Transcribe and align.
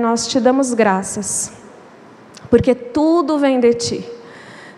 nós 0.00 0.26
te 0.26 0.40
damos 0.40 0.74
graças, 0.74 1.52
porque 2.50 2.74
tudo 2.74 3.38
vem 3.38 3.60
de 3.60 3.74
ti. 3.74 4.10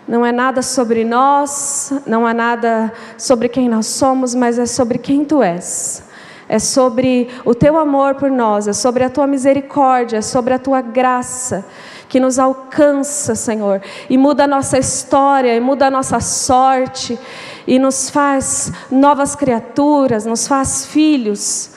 Não 0.06 0.26
é 0.26 0.30
nada 0.30 0.60
sobre 0.60 1.06
nós, 1.06 1.90
não 2.06 2.28
é 2.28 2.34
nada 2.34 2.92
sobre 3.16 3.48
quem 3.48 3.66
nós 3.66 3.86
somos, 3.86 4.34
mas 4.34 4.58
é 4.58 4.66
sobre 4.66 4.98
quem 4.98 5.24
tu 5.24 5.42
és. 5.42 6.04
É 6.46 6.58
sobre 6.58 7.30
o 7.46 7.54
teu 7.54 7.78
amor 7.78 8.16
por 8.16 8.30
nós, 8.30 8.68
é 8.68 8.74
sobre 8.74 9.04
a 9.04 9.08
tua 9.08 9.26
misericórdia, 9.26 10.18
é 10.18 10.20
sobre 10.20 10.52
a 10.52 10.58
tua 10.58 10.82
graça 10.82 11.64
que 12.10 12.20
nos 12.20 12.38
alcança, 12.38 13.34
Senhor, 13.34 13.80
e 14.10 14.18
muda 14.18 14.44
a 14.44 14.46
nossa 14.46 14.78
história, 14.78 15.56
e 15.56 15.60
muda 15.60 15.86
a 15.86 15.90
nossa 15.90 16.20
sorte, 16.20 17.18
e 17.66 17.78
nos 17.78 18.10
faz 18.10 18.70
novas 18.90 19.34
criaturas, 19.34 20.26
nos 20.26 20.46
faz 20.46 20.84
filhos. 20.84 21.70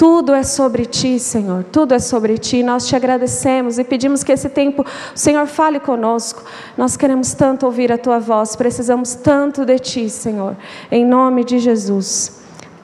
Tudo 0.00 0.32
é 0.32 0.42
sobre 0.42 0.86
ti, 0.86 1.18
Senhor. 1.18 1.62
Tudo 1.62 1.92
é 1.92 1.98
sobre 1.98 2.38
ti. 2.38 2.62
Nós 2.62 2.88
te 2.88 2.96
agradecemos 2.96 3.78
e 3.78 3.84
pedimos 3.84 4.24
que 4.24 4.32
esse 4.32 4.48
tempo 4.48 4.80
o 4.82 5.18
Senhor 5.18 5.46
fale 5.46 5.78
conosco. 5.78 6.42
Nós 6.74 6.96
queremos 6.96 7.34
tanto 7.34 7.66
ouvir 7.66 7.92
a 7.92 7.98
tua 7.98 8.18
voz. 8.18 8.56
Precisamos 8.56 9.14
tanto 9.14 9.62
de 9.62 9.78
ti, 9.78 10.08
Senhor. 10.08 10.56
Em 10.90 11.04
nome 11.04 11.44
de 11.44 11.58
Jesus. 11.58 12.39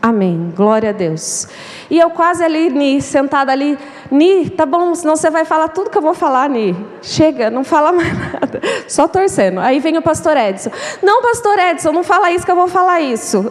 Amém. 0.07 0.53
Glória 0.55 0.91
a 0.91 0.93
Deus. 0.93 1.49
E 1.91 1.99
eu 1.99 2.11
quase 2.11 2.45
ali, 2.45 2.71
Ni, 2.71 3.03
sentada 3.03 3.51
ali. 3.51 3.77
Ni, 4.09 4.49
tá 4.49 4.65
bom, 4.65 4.95
senão 4.95 5.17
você 5.17 5.29
vai 5.29 5.45
falar 5.45 5.67
tudo 5.67 5.91
que 5.91 5.99
eu 5.99 6.03
vou 6.03 6.15
falar, 6.15 6.49
Ni. 6.49 6.77
Chega, 7.03 7.51
não 7.51 7.65
fala 7.65 7.91
mais 7.91 8.13
nada. 8.33 8.61
Só 8.87 9.09
torcendo. 9.09 9.59
Aí 9.59 9.81
vem 9.81 9.99
o 9.99 10.03
pastor 10.03 10.37
Edson. 10.37 10.71
Não, 11.03 11.21
pastor 11.23 11.59
Edson, 11.59 11.91
não 11.91 12.05
fala 12.05 12.31
isso 12.31 12.47
que 12.47 12.53
eu 12.53 12.55
vou 12.55 12.69
falar 12.69 13.01
isso. 13.01 13.51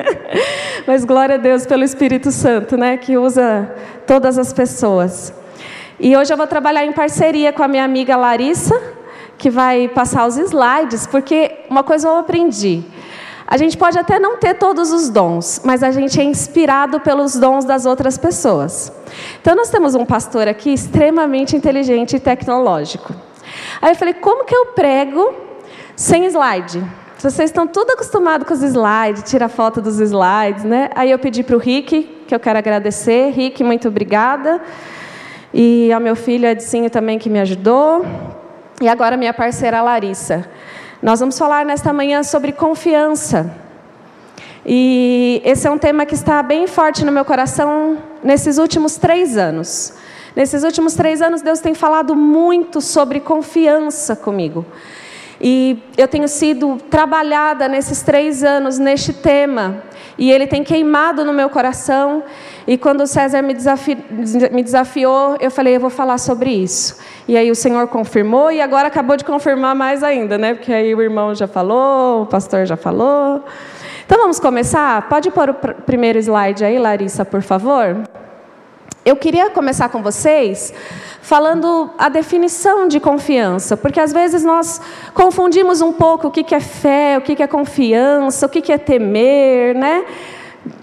Mas 0.88 1.04
glória 1.04 1.34
a 1.34 1.38
Deus 1.38 1.66
pelo 1.66 1.84
Espírito 1.84 2.32
Santo, 2.32 2.78
né? 2.78 2.96
Que 2.96 3.18
usa 3.18 3.70
todas 4.06 4.38
as 4.38 4.54
pessoas. 4.54 5.34
E 6.00 6.16
hoje 6.16 6.32
eu 6.32 6.36
vou 6.38 6.46
trabalhar 6.46 6.86
em 6.86 6.92
parceria 6.92 7.52
com 7.52 7.62
a 7.62 7.68
minha 7.68 7.84
amiga 7.84 8.16
Larissa, 8.16 8.80
que 9.36 9.50
vai 9.50 9.86
passar 9.86 10.26
os 10.26 10.38
slides, 10.38 11.06
porque 11.06 11.52
uma 11.68 11.84
coisa 11.84 12.08
eu 12.08 12.16
aprendi. 12.16 12.82
A 13.54 13.56
gente 13.56 13.78
pode 13.78 13.96
até 13.96 14.18
não 14.18 14.36
ter 14.36 14.54
todos 14.54 14.92
os 14.92 15.08
dons, 15.08 15.60
mas 15.64 15.84
a 15.84 15.92
gente 15.92 16.20
é 16.20 16.24
inspirado 16.24 16.98
pelos 16.98 17.36
dons 17.36 17.64
das 17.64 17.86
outras 17.86 18.18
pessoas. 18.18 18.92
Então, 19.40 19.54
nós 19.54 19.70
temos 19.70 19.94
um 19.94 20.04
pastor 20.04 20.48
aqui 20.48 20.74
extremamente 20.74 21.54
inteligente 21.54 22.16
e 22.16 22.18
tecnológico. 22.18 23.14
Aí 23.80 23.92
eu 23.92 23.94
falei: 23.94 24.12
como 24.14 24.44
que 24.44 24.52
eu 24.52 24.66
prego 24.74 25.32
sem 25.94 26.26
slide? 26.26 26.82
Vocês 27.16 27.48
estão 27.48 27.64
tudo 27.64 27.92
acostumados 27.92 28.44
com 28.44 28.54
os 28.54 28.60
slides, 28.60 29.22
tira 29.22 29.48
foto 29.48 29.80
dos 29.80 30.00
slides, 30.00 30.64
né? 30.64 30.90
Aí 30.92 31.12
eu 31.12 31.18
pedi 31.20 31.44
para 31.44 31.54
o 31.54 31.58
Rick, 31.60 32.24
que 32.26 32.34
eu 32.34 32.40
quero 32.40 32.58
agradecer. 32.58 33.30
Rick, 33.30 33.62
muito 33.62 33.86
obrigada. 33.86 34.60
E 35.52 35.92
ao 35.92 36.00
meu 36.00 36.16
filho 36.16 36.48
Edinho 36.48 36.90
também, 36.90 37.20
que 37.20 37.30
me 37.30 37.38
ajudou. 37.38 38.04
E 38.80 38.88
agora 38.88 39.16
minha 39.16 39.32
parceira 39.32 39.80
Larissa. 39.80 40.44
Nós 41.04 41.20
vamos 41.20 41.38
falar 41.38 41.66
nesta 41.66 41.92
manhã 41.92 42.22
sobre 42.22 42.50
confiança. 42.50 43.54
E 44.64 45.42
esse 45.44 45.66
é 45.66 45.70
um 45.70 45.76
tema 45.76 46.06
que 46.06 46.14
está 46.14 46.42
bem 46.42 46.66
forte 46.66 47.04
no 47.04 47.12
meu 47.12 47.26
coração 47.26 47.98
nesses 48.22 48.56
últimos 48.56 48.96
três 48.96 49.36
anos. 49.36 49.92
Nesses 50.34 50.64
últimos 50.64 50.94
três 50.94 51.20
anos, 51.20 51.42
Deus 51.42 51.60
tem 51.60 51.74
falado 51.74 52.16
muito 52.16 52.80
sobre 52.80 53.20
confiança 53.20 54.16
comigo. 54.16 54.64
E 55.38 55.78
eu 55.98 56.08
tenho 56.08 56.26
sido 56.26 56.78
trabalhada 56.88 57.68
nesses 57.68 58.00
três 58.00 58.42
anos 58.42 58.78
neste 58.78 59.12
tema. 59.12 59.82
E 60.16 60.30
ele 60.30 60.46
tem 60.46 60.62
queimado 60.62 61.24
no 61.24 61.32
meu 61.32 61.50
coração. 61.50 62.22
E 62.66 62.78
quando 62.78 63.02
o 63.02 63.06
César 63.06 63.42
me, 63.42 63.52
desafi 63.52 63.96
me 64.52 64.62
desafiou, 64.62 65.36
eu 65.40 65.50
falei, 65.50 65.76
eu 65.76 65.80
vou 65.80 65.90
falar 65.90 66.18
sobre 66.18 66.50
isso. 66.50 66.98
E 67.26 67.36
aí 67.36 67.50
o 67.50 67.54
Senhor 67.54 67.88
confirmou 67.88 68.50
e 68.52 68.60
agora 68.60 68.88
acabou 68.88 69.16
de 69.16 69.24
confirmar 69.24 69.74
mais 69.74 70.02
ainda, 70.02 70.38
né? 70.38 70.54
Porque 70.54 70.72
aí 70.72 70.94
o 70.94 71.02
irmão 71.02 71.34
já 71.34 71.46
falou, 71.46 72.22
o 72.22 72.26
pastor 72.26 72.64
já 72.66 72.76
falou. 72.76 73.44
Então 74.06 74.18
vamos 74.18 74.38
começar? 74.38 75.08
Pode 75.08 75.30
pôr 75.30 75.50
o 75.50 75.54
pr 75.54 75.72
primeiro 75.86 76.18
slide 76.18 76.64
aí, 76.64 76.78
Larissa, 76.78 77.24
por 77.24 77.42
favor? 77.42 77.96
Eu 79.04 79.16
queria 79.16 79.50
começar 79.50 79.88
com 79.88 80.02
vocês 80.02 80.72
falando 81.24 81.90
a 81.96 82.10
definição 82.10 82.86
de 82.86 83.00
confiança, 83.00 83.78
porque 83.78 83.98
às 83.98 84.12
vezes 84.12 84.44
nós 84.44 84.78
confundimos 85.14 85.80
um 85.80 85.90
pouco 85.90 86.28
o 86.28 86.30
que 86.30 86.54
é 86.54 86.60
fé, 86.60 87.16
o 87.16 87.22
que 87.22 87.42
é 87.42 87.46
confiança, 87.46 88.44
o 88.44 88.48
que 88.48 88.70
é 88.70 88.76
temer, 88.76 89.74
né? 89.74 90.04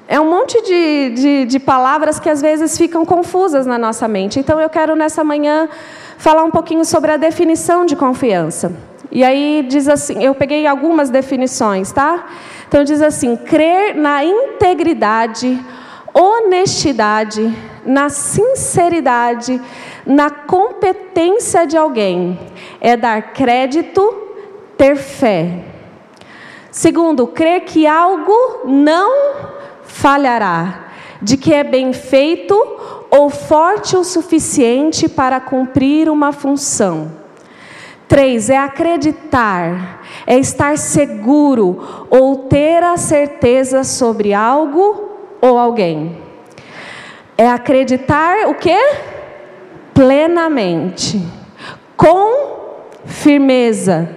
É 0.08 0.20
um 0.20 0.28
monte 0.28 0.60
de, 0.64 1.10
de, 1.12 1.46
de 1.46 1.60
palavras 1.60 2.20
que 2.20 2.28
às 2.28 2.42
vezes 2.42 2.76
ficam 2.76 3.06
confusas 3.06 3.68
na 3.68 3.78
nossa 3.78 4.08
mente. 4.08 4.40
Então 4.40 4.60
eu 4.60 4.68
quero 4.68 4.96
nessa 4.96 5.24
manhã 5.24 5.70
falar 6.18 6.44
um 6.44 6.50
pouquinho 6.50 6.84
sobre 6.86 7.12
a 7.12 7.18
definição 7.18 7.86
de 7.86 7.96
confiança. 7.96 8.74
E 9.12 9.24
aí 9.24 9.64
diz 9.70 9.88
assim, 9.88 10.24
eu 10.24 10.34
peguei 10.34 10.66
algumas 10.66 11.12
definições, 11.12 11.92
tá? 11.92 12.26
Então 12.68 12.84
diz 12.84 13.04
assim: 13.04 13.36
crer 13.36 13.96
na 13.96 14.26
integridade, 14.26 15.64
honestidade, 16.16 17.56
na 17.86 18.10
sinceridade, 18.10 19.62
na 20.06 20.30
competência 20.30 21.66
de 21.66 21.78
alguém. 21.78 22.40
É 22.80 22.96
dar 22.96 23.34
crédito, 23.34 24.14
ter 24.78 24.96
fé. 24.96 25.64
Segundo, 26.72 27.28
crer 27.28 27.62
que 27.62 27.86
algo 27.86 28.62
não 28.66 29.34
falhará, 29.84 30.86
de 31.22 31.36
que 31.38 31.54
é 31.54 31.64
bem 31.64 31.92
feito 31.92 32.56
ou 33.10 33.30
forte 33.30 33.98
o 33.98 34.04
suficiente 34.04 35.10
para 35.10 35.40
cumprir 35.40 36.10
uma 36.10 36.32
função. 36.32 37.12
Três, 38.08 38.50
é 38.50 38.58
acreditar, 38.58 40.02
é 40.26 40.38
estar 40.38 40.78
seguro 40.78 42.08
ou 42.10 42.48
ter 42.50 42.84
a 42.84 42.98
certeza 42.98 43.84
sobre 43.84 44.34
algo 44.34 45.10
ou 45.42 45.58
alguém. 45.58 46.18
É 47.38 47.50
acreditar 47.50 48.48
o 48.48 48.56
quê? 48.56 48.78
Plenamente, 49.94 51.22
com 51.96 52.52
firmeza. 53.06 54.10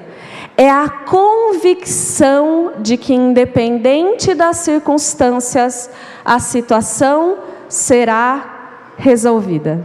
É 0.56 0.70
a 0.70 0.88
convicção 0.88 2.74
de 2.78 2.96
que, 2.96 3.12
independente 3.12 4.34
das 4.34 4.58
circunstâncias, 4.58 5.90
a 6.24 6.38
situação 6.38 7.38
será 7.68 8.92
resolvida. 8.96 9.84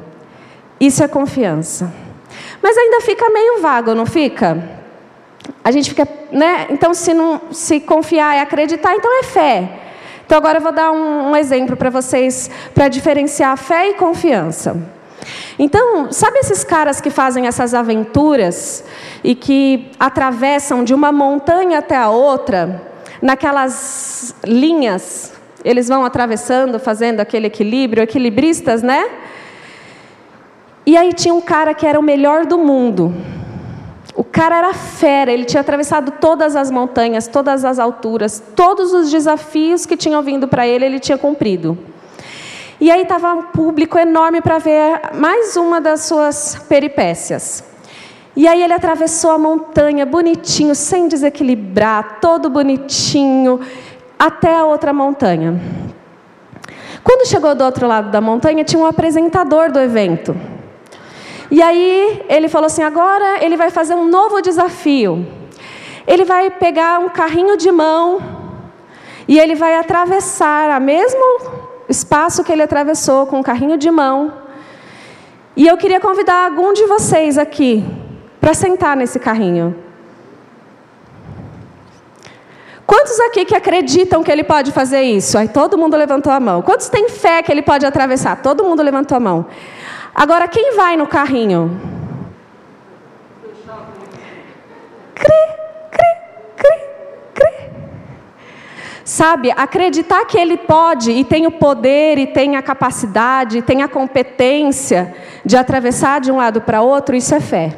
Isso 0.80 1.04
é 1.04 1.08
confiança. 1.08 1.92
Mas 2.62 2.78
ainda 2.78 3.02
fica 3.02 3.30
meio 3.32 3.62
vago, 3.62 3.96
não 3.96 4.06
fica? 4.06 4.64
A 5.64 5.72
gente 5.72 5.90
fica, 5.90 6.08
né? 6.32 6.68
Então, 6.70 6.94
se 6.94 7.14
não 7.14 7.42
se 7.52 7.80
confiar 7.80 8.36
é 8.36 8.42
acreditar, 8.42 8.96
então 8.96 9.20
é 9.20 9.24
fé. 9.24 9.70
Então, 10.26 10.38
agora 10.38 10.60
eu 10.60 10.62
vou 10.62 10.72
dar 10.72 10.92
um, 10.92 11.32
um 11.32 11.36
exemplo 11.36 11.76
para 11.76 11.90
vocês 11.90 12.50
para 12.76 12.88
diferenciar 12.88 13.58
fé 13.58 13.90
e 13.90 13.94
confiança. 13.96 14.78
Então, 15.60 16.10
sabe 16.10 16.40
esses 16.40 16.64
caras 16.64 17.02
que 17.02 17.10
fazem 17.10 17.46
essas 17.46 17.74
aventuras 17.74 18.86
e 19.22 19.36
que 19.36 19.92
atravessam 20.00 20.86
de 20.86 20.94
uma 20.94 21.12
montanha 21.12 21.80
até 21.80 21.98
a 21.98 22.10
outra, 22.10 22.82
naquelas 23.22 24.34
linhas 24.46 25.34
eles 25.66 25.90
vão 25.90 26.06
atravessando, 26.06 26.80
fazendo 26.80 27.20
aquele 27.20 27.48
equilíbrio, 27.48 28.02
equilibristas, 28.02 28.82
né? 28.82 29.10
E 30.86 30.96
aí 30.96 31.12
tinha 31.12 31.34
um 31.34 31.42
cara 31.42 31.74
que 31.74 31.86
era 31.86 32.00
o 32.00 32.04
melhor 32.04 32.46
do 32.46 32.58
mundo. 32.58 33.14
O 34.16 34.24
cara 34.24 34.58
era 34.58 34.74
fera, 34.74 35.30
ele 35.32 35.44
tinha 35.44 35.60
atravessado 35.60 36.14
todas 36.22 36.56
as 36.56 36.72
montanhas, 36.72 37.28
todas 37.28 37.66
as 37.66 37.80
alturas, 37.80 38.42
todos 38.56 38.94
os 38.94 39.12
desafios 39.12 39.86
que 39.86 39.98
tinham 39.98 40.24
vindo 40.24 40.48
para 40.48 40.66
ele, 40.66 40.86
ele 40.86 41.00
tinha 41.00 41.18
cumprido. 41.18 41.78
E 42.82 42.90
aí 42.90 43.02
estava 43.02 43.34
um 43.34 43.42
público 43.42 43.98
enorme 43.98 44.42
para 44.42 44.58
ver 44.58 45.02
mais 45.16 45.58
uma 45.58 45.82
das 45.82 46.02
suas 46.02 46.56
peripécias. 46.70 47.64
E 48.36 48.48
aí 48.48 48.64
ele 48.64 48.72
atravessou 48.72 49.32
a 49.32 49.38
montanha 49.38 50.06
bonitinho, 50.06 50.74
sem 50.74 51.10
desequilibrar, 51.10 52.20
todo 52.22 52.50
bonitinho 52.50 53.60
até 54.18 54.56
a 54.56 54.66
outra 54.66 54.94
montanha. 54.94 55.60
Quando 57.04 57.28
chegou 57.28 57.54
do 57.54 57.66
outro 57.66 57.86
lado 57.86 58.12
da 58.12 58.22
montanha, 58.22 58.64
tinha 58.64 58.82
um 58.82 58.86
apresentador 58.86 59.72
do 59.72 59.80
evento. 59.80 60.34
E 61.52 61.62
aí 61.62 62.24
ele 62.30 62.48
falou 62.48 62.68
assim: 62.68 62.84
agora 62.84 63.44
ele 63.44 63.58
vai 63.58 63.70
fazer 63.70 63.94
um 63.94 64.08
novo 64.08 64.42
desafio. 64.42 65.28
Ele 66.08 66.24
vai 66.24 66.50
pegar 66.50 67.00
um 67.00 67.10
carrinho 67.10 67.58
de 67.58 67.72
mão 67.72 68.22
e 69.28 69.38
ele 69.38 69.54
vai 69.54 69.76
atravessar 69.76 70.80
o 70.80 70.82
mesmo 70.82 71.59
espaço 71.90 72.44
que 72.44 72.52
ele 72.52 72.62
atravessou 72.62 73.26
com 73.26 73.40
o 73.40 73.44
carrinho 73.44 73.78
de 73.78 73.90
mão. 73.90 74.32
E 75.56 75.68
eu 75.68 75.76
queria 75.76 76.00
convidar 76.00 76.46
algum 76.46 76.72
de 76.72 76.86
vocês 76.86 77.38
aqui 77.38 77.84
para 78.40 78.54
sentar 78.54 78.96
nesse 78.96 79.20
carrinho. 79.20 79.76
Quantos 82.86 83.20
aqui 83.20 83.46
que 83.46 83.56
acreditam 83.56 84.24
que 84.24 84.32
ele 84.32 84.44
pode 84.44 84.72
fazer 84.72 85.02
isso? 85.02 85.38
Aí 85.38 85.48
todo 85.48 85.78
mundo 85.78 85.96
levantou 85.96 86.32
a 86.32 86.40
mão. 86.40 86.62
Quantos 86.62 86.90
têm 86.90 87.08
fé 87.10 87.44
que 87.44 87.52
ele 87.52 87.62
pode 87.62 87.86
atravessar? 87.86 88.42
Todo 88.42 88.64
mundo 88.64 88.82
levantou 88.82 89.16
a 89.16 89.20
mão. 89.20 89.46
Agora, 90.16 90.48
quem 90.48 90.76
vai 90.76 90.98
no 90.98 91.06
carrinho? 91.06 91.80
Crê, 95.14 95.56
crê, 95.92 96.18
crê, 96.56 96.80
crê. 97.34 97.70
Sabe, 99.10 99.52
acreditar 99.58 100.24
que 100.26 100.38
ele 100.38 100.56
pode 100.56 101.10
e 101.10 101.24
tem 101.24 101.48
o 101.48 101.52
poder 101.52 102.20
e 102.20 102.28
tem 102.28 102.56
a 102.56 102.62
capacidade, 102.62 103.58
e 103.58 103.62
tem 103.64 103.82
a 103.82 103.88
competência 103.88 105.16
de 105.44 105.58
atravessar 105.58 106.22
de 106.22 106.32
um 106.32 106.38
lado 106.38 106.62
para 106.62 106.84
outro, 106.84 107.16
isso 107.16 107.34
é 107.34 107.40
fé. 107.40 107.76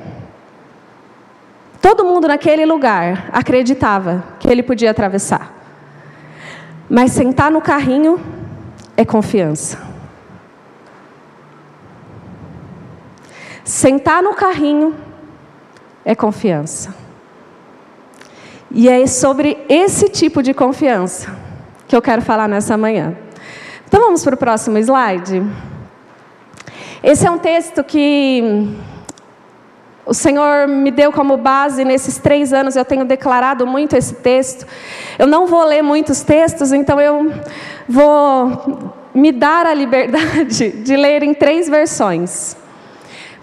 Todo 1.81 2.03
mundo 2.03 2.27
naquele 2.27 2.65
lugar 2.65 3.29
acreditava 3.31 4.25
que 4.41 4.49
ele 4.49 4.61
podia 4.61 4.91
atravessar. 4.91 5.53
Mas 6.89 7.13
sentar 7.13 7.49
no 7.49 7.61
carrinho 7.61 8.19
é 8.97 9.05
confiança. 9.05 9.81
Sentar 13.63 14.21
no 14.21 14.33
carrinho 14.35 14.93
é 16.03 16.13
confiança. 16.13 17.00
E 18.73 18.87
é 18.87 19.05
sobre 19.05 19.57
esse 19.67 20.07
tipo 20.07 20.41
de 20.41 20.53
confiança 20.53 21.35
que 21.87 21.95
eu 21.95 22.01
quero 22.01 22.21
falar 22.21 22.47
nessa 22.47 22.77
manhã. 22.77 23.15
Então 23.85 23.99
vamos 23.99 24.23
para 24.23 24.35
o 24.35 24.37
próximo 24.37 24.77
slide. 24.77 25.43
Esse 27.03 27.27
é 27.27 27.31
um 27.31 27.37
texto 27.37 27.83
que 27.83 28.69
o 30.05 30.13
Senhor 30.13 30.67
me 30.69 30.89
deu 30.89 31.11
como 31.11 31.35
base 31.35 31.83
nesses 31.83 32.17
três 32.17 32.53
anos, 32.53 32.75
eu 32.75 32.85
tenho 32.85 33.03
declarado 33.03 33.67
muito 33.67 33.95
esse 33.95 34.15
texto. 34.15 34.65
Eu 35.19 35.27
não 35.27 35.47
vou 35.47 35.65
ler 35.65 35.81
muitos 35.81 36.21
textos, 36.21 36.71
então 36.71 36.99
eu 36.99 37.31
vou 37.89 38.93
me 39.13 39.31
dar 39.31 39.65
a 39.65 39.73
liberdade 39.73 40.69
de 40.83 40.95
ler 40.95 41.23
em 41.23 41.33
três 41.33 41.67
versões. 41.67 42.55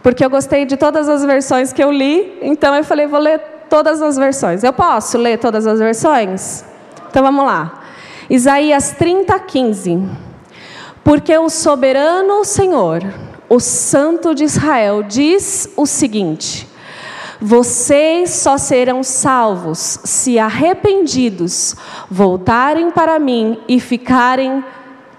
Porque 0.02 0.24
eu 0.24 0.30
gostei 0.30 0.64
de 0.64 0.76
todas 0.76 1.08
as 1.08 1.24
versões 1.24 1.72
que 1.72 1.84
eu 1.84 1.92
li, 1.92 2.38
então 2.40 2.74
eu 2.74 2.82
falei, 2.82 3.06
vou 3.06 3.20
ler 3.20 3.57
todas 3.68 4.02
as 4.02 4.16
versões. 4.16 4.64
Eu 4.64 4.72
posso 4.72 5.18
ler 5.18 5.38
todas 5.38 5.66
as 5.66 5.78
versões? 5.78 6.64
Então 7.10 7.22
vamos 7.22 7.44
lá. 7.44 7.82
Isaías 8.28 8.92
30, 8.92 9.38
15. 9.38 10.02
Porque 11.02 11.36
o 11.36 11.48
soberano 11.48 12.44
Senhor, 12.44 13.02
o 13.48 13.58
Santo 13.58 14.34
de 14.34 14.44
Israel, 14.44 15.02
diz 15.02 15.72
o 15.76 15.86
seguinte: 15.86 16.68
Vocês 17.40 18.30
só 18.30 18.58
serão 18.58 19.02
salvos 19.02 20.00
se 20.04 20.38
arrependidos 20.38 21.74
voltarem 22.10 22.90
para 22.90 23.18
mim 23.18 23.58
e 23.66 23.80
ficarem 23.80 24.62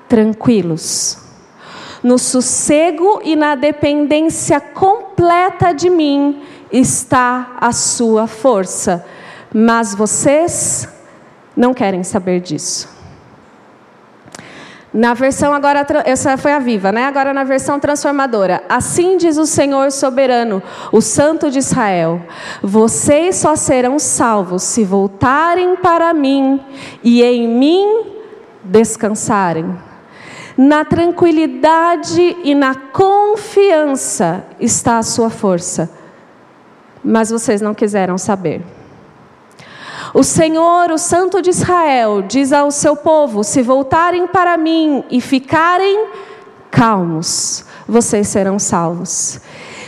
tranquilos. 0.07 1.17
No 2.03 2.17
sossego 2.17 3.19
e 3.23 3.35
na 3.35 3.55
dependência 3.55 4.59
completa 4.59 5.73
de 5.73 5.89
mim 5.89 6.41
está 6.71 7.57
a 7.60 7.71
sua 7.71 8.27
força, 8.27 9.06
mas 9.54 9.95
vocês 9.95 10.88
não 11.56 11.74
querem 11.74 12.04
saber 12.04 12.39
disso. 12.39 13.00
Na 14.92 15.13
versão 15.13 15.54
agora, 15.54 15.86
essa 16.04 16.36
foi 16.36 16.51
a 16.51 16.57
viva, 16.57 16.92
né? 16.92 17.06
Agora 17.06 17.31
na 17.31 17.44
versão 17.44 17.80
transformadora. 17.80 18.63
Assim 18.68 19.18
diz 19.18 19.38
o 19.38 19.45
Senhor 19.45 19.92
soberano, 19.92 20.63
o 20.92 21.00
Santo 21.00 21.51
de 21.51 21.60
Israel: 21.60 22.21
Vocês 22.63 23.36
só 23.36 23.56
serão 23.56 24.00
salvos 24.00 24.63
se 24.63 24.83
voltarem 24.83 25.75
para 25.75 26.12
mim 26.12 26.60
e 27.04 27.21
em 27.21 27.48
mim 27.48 28.01
descansarem. 28.63 29.77
Na 30.57 30.83
tranquilidade 30.83 32.38
e 32.44 32.56
na 32.56 32.74
confiança 32.74 34.44
está 34.60 34.98
a 34.98 35.04
sua 35.04 35.30
força. 35.30 35.98
Mas 37.03 37.29
vocês 37.29 37.61
não 37.61 37.73
quiseram 37.73 38.17
saber. 38.17 38.61
O 40.13 40.23
Senhor, 40.23 40.91
o 40.91 40.97
Santo 40.97 41.41
de 41.41 41.51
Israel, 41.51 42.21
diz 42.21 42.51
ao 42.51 42.71
seu 42.71 42.95
povo: 42.95 43.43
se 43.43 43.61
voltarem 43.61 44.27
para 44.27 44.57
mim 44.57 45.03
e 45.09 45.21
ficarem 45.21 46.07
calmos, 46.71 47.65
vocês 47.87 48.27
serão 48.27 48.57
salvos. 48.57 49.39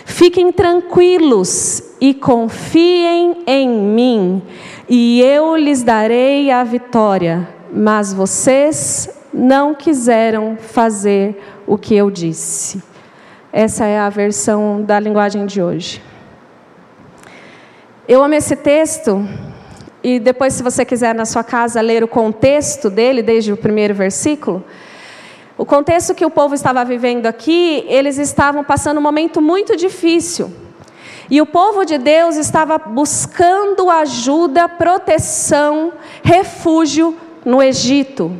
Fiquem 0.05 0.51
tranquilos 0.51 1.81
e 1.99 2.13
confiem 2.13 3.43
em 3.47 3.69
mim, 3.69 4.41
e 4.89 5.21
eu 5.21 5.55
lhes 5.55 5.83
darei 5.83 6.51
a 6.51 6.63
vitória. 6.63 7.47
Mas 7.73 8.13
vocês 8.13 9.09
não 9.33 9.73
quiseram 9.73 10.57
fazer 10.57 11.41
o 11.65 11.77
que 11.77 11.95
eu 11.95 12.11
disse. 12.11 12.83
Essa 13.53 13.85
é 13.85 13.97
a 13.97 14.09
versão 14.09 14.81
da 14.81 14.99
linguagem 14.99 15.45
de 15.45 15.61
hoje. 15.61 16.01
Eu 18.07 18.23
amo 18.23 18.33
esse 18.33 18.55
texto 18.55 19.23
e 20.03 20.19
depois, 20.19 20.53
se 20.53 20.63
você 20.63 20.83
quiser 20.83 21.13
na 21.13 21.23
sua 21.23 21.43
casa 21.43 21.79
ler 21.81 22.03
o 22.03 22.07
contexto 22.07 22.89
dele, 22.89 23.21
desde 23.21 23.53
o 23.53 23.57
primeiro 23.57 23.93
versículo, 23.93 24.63
o 25.55 25.63
contexto 25.63 26.15
que 26.15 26.25
o 26.25 26.29
povo 26.31 26.55
estava 26.55 26.83
vivendo 26.83 27.27
aqui, 27.27 27.85
eles 27.87 28.17
estavam 28.17 28.63
passando 28.63 28.97
um 28.97 29.01
momento 29.01 29.39
muito 29.39 29.75
difícil. 29.75 30.51
E 31.29 31.39
o 31.39 31.45
povo 31.45 31.85
de 31.85 31.99
Deus 31.99 32.35
estava 32.37 32.79
buscando 32.79 33.91
ajuda, 33.91 34.67
proteção, 34.67 35.93
refúgio 36.23 37.15
no 37.45 37.61
Egito. 37.61 38.35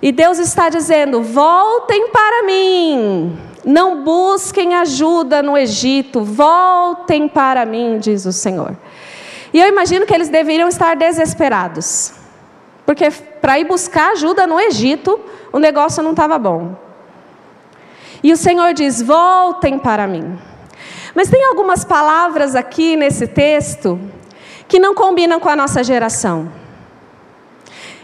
E 0.00 0.12
Deus 0.12 0.38
está 0.38 0.68
dizendo: 0.68 1.20
voltem 1.20 2.08
para 2.10 2.44
mim, 2.44 3.36
não 3.66 4.04
busquem 4.04 4.76
ajuda 4.76 5.42
no 5.42 5.58
Egito, 5.58 6.22
voltem 6.22 7.26
para 7.26 7.66
mim, 7.66 7.98
diz 7.98 8.24
o 8.24 8.32
Senhor. 8.32 8.76
E 9.52 9.60
eu 9.60 9.66
imagino 9.66 10.06
que 10.06 10.14
eles 10.14 10.28
deveriam 10.28 10.68
estar 10.68 10.94
desesperados. 10.94 12.12
Porque 12.86 13.10
para 13.10 13.58
ir 13.58 13.64
buscar 13.64 14.12
ajuda 14.12 14.46
no 14.46 14.60
Egito, 14.60 15.18
o 15.52 15.58
negócio 15.58 16.00
não 16.00 16.12
estava 16.12 16.38
bom. 16.38 16.76
E 18.22 18.32
o 18.32 18.36
Senhor 18.36 18.72
diz: 18.72 19.02
voltem 19.02 19.80
para 19.80 20.06
mim. 20.06 20.38
Mas 21.12 21.28
tem 21.28 21.44
algumas 21.46 21.84
palavras 21.84 22.54
aqui 22.54 22.94
nesse 22.94 23.26
texto 23.26 23.98
que 24.68 24.78
não 24.78 24.94
combinam 24.94 25.40
com 25.40 25.48
a 25.48 25.56
nossa 25.56 25.82
geração. 25.82 26.52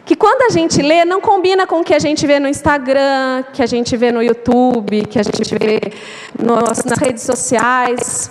Que 0.04 0.16
quando 0.16 0.42
a 0.42 0.48
gente 0.48 0.82
lê, 0.82 1.04
não 1.04 1.20
combina 1.20 1.66
com 1.66 1.80
o 1.80 1.84
que 1.84 1.94
a 1.94 1.98
gente 1.98 2.26
vê 2.26 2.40
no 2.40 2.48
Instagram, 2.48 3.44
que 3.52 3.62
a 3.62 3.66
gente 3.66 3.96
vê 3.96 4.10
no 4.10 4.22
YouTube, 4.22 5.06
que 5.06 5.18
a 5.18 5.22
gente 5.22 5.54
vê 5.56 5.80
nas 6.38 6.80
redes 7.00 7.22
sociais. 7.22 8.28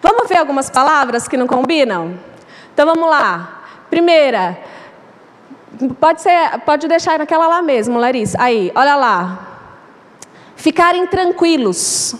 Vamos 0.00 0.28
ver 0.28 0.36
algumas 0.36 0.70
palavras 0.70 1.26
que 1.26 1.36
não 1.36 1.46
combinam? 1.46 2.14
Então 2.72 2.86
vamos 2.86 3.08
lá. 3.08 3.62
Primeira, 3.90 4.58
pode 6.00 6.22
ser, 6.22 6.60
pode 6.64 6.86
deixar 6.86 7.18
naquela 7.18 7.48
lá 7.48 7.62
mesmo, 7.62 7.98
Larissa. 7.98 8.36
Aí, 8.40 8.70
olha 8.74 8.94
lá. 8.94 9.48
Ficarem 10.54 11.06
tranquilos. 11.06 12.14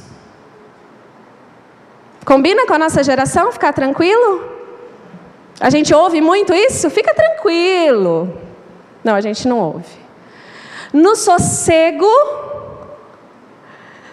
Combina 2.25 2.67
com 2.67 2.75
a 2.75 2.79
nossa 2.79 3.03
geração 3.03 3.53
ficar 3.53 3.73
tranquilo? 3.73 4.51
A 5.61 5.71
gente 5.71 5.95
ouve 5.95 6.21
muito 6.21 6.53
isso? 6.53 6.91
Fica 6.91 7.15
tranquilo. 7.15 8.52
Não, 9.03 9.15
a 9.15 9.21
gente 9.21 9.47
não 9.49 9.59
ouve. 9.59 9.97
No 10.93 11.17
sossego. 11.17 12.07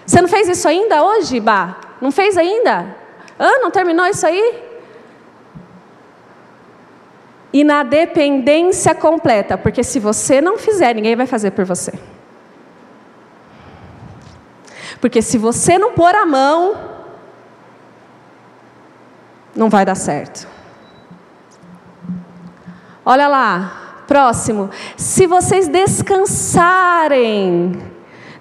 Você 0.05 0.21
não 0.21 0.29
fez 0.29 0.47
isso 0.47 0.67
ainda 0.67 1.03
hoje, 1.03 1.39
Bah? 1.39 1.77
Não 2.01 2.11
fez 2.11 2.37
ainda? 2.37 2.95
Ah, 3.37 3.59
não 3.59 3.69
terminou 3.69 4.05
isso 4.07 4.25
aí? 4.25 4.69
e 7.51 7.63
na 7.63 7.83
dependência 7.83 8.93
completa, 8.93 9.57
porque 9.57 9.83
se 9.83 9.99
você 9.99 10.39
não 10.39 10.57
fizer, 10.57 10.93
ninguém 10.93 11.15
vai 11.15 11.25
fazer 11.25 11.51
por 11.51 11.65
você. 11.65 11.93
Porque 15.01 15.21
se 15.21 15.37
você 15.37 15.79
não 15.79 15.93
pôr 15.93 16.13
a 16.13 16.25
mão, 16.25 16.77
não 19.55 19.69
vai 19.69 19.83
dar 19.85 19.95
certo. 19.95 20.47
Olha 23.03 23.27
lá, 23.27 23.78
próximo. 24.09 24.69
Se 24.97 25.25
vocês 25.27 25.67
descansarem, 25.67 27.79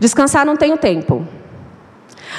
descansar 0.01 0.47
não 0.47 0.57
tem 0.57 0.73
o 0.73 0.79
tempo. 0.79 1.27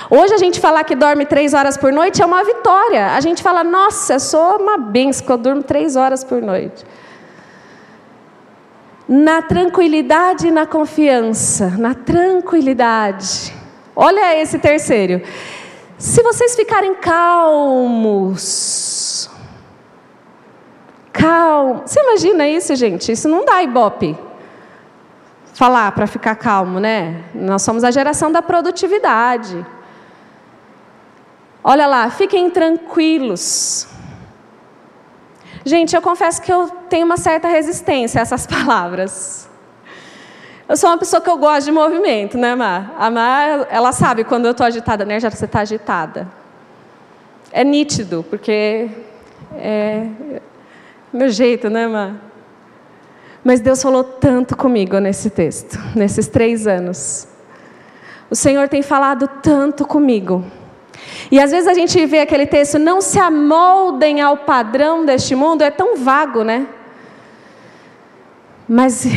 Hoje 0.10 0.34
a 0.34 0.38
gente 0.38 0.60
falar 0.60 0.84
que 0.84 0.96
dorme 0.96 1.28
três 1.28 1.54
horas 1.54 1.78
por 1.78 1.94
noite 1.94 2.20
é 2.22 2.26
uma 2.26 2.44
vitória. 2.44 3.14
A 3.14 3.22
gente 3.22 3.44
fala, 3.44 3.64
nossa, 3.64 4.14
eu 4.14 4.20
sou 4.20 4.58
uma 4.58 4.80
benção 4.80 5.28
que 5.28 5.32
eu 5.32 5.38
durmo 5.38 5.62
três 5.62 5.96
horas 5.96 6.24
por 6.24 6.42
noite. 6.42 6.84
Na 9.08 9.44
tranquilidade 9.44 10.48
e 10.48 10.52
na 10.52 10.66
confiança, 10.66 11.68
na 11.78 11.94
tranquilidade. 11.94 13.54
Olha 13.96 14.42
esse 14.42 14.58
terceiro. 14.58 15.22
Se 15.98 16.24
vocês 16.24 16.56
ficarem 16.56 16.96
calmos, 16.96 18.89
calmo. 21.12 21.84
Você 21.86 22.00
imagina 22.00 22.48
isso, 22.48 22.76
gente? 22.76 23.12
Isso 23.12 23.28
não 23.28 23.46
dá 23.46 23.62
ibope. 23.64 24.18
falar 25.54 25.92
para 25.92 26.08
ficar 26.08 26.36
calmo, 26.36 26.80
né? 26.80 27.22
Nós 27.36 27.62
somos 27.64 27.84
a 27.84 27.92
geração 27.92 28.32
da 28.32 28.42
produtividade. 28.42 29.66
Olha 31.62 31.86
lá, 31.86 32.10
fiquem 32.10 32.50
tranquilos. 32.50 33.88
Gente, 35.66 35.94
eu 35.94 36.02
confesso 36.02 36.42
que 36.42 36.52
eu 36.52 36.70
tenho 36.90 37.06
uma 37.06 37.18
certa 37.18 37.50
resistência 37.50 38.20
a 38.20 38.24
essas 38.24 38.48
palavras. 38.48 39.50
Eu 40.70 40.78
sou 40.78 40.90
uma 40.90 40.98
pessoa 40.98 41.20
que 41.22 41.30
eu 41.30 41.38
gosto 41.38 41.66
de 41.66 41.72
movimento, 41.72 42.38
né, 42.38 42.56
Mar? 42.56 42.96
A 42.98 43.10
Mar, 43.10 43.68
ela 43.70 43.92
sabe 43.92 44.24
quando 44.24 44.46
eu 44.46 44.52
estou 44.52 44.66
agitada, 44.66 45.04
né? 45.04 45.20
Já 45.20 45.30
você 45.30 45.46
está 45.46 45.60
agitada. 45.62 46.28
É 47.52 47.64
nítido, 47.64 48.24
porque 48.30 48.90
é 49.56 50.08
meu 51.12 51.30
jeito, 51.30 51.70
né, 51.70 51.88
Mar? 51.88 52.16
Mas 53.44 53.62
Deus 53.62 53.82
falou 53.82 54.04
tanto 54.04 54.56
comigo 54.56 55.00
nesse 55.00 55.30
texto, 55.30 55.80
nesses 55.96 56.28
três 56.28 56.68
anos. 56.68 57.28
O 58.30 58.36
Senhor 58.36 58.68
tem 58.68 58.82
falado 58.82 59.28
tanto 59.42 59.86
comigo. 59.86 60.44
E 61.32 61.40
às 61.40 61.52
vezes 61.52 61.68
a 61.68 61.74
gente 61.74 62.06
vê 62.06 62.20
aquele 62.20 62.46
texto, 62.46 62.78
não 62.78 63.02
se 63.02 63.18
amoldem 63.20 64.22
ao 64.22 64.38
padrão 64.38 65.06
deste 65.06 65.36
mundo, 65.36 65.62
é 65.64 65.72
tão 65.72 65.96
vago, 65.96 66.44
né? 66.44 66.68
Mas 68.68 69.08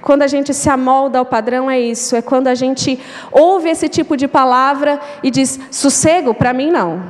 quando 0.00 0.22
a 0.22 0.26
gente 0.26 0.54
se 0.54 0.70
amolda 0.70 1.18
ao 1.18 1.26
padrão, 1.26 1.70
é 1.70 1.78
isso, 1.78 2.16
é 2.16 2.22
quando 2.22 2.48
a 2.48 2.54
gente 2.54 2.98
ouve 3.30 3.68
esse 3.68 3.88
tipo 3.88 4.16
de 4.16 4.26
palavra 4.26 5.00
e 5.22 5.30
diz: 5.30 5.60
sossego, 5.70 6.32
para 6.32 6.52
mim 6.52 6.70
não. 6.70 7.02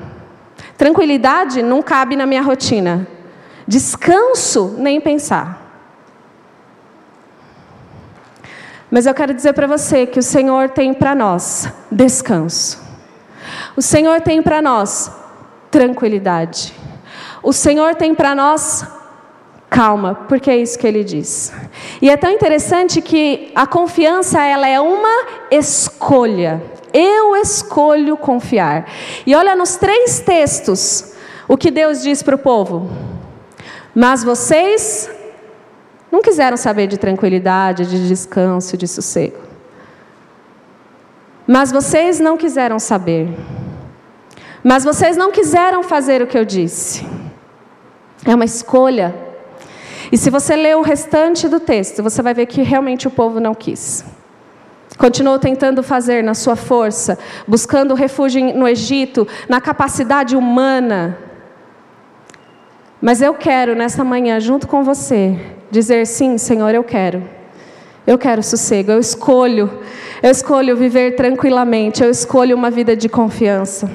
Tranquilidade 0.76 1.62
não 1.62 1.80
cabe 1.80 2.16
na 2.16 2.26
minha 2.26 2.42
rotina. 2.42 3.06
Descanso, 3.66 4.76
nem 4.78 5.00
pensar. 5.00 5.60
Mas 8.90 9.06
eu 9.06 9.14
quero 9.14 9.32
dizer 9.32 9.54
para 9.54 9.66
você 9.66 10.06
que 10.06 10.18
o 10.18 10.22
Senhor 10.22 10.68
tem 10.68 10.92
para 10.92 11.14
nós 11.14 11.66
descanso. 11.90 12.78
O 13.74 13.80
Senhor 13.80 14.20
tem 14.20 14.42
para 14.42 14.60
nós 14.60 15.10
tranquilidade. 15.70 16.74
O 17.42 17.52
Senhor 17.52 17.94
tem 17.94 18.14
para 18.14 18.34
nós 18.34 18.86
calma, 19.70 20.14
porque 20.28 20.50
é 20.50 20.56
isso 20.58 20.78
que 20.78 20.86
ele 20.86 21.02
diz. 21.02 21.50
E 22.02 22.10
é 22.10 22.16
tão 22.18 22.30
interessante 22.30 23.00
que 23.00 23.50
a 23.54 23.66
confiança 23.66 24.44
ela 24.44 24.68
é 24.68 24.78
uma 24.78 25.26
escolha. 25.50 26.62
Eu 26.92 27.34
escolho 27.36 28.18
confiar. 28.18 28.86
E 29.26 29.34
olha 29.34 29.56
nos 29.56 29.76
três 29.76 30.20
textos 30.20 31.14
o 31.48 31.56
que 31.56 31.70
Deus 31.70 32.02
diz 32.02 32.22
para 32.22 32.34
o 32.34 32.38
povo. 32.38 32.90
Mas 33.94 34.24
vocês 34.24 35.10
não 36.10 36.22
quiseram 36.22 36.56
saber 36.56 36.86
de 36.86 36.98
tranquilidade, 36.98 37.86
de 37.86 38.08
descanso, 38.08 38.76
de 38.76 38.86
sossego. 38.88 39.38
Mas 41.46 41.72
vocês 41.72 42.20
não 42.20 42.36
quiseram 42.36 42.78
saber. 42.78 43.28
Mas 44.62 44.84
vocês 44.84 45.16
não 45.16 45.32
quiseram 45.32 45.82
fazer 45.82 46.22
o 46.22 46.26
que 46.26 46.38
eu 46.38 46.44
disse. 46.44 47.04
É 48.24 48.34
uma 48.34 48.44
escolha. 48.44 49.14
E 50.10 50.16
se 50.16 50.30
você 50.30 50.54
ler 50.54 50.76
o 50.76 50.82
restante 50.82 51.48
do 51.48 51.58
texto, 51.58 52.02
você 52.02 52.22
vai 52.22 52.32
ver 52.32 52.46
que 52.46 52.62
realmente 52.62 53.08
o 53.08 53.10
povo 53.10 53.40
não 53.40 53.54
quis. 53.54 54.04
Continuou 54.96 55.38
tentando 55.38 55.82
fazer 55.82 56.22
na 56.22 56.34
sua 56.34 56.54
força, 56.54 57.18
buscando 57.48 57.94
refúgio 57.94 58.54
no 58.54 58.68
Egito, 58.68 59.26
na 59.48 59.60
capacidade 59.60 60.36
humana. 60.36 61.18
Mas 63.02 63.20
eu 63.20 63.34
quero, 63.34 63.74
nessa 63.74 64.04
manhã, 64.04 64.38
junto 64.38 64.68
com 64.68 64.84
você, 64.84 65.36
dizer 65.72 66.06
sim, 66.06 66.38
Senhor, 66.38 66.72
eu 66.72 66.84
quero. 66.84 67.20
Eu 68.06 68.16
quero 68.16 68.44
sossego, 68.44 68.92
eu 68.92 69.00
escolho. 69.00 69.80
Eu 70.22 70.30
escolho 70.30 70.76
viver 70.76 71.16
tranquilamente, 71.16 72.00
eu 72.00 72.08
escolho 72.08 72.56
uma 72.56 72.70
vida 72.70 72.94
de 72.94 73.08
confiança. 73.08 73.90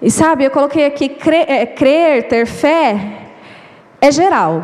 E 0.00 0.10
sabe, 0.10 0.44
eu 0.44 0.50
coloquei 0.50 0.86
aqui 0.86 1.10
crer, 1.10 1.44
é, 1.46 1.66
crer, 1.66 2.26
ter 2.26 2.46
fé 2.46 3.26
é 4.00 4.10
geral. 4.10 4.62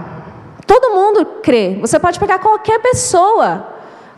Todo 0.67 0.95
mundo 0.95 1.27
crê. 1.43 1.77
Você 1.81 1.99
pode 1.99 2.19
pegar 2.19 2.39
qualquer 2.39 2.79
pessoa. 2.81 3.69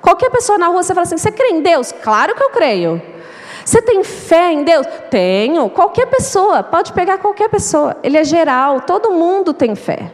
Qualquer 0.01 0.31
pessoa 0.31 0.59
na 0.59 0.69
rua, 0.69 0.83
você 0.83 0.95
fala 0.95 1.07
assim: 1.07 1.17
você 1.17 1.33
crê 1.33 1.49
em 1.49 1.61
Deus? 1.61 1.91
Claro 1.91 2.37
que 2.37 2.43
eu 2.43 2.51
creio. 2.51 3.03
Você 3.65 3.81
tem 3.81 4.05
fé 4.05 4.53
em 4.53 4.65
Deus? 4.65 4.87
Tenho. 5.11 5.71
Qualquer 5.71 6.07
pessoa, 6.07 6.63
pode 6.63 6.93
pegar 6.93 7.19
qualquer 7.19 7.49
pessoa. 7.49 7.97
Ele 8.03 8.19
é 8.19 8.25
geral, 8.25 8.83
todo 8.83 9.13
mundo 9.13 9.55
tem 9.55 9.75
fé. 9.75 10.13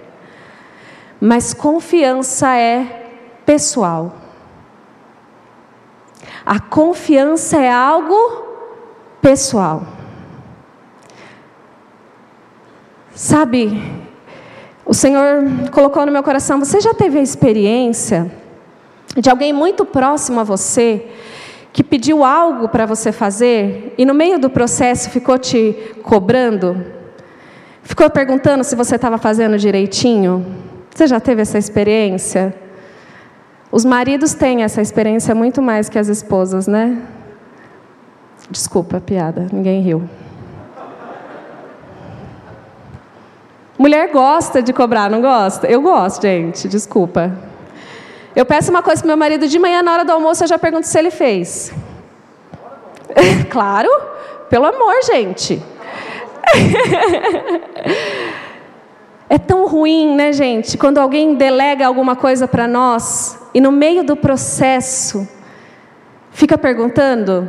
Mas 1.20 1.52
confiança 1.52 2.56
é 2.56 3.08
pessoal. 3.44 4.14
A 6.46 6.60
confiança 6.60 7.56
é 7.58 7.70
algo 7.70 8.44
pessoal. 9.20 9.82
Sabe, 13.14 13.82
o 14.86 14.94
Senhor 14.94 15.42
colocou 15.72 16.06
no 16.06 16.12
meu 16.12 16.22
coração, 16.22 16.58
você 16.58 16.80
já 16.80 16.94
teve 16.94 17.18
a 17.18 17.22
experiência 17.22 18.32
de 19.16 19.28
alguém 19.28 19.52
muito 19.52 19.84
próximo 19.84 20.40
a 20.40 20.44
você 20.44 21.06
que 21.72 21.84
pediu 21.84 22.24
algo 22.24 22.68
para 22.68 22.84
você 22.86 23.12
fazer 23.12 23.94
e 23.96 24.04
no 24.04 24.14
meio 24.14 24.38
do 24.38 24.50
processo 24.50 25.10
ficou 25.10 25.38
te 25.38 25.72
cobrando? 26.02 26.84
Ficou 27.82 28.10
perguntando 28.10 28.64
se 28.64 28.74
você 28.74 28.96
estava 28.96 29.18
fazendo 29.18 29.56
direitinho? 29.56 30.46
Você 30.94 31.06
já 31.06 31.20
teve 31.20 31.42
essa 31.42 31.58
experiência? 31.58 32.54
Os 33.70 33.84
maridos 33.84 34.34
têm 34.34 34.62
essa 34.62 34.82
experiência 34.82 35.34
muito 35.34 35.62
mais 35.62 35.88
que 35.88 35.98
as 35.98 36.08
esposas, 36.08 36.66
né? 36.66 37.00
Desculpa 38.50 39.00
piada, 39.00 39.46
ninguém 39.52 39.80
riu. 39.80 40.02
Mulher 43.78 44.10
gosta 44.12 44.60
de 44.60 44.72
cobrar, 44.72 45.08
não 45.08 45.22
gosta? 45.22 45.66
Eu 45.66 45.80
gosto, 45.80 46.22
gente, 46.22 46.68
desculpa. 46.68 47.49
Eu 48.34 48.46
peço 48.46 48.70
uma 48.70 48.82
coisa 48.82 49.02
para 49.02 49.08
meu 49.08 49.16
marido 49.16 49.48
de 49.48 49.58
manhã, 49.58 49.82
na 49.82 49.92
hora 49.92 50.04
do 50.04 50.12
almoço, 50.12 50.44
eu 50.44 50.48
já 50.48 50.58
pergunto 50.58 50.86
se 50.86 50.98
ele 50.98 51.10
fez. 51.10 51.72
claro, 53.50 53.88
pelo 54.48 54.66
amor, 54.66 54.94
gente. 55.04 55.62
É 59.32 59.38
tão 59.38 59.64
ruim, 59.68 60.16
né, 60.16 60.32
gente, 60.32 60.76
quando 60.76 60.98
alguém 60.98 61.36
delega 61.36 61.86
alguma 61.86 62.16
coisa 62.16 62.48
para 62.48 62.66
nós 62.66 63.38
e 63.54 63.60
no 63.60 63.70
meio 63.70 64.02
do 64.02 64.16
processo 64.16 65.28
fica 66.32 66.58
perguntando 66.58 67.48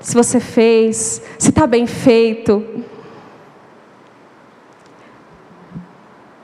se 0.00 0.12
você 0.12 0.40
fez, 0.40 1.22
se 1.38 1.50
está 1.50 1.68
bem 1.68 1.86
feito. 1.86 2.84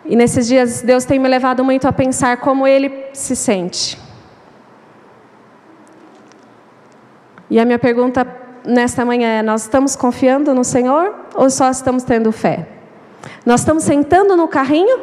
E 0.08 0.14
nesses 0.14 0.46
dias 0.46 0.82
Deus 0.82 1.04
tem 1.04 1.18
me 1.18 1.28
levado 1.28 1.64
muito 1.64 1.86
a 1.88 1.92
pensar 1.92 2.36
como 2.38 2.66
Ele 2.66 2.92
se 3.12 3.34
sente. 3.34 3.98
E 7.50 7.58
a 7.58 7.64
minha 7.64 7.78
pergunta 7.78 8.26
nesta 8.64 9.04
manhã 9.04 9.28
é: 9.28 9.42
nós 9.42 9.62
estamos 9.62 9.96
confiando 9.96 10.54
no 10.54 10.64
Senhor 10.64 11.14
ou 11.34 11.50
só 11.50 11.70
estamos 11.70 12.04
tendo 12.04 12.30
fé? 12.30 12.66
Nós 13.44 13.60
estamos 13.60 13.84
sentando 13.84 14.36
no 14.36 14.48
carrinho? 14.48 14.98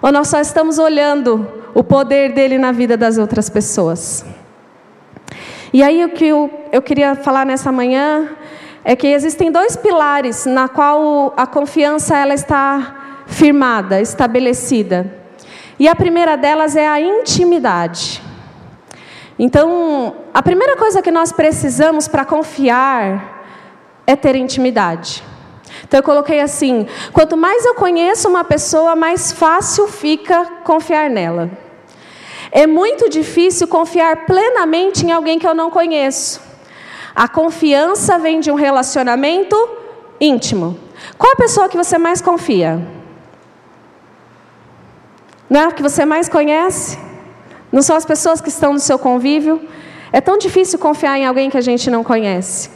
Ou 0.00 0.12
nós 0.12 0.28
só 0.28 0.40
estamos 0.40 0.78
olhando 0.78 1.46
o 1.74 1.82
poder 1.82 2.32
dele 2.32 2.56
na 2.56 2.72
vida 2.72 2.96
das 2.96 3.18
outras 3.18 3.50
pessoas? 3.50 4.24
E 5.72 5.82
aí 5.82 6.04
o 6.04 6.10
que 6.10 6.26
eu, 6.26 6.50
eu 6.72 6.80
queria 6.80 7.14
falar 7.14 7.44
nessa 7.44 7.70
manhã 7.70 8.30
é 8.84 8.96
que 8.96 9.06
existem 9.08 9.50
dois 9.50 9.76
pilares 9.76 10.46
na 10.46 10.68
qual 10.68 11.34
a 11.36 11.46
confiança 11.46 12.16
ela 12.16 12.32
está 12.32 12.97
firmada, 13.28 14.00
estabelecida. 14.00 15.14
E 15.78 15.86
a 15.86 15.94
primeira 15.94 16.36
delas 16.36 16.74
é 16.74 16.88
a 16.88 17.00
intimidade. 17.00 18.20
Então, 19.38 20.16
a 20.34 20.42
primeira 20.42 20.76
coisa 20.76 21.00
que 21.00 21.12
nós 21.12 21.30
precisamos 21.30 22.08
para 22.08 22.24
confiar 22.24 23.38
é 24.04 24.16
ter 24.16 24.34
intimidade. 24.34 25.22
Então 25.84 25.98
eu 25.98 26.02
coloquei 26.02 26.40
assim: 26.40 26.86
quanto 27.12 27.36
mais 27.36 27.64
eu 27.64 27.74
conheço 27.74 28.28
uma 28.28 28.42
pessoa, 28.42 28.96
mais 28.96 29.30
fácil 29.30 29.86
fica 29.86 30.44
confiar 30.64 31.08
nela. 31.08 31.50
É 32.50 32.66
muito 32.66 33.08
difícil 33.08 33.68
confiar 33.68 34.24
plenamente 34.24 35.06
em 35.06 35.12
alguém 35.12 35.38
que 35.38 35.46
eu 35.46 35.54
não 35.54 35.70
conheço. 35.70 36.40
A 37.14 37.28
confiança 37.28 38.18
vem 38.18 38.40
de 38.40 38.50
um 38.50 38.54
relacionamento 38.54 39.56
íntimo. 40.20 40.78
Qual 41.16 41.32
a 41.32 41.36
pessoa 41.36 41.68
que 41.68 41.76
você 41.76 41.98
mais 41.98 42.20
confia? 42.20 42.97
Não 45.48 45.60
é 45.60 45.64
a 45.64 45.72
que 45.72 45.82
você 45.82 46.04
mais 46.04 46.28
conhece? 46.28 46.98
Não 47.72 47.82
são 47.82 47.96
as 47.96 48.04
pessoas 48.04 48.40
que 48.40 48.48
estão 48.48 48.72
no 48.72 48.78
seu 48.78 48.98
convívio? 48.98 49.60
É 50.12 50.20
tão 50.20 50.38
difícil 50.38 50.78
confiar 50.78 51.18
em 51.18 51.26
alguém 51.26 51.50
que 51.50 51.56
a 51.56 51.60
gente 51.60 51.90
não 51.90 52.02
conhece. 52.04 52.70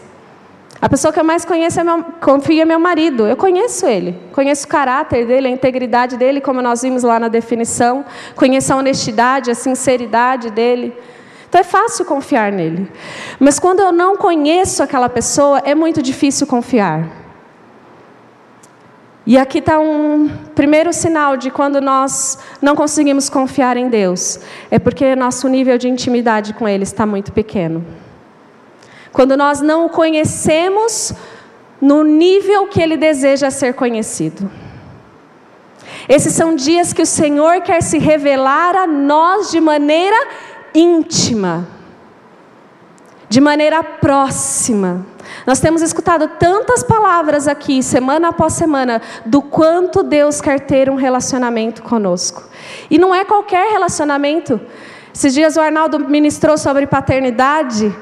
A 0.80 0.88
pessoa 0.88 1.12
que 1.12 1.20
eu 1.20 1.24
mais 1.24 1.44
conheço 1.44 1.78
é 1.78 1.84
meu, 1.84 2.02
confio 2.20 2.60
é 2.60 2.64
meu 2.64 2.80
marido. 2.80 3.26
Eu 3.26 3.36
conheço 3.36 3.86
ele, 3.86 4.18
conheço 4.32 4.66
o 4.66 4.68
caráter 4.68 5.24
dele, 5.24 5.46
a 5.46 5.50
integridade 5.50 6.16
dele, 6.16 6.40
como 6.40 6.60
nós 6.60 6.82
vimos 6.82 7.04
lá 7.04 7.20
na 7.20 7.28
definição, 7.28 8.04
conheço 8.34 8.72
a 8.72 8.76
honestidade, 8.76 9.50
a 9.50 9.54
sinceridade 9.54 10.50
dele. 10.50 10.92
Então 11.48 11.60
é 11.60 11.64
fácil 11.64 12.04
confiar 12.04 12.50
nele. 12.50 12.90
Mas 13.38 13.60
quando 13.60 13.80
eu 13.80 13.92
não 13.92 14.16
conheço 14.16 14.82
aquela 14.82 15.08
pessoa, 15.08 15.62
é 15.64 15.74
muito 15.74 16.02
difícil 16.02 16.46
confiar. 16.48 17.21
E 19.24 19.38
aqui 19.38 19.58
está 19.58 19.78
um 19.78 20.28
primeiro 20.54 20.92
sinal 20.92 21.36
de 21.36 21.50
quando 21.50 21.80
nós 21.80 22.38
não 22.60 22.74
conseguimos 22.74 23.30
confiar 23.30 23.76
em 23.76 23.88
Deus. 23.88 24.40
É 24.70 24.78
porque 24.78 25.14
nosso 25.14 25.48
nível 25.48 25.78
de 25.78 25.88
intimidade 25.88 26.52
com 26.54 26.68
Ele 26.68 26.82
está 26.82 27.06
muito 27.06 27.32
pequeno. 27.32 27.84
Quando 29.12 29.36
nós 29.36 29.60
não 29.60 29.86
o 29.86 29.88
conhecemos 29.88 31.12
no 31.80 32.02
nível 32.02 32.66
que 32.66 32.80
Ele 32.80 32.96
deseja 32.96 33.50
ser 33.50 33.74
conhecido. 33.74 34.50
Esses 36.08 36.32
são 36.32 36.56
dias 36.56 36.92
que 36.92 37.02
o 37.02 37.06
Senhor 37.06 37.60
quer 37.60 37.80
se 37.80 37.98
revelar 37.98 38.74
a 38.74 38.86
nós 38.86 39.50
de 39.52 39.60
maneira 39.60 40.16
íntima, 40.74 41.68
de 43.28 43.40
maneira 43.40 43.84
próxima. 43.84 45.06
Nós 45.46 45.60
temos 45.60 45.82
escutado 45.82 46.28
tantas 46.38 46.82
palavras 46.82 47.48
aqui, 47.48 47.82
semana 47.82 48.28
após 48.28 48.52
semana, 48.52 49.02
do 49.26 49.42
quanto 49.42 50.02
Deus 50.02 50.40
quer 50.40 50.60
ter 50.60 50.88
um 50.88 50.94
relacionamento 50.94 51.82
conosco. 51.82 52.48
E 52.90 52.98
não 52.98 53.14
é 53.14 53.24
qualquer 53.24 53.70
relacionamento. 53.70 54.60
Esses 55.12 55.34
dias 55.34 55.56
o 55.56 55.60
Arnaldo 55.60 55.98
ministrou 55.98 56.56
sobre 56.56 56.86
paternidade. 56.86 57.94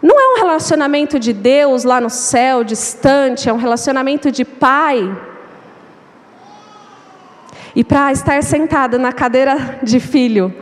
Não 0.00 0.20
é 0.20 0.34
um 0.34 0.40
relacionamento 0.40 1.18
de 1.18 1.32
Deus 1.32 1.84
lá 1.84 2.00
no 2.00 2.10
céu, 2.10 2.62
distante, 2.62 3.48
é 3.48 3.52
um 3.52 3.58
relacionamento 3.58 4.30
de 4.30 4.44
pai. 4.44 5.16
E 7.74 7.82
para 7.82 8.12
estar 8.12 8.42
sentado 8.42 8.98
na 8.98 9.12
cadeira 9.12 9.80
de 9.82 9.98
filho, 9.98 10.54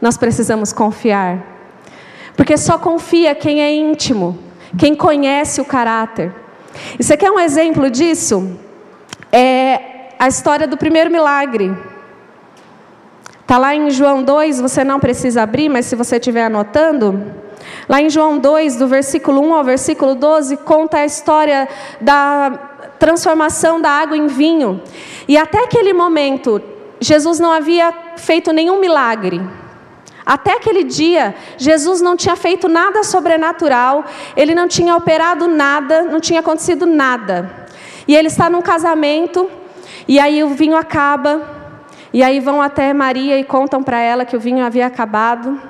nós 0.00 0.16
precisamos 0.16 0.72
confiar. 0.72 1.52
Porque 2.36 2.56
só 2.56 2.78
confia 2.78 3.34
quem 3.34 3.62
é 3.62 3.74
íntimo 3.74 4.38
quem 4.78 4.94
conhece 4.94 5.60
o 5.60 5.64
caráter. 5.64 6.32
E 6.98 7.02
você 7.02 7.16
quer 7.16 7.30
um 7.30 7.38
exemplo 7.38 7.90
disso? 7.90 8.56
É 9.30 10.08
a 10.18 10.28
história 10.28 10.66
do 10.66 10.76
primeiro 10.76 11.10
milagre. 11.10 11.76
Está 13.40 13.58
lá 13.58 13.74
em 13.74 13.90
João 13.90 14.22
2, 14.22 14.60
você 14.60 14.82
não 14.84 14.98
precisa 14.98 15.42
abrir, 15.42 15.68
mas 15.68 15.86
se 15.86 15.96
você 15.96 16.16
estiver 16.16 16.44
anotando, 16.44 17.22
lá 17.88 18.00
em 18.00 18.08
João 18.08 18.38
2, 18.38 18.76
do 18.76 18.86
versículo 18.86 19.42
1 19.42 19.54
ao 19.54 19.64
versículo 19.64 20.14
12, 20.14 20.56
conta 20.58 20.98
a 20.98 21.04
história 21.04 21.68
da 22.00 22.58
transformação 22.98 23.80
da 23.80 23.90
água 23.90 24.16
em 24.16 24.26
vinho. 24.26 24.80
E 25.26 25.36
até 25.36 25.64
aquele 25.64 25.92
momento, 25.92 26.62
Jesus 27.00 27.40
não 27.40 27.50
havia 27.50 27.92
feito 28.16 28.52
nenhum 28.52 28.78
milagre. 28.80 29.40
Até 30.24 30.52
aquele 30.52 30.84
dia, 30.84 31.34
Jesus 31.56 32.00
não 32.00 32.16
tinha 32.16 32.36
feito 32.36 32.68
nada 32.68 33.02
sobrenatural, 33.02 34.04
ele 34.36 34.54
não 34.54 34.68
tinha 34.68 34.94
operado 34.96 35.48
nada, 35.48 36.02
não 36.02 36.20
tinha 36.20 36.40
acontecido 36.40 36.86
nada. 36.86 37.68
E 38.06 38.14
ele 38.14 38.28
está 38.28 38.48
num 38.48 38.62
casamento, 38.62 39.50
e 40.06 40.20
aí 40.20 40.44
o 40.44 40.50
vinho 40.50 40.76
acaba, 40.76 41.42
e 42.12 42.22
aí 42.22 42.38
vão 42.38 42.62
até 42.62 42.92
Maria 42.92 43.38
e 43.38 43.44
contam 43.44 43.82
para 43.82 43.98
ela 43.98 44.24
que 44.24 44.36
o 44.36 44.40
vinho 44.40 44.64
havia 44.64 44.86
acabado. 44.86 45.60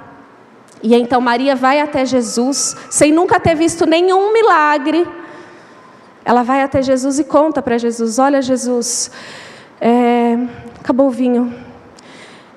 E 0.82 0.94
então 0.94 1.21
Maria 1.21 1.54
vai 1.54 1.80
até 1.80 2.04
Jesus, 2.04 2.76
sem 2.90 3.12
nunca 3.12 3.38
ter 3.38 3.54
visto 3.54 3.87
nenhum 3.87 4.32
milagre. 4.32 5.06
Ela 6.25 6.42
vai 6.42 6.62
até 6.62 6.82
Jesus 6.82 7.18
e 7.18 7.25
conta 7.25 7.62
para 7.62 7.78
Jesus: 7.78 8.18
Olha, 8.18 8.42
Jesus, 8.42 9.11
é, 9.80 10.37
acabou 10.80 11.06
o 11.06 11.11
vinho, 11.11 11.54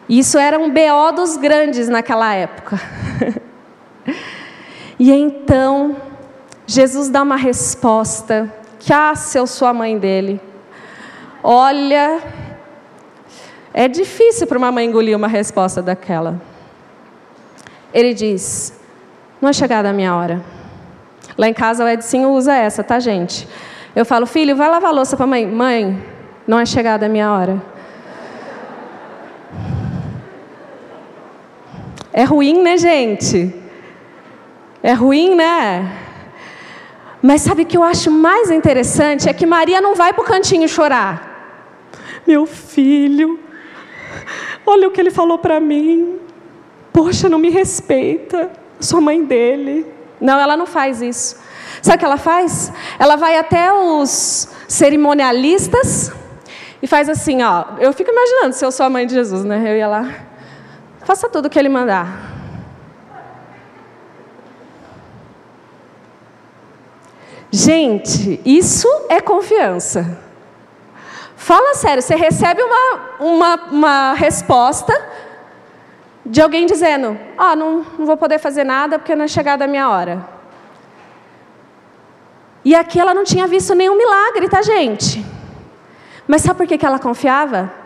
isso 0.08 0.38
era 0.38 0.60
um 0.60 0.70
BO 0.70 1.12
dos 1.16 1.38
grandes 1.38 1.90
naquela 1.90 2.34
época. 2.34 2.80
e 5.00 5.12
então, 5.12 5.96
Jesus 6.68 7.10
dá 7.10 7.24
uma 7.24 7.36
resposta 7.36 8.54
que, 8.80 8.94
ah, 8.94 9.16
se 9.16 9.38
eu 9.38 9.48
sou 9.48 9.68
a 9.68 9.74
mãe 9.74 9.98
dele, 9.98 10.40
olha, 11.44 12.20
é 13.74 13.88
difícil 13.88 14.46
para 14.48 14.58
uma 14.58 14.72
mãe 14.72 14.86
engolir 14.86 15.18
uma 15.18 15.28
resposta 15.28 15.82
daquela. 15.82 16.40
Ele 17.94 18.14
diz: 18.14 18.80
Não 19.42 19.50
é 19.50 19.54
chegada 19.54 19.90
a 19.90 19.94
minha 19.94 20.16
hora. 20.16 20.42
Lá 21.38 21.50
em 21.50 21.54
casa 21.54 21.84
o 21.84 21.88
Edson 21.88 22.26
usa 22.28 22.56
essa, 22.56 22.84
tá, 22.84 23.00
gente? 23.00 23.48
Eu 23.96 24.06
falo, 24.06 24.26
filho, 24.26 24.56
vai 24.56 24.70
lavar 24.70 24.92
a 24.92 24.94
louça 24.94 25.18
para 25.18 25.26
a 25.26 25.28
mãe. 25.28 25.48
Mãe, 25.48 26.04
não 26.48 26.60
é 26.60 26.66
chegada 26.66 27.06
a 27.06 27.10
minha 27.10 27.32
hora. 27.32 27.62
É 32.18 32.24
ruim, 32.24 32.64
né, 32.64 32.78
gente? 32.78 33.54
É 34.82 34.94
ruim, 34.94 35.36
né? 35.36 35.92
Mas 37.22 37.42
sabe 37.42 37.64
o 37.64 37.66
que 37.66 37.76
eu 37.76 37.84
acho 37.84 38.10
mais 38.10 38.50
interessante? 38.50 39.28
É 39.28 39.34
que 39.34 39.46
Maria 39.46 39.82
não 39.82 39.96
vai 39.96 40.14
para 40.14 40.24
o 40.24 40.26
cantinho 40.26 40.66
chorar. 40.70 41.84
Meu 42.26 42.46
filho, 42.46 43.38
olha 44.66 44.88
o 44.88 44.92
que 44.92 45.02
ele 45.02 45.12
falou 45.12 45.38
para 45.40 45.60
mim. 45.60 46.18
Poxa, 46.94 47.28
não 47.28 47.38
me 47.38 47.50
respeita. 47.50 48.50
Sou 48.80 49.02
mãe 49.02 49.22
dele. 49.22 49.86
Não, 50.22 50.40
ela 50.40 50.56
não 50.56 50.66
faz 50.66 51.02
isso. 51.02 51.38
Sabe 51.82 51.98
o 51.98 52.00
que 52.00 52.06
ela 52.06 52.18
faz? 52.18 52.72
Ela 52.98 53.18
vai 53.18 53.38
até 53.38 53.74
os 53.74 54.48
cerimonialistas 54.70 56.14
e 56.82 56.88
faz 56.88 57.10
assim, 57.10 57.44
ó. 57.44 57.66
Eu 57.78 57.92
fico 57.92 58.10
imaginando 58.10 58.54
se 58.54 58.64
eu 58.64 58.72
sou 58.72 58.86
a 58.86 58.90
mãe 58.90 59.06
de 59.06 59.16
Jesus, 59.16 59.44
né? 59.44 59.62
Eu 59.70 59.76
ia 59.76 59.88
lá. 59.90 60.35
Faça 61.06 61.30
tudo 61.30 61.46
o 61.46 61.50
que 61.50 61.58
Ele 61.58 61.70
mandar. 61.70 62.34
Gente, 67.52 68.42
isso 68.44 68.88
é 69.08 69.22
confiança. 69.22 70.20
Fala 71.38 71.76
sério, 71.76 72.02
você 72.02 72.16
recebe 72.16 72.62
uma, 72.64 73.00
uma, 73.20 73.56
uma 73.72 74.14
resposta 74.14 74.94
de 76.26 76.42
alguém 76.42 76.66
dizendo: 76.66 77.18
Ah, 77.38 77.56
não, 77.56 77.86
não 78.00 78.06
vou 78.06 78.18
poder 78.18 78.40
fazer 78.40 78.64
nada 78.64 78.98
porque 78.98 79.16
não 79.16 79.26
é 79.26 79.28
chegada 79.28 79.66
a 79.66 79.68
minha 79.68 79.88
hora. 79.88 80.28
E 82.66 82.74
aqui 82.74 83.00
ela 83.00 83.14
não 83.14 83.24
tinha 83.24 83.46
visto 83.46 83.76
nenhum 83.76 83.96
milagre, 83.96 84.50
tá, 84.50 84.64
gente? 84.64 85.24
Mas 86.28 86.42
sabe 86.42 86.58
por 86.58 86.68
que 86.68 86.84
ela 86.84 86.98
confiava? 86.98 87.85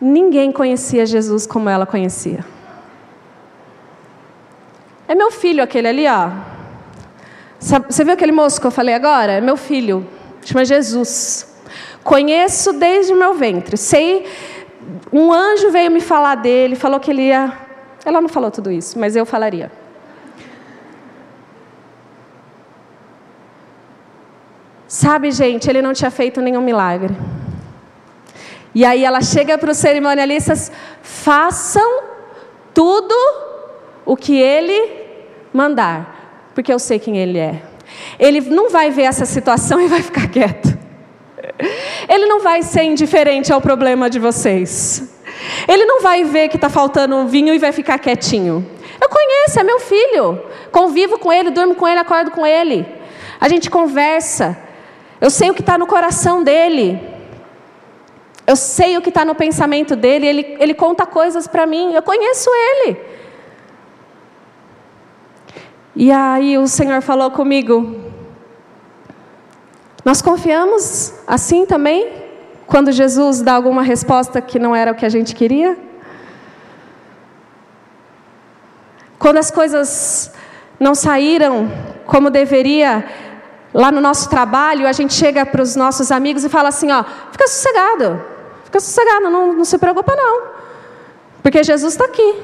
Ninguém 0.00 0.52
conhecia 0.52 1.04
Jesus 1.04 1.46
como 1.46 1.68
ela 1.68 1.84
conhecia. 1.84 2.44
É 5.08 5.14
meu 5.14 5.30
filho 5.30 5.62
aquele 5.62 5.88
ali, 5.88 6.06
ó. 6.06 6.30
Você 7.58 8.04
viu 8.04 8.12
aquele 8.12 8.30
moço 8.30 8.60
que 8.60 8.66
eu 8.66 8.70
falei 8.70 8.94
agora? 8.94 9.32
É 9.32 9.40
meu 9.40 9.56
filho. 9.56 10.06
Chama 10.42 10.64
Jesus. 10.64 11.56
Conheço 12.04 12.72
desde 12.74 13.12
o 13.12 13.16
meu 13.16 13.34
ventre. 13.34 13.76
Sei. 13.76 14.26
Um 15.12 15.32
anjo 15.32 15.70
veio 15.70 15.90
me 15.90 16.00
falar 16.00 16.36
dele, 16.36 16.76
falou 16.76 17.00
que 17.00 17.10
ele 17.10 17.22
ia. 17.22 17.52
Ela 18.04 18.20
não 18.20 18.28
falou 18.28 18.50
tudo 18.50 18.70
isso, 18.70 18.98
mas 18.98 19.16
eu 19.16 19.26
falaria. 19.26 19.70
Sabe, 24.86 25.30
gente, 25.30 25.68
ele 25.68 25.82
não 25.82 25.92
tinha 25.92 26.10
feito 26.10 26.40
nenhum 26.40 26.62
milagre. 26.62 27.14
E 28.74 28.84
aí 28.84 29.04
ela 29.04 29.20
chega 29.20 29.56
para 29.56 29.70
os 29.70 29.76
cerimonialistas: 29.78 30.70
façam 31.02 32.02
tudo 32.74 33.14
o 34.04 34.16
que 34.16 34.38
ele 34.38 35.06
mandar, 35.52 36.50
porque 36.54 36.72
eu 36.72 36.78
sei 36.78 36.98
quem 36.98 37.18
ele 37.18 37.38
é. 37.38 37.62
Ele 38.18 38.40
não 38.40 38.70
vai 38.70 38.90
ver 38.90 39.02
essa 39.02 39.24
situação 39.24 39.80
e 39.84 39.88
vai 39.88 40.02
ficar 40.02 40.28
quieto. 40.28 40.76
Ele 42.08 42.26
não 42.26 42.40
vai 42.40 42.62
ser 42.62 42.82
indiferente 42.82 43.52
ao 43.52 43.60
problema 43.60 44.08
de 44.08 44.18
vocês. 44.18 45.14
Ele 45.66 45.84
não 45.84 46.00
vai 46.00 46.24
ver 46.24 46.48
que 46.48 46.56
está 46.56 46.68
faltando 46.68 47.16
um 47.16 47.26
vinho 47.26 47.54
e 47.54 47.58
vai 47.58 47.72
ficar 47.72 47.98
quietinho. 47.98 48.66
Eu 49.00 49.08
conheço, 49.08 49.60
é 49.60 49.62
meu 49.62 49.80
filho. 49.80 50.40
Convivo 50.70 51.18
com 51.18 51.32
ele, 51.32 51.50
durmo 51.50 51.74
com 51.74 51.86
ele, 51.86 52.00
acordo 52.00 52.30
com 52.30 52.46
ele. 52.46 52.86
A 53.40 53.48
gente 53.48 53.70
conversa. 53.70 54.58
Eu 55.20 55.30
sei 55.30 55.50
o 55.50 55.54
que 55.54 55.60
está 55.60 55.78
no 55.78 55.86
coração 55.86 56.42
dele. 56.42 57.00
Eu 58.48 58.56
sei 58.56 58.96
o 58.96 59.02
que 59.02 59.10
está 59.10 59.26
no 59.26 59.34
pensamento 59.34 59.94
dele, 59.94 60.26
ele, 60.26 60.56
ele 60.58 60.72
conta 60.72 61.04
coisas 61.04 61.46
para 61.46 61.66
mim, 61.66 61.92
eu 61.92 62.02
conheço 62.02 62.48
ele. 62.54 62.98
E 65.94 66.10
aí 66.10 66.56
o 66.56 66.66
Senhor 66.66 67.02
falou 67.02 67.30
comigo: 67.30 67.74
Nós 70.02 70.22
confiamos 70.22 71.12
assim 71.26 71.66
também? 71.66 72.10
Quando 72.66 72.90
Jesus 72.90 73.42
dá 73.42 73.52
alguma 73.52 73.82
resposta 73.82 74.40
que 74.40 74.58
não 74.58 74.74
era 74.74 74.92
o 74.92 74.94
que 74.94 75.04
a 75.04 75.10
gente 75.10 75.34
queria? 75.34 75.76
Quando 79.18 79.36
as 79.36 79.50
coisas 79.50 80.32
não 80.80 80.94
saíram 80.94 81.70
como 82.06 82.30
deveria, 82.30 83.04
Lá 83.74 83.92
no 83.92 84.00
nosso 84.00 84.30
trabalho, 84.30 84.86
a 84.86 84.92
gente 84.92 85.12
chega 85.12 85.44
para 85.44 85.60
os 85.60 85.76
nossos 85.76 86.10
amigos 86.10 86.42
e 86.42 86.48
fala 86.48 86.70
assim: 86.70 86.90
ó, 86.90 87.04
fica 87.30 87.46
sossegado, 87.46 88.37
fica 88.68 88.80
sossegado, 88.80 89.30
não, 89.30 89.54
não 89.54 89.64
se 89.64 89.78
preocupa 89.78 90.14
não, 90.14 90.42
porque 91.42 91.62
Jesus 91.62 91.94
está 91.94 92.04
aqui. 92.04 92.34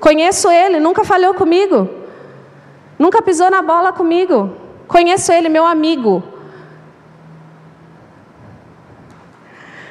Conheço 0.00 0.50
Ele, 0.50 0.80
nunca 0.80 1.04
falhou 1.04 1.34
comigo, 1.34 1.88
nunca 2.98 3.22
pisou 3.22 3.50
na 3.50 3.62
bola 3.62 3.92
comigo. 3.92 4.52
Conheço 4.86 5.32
Ele, 5.32 5.48
meu 5.48 5.64
amigo. 5.64 6.22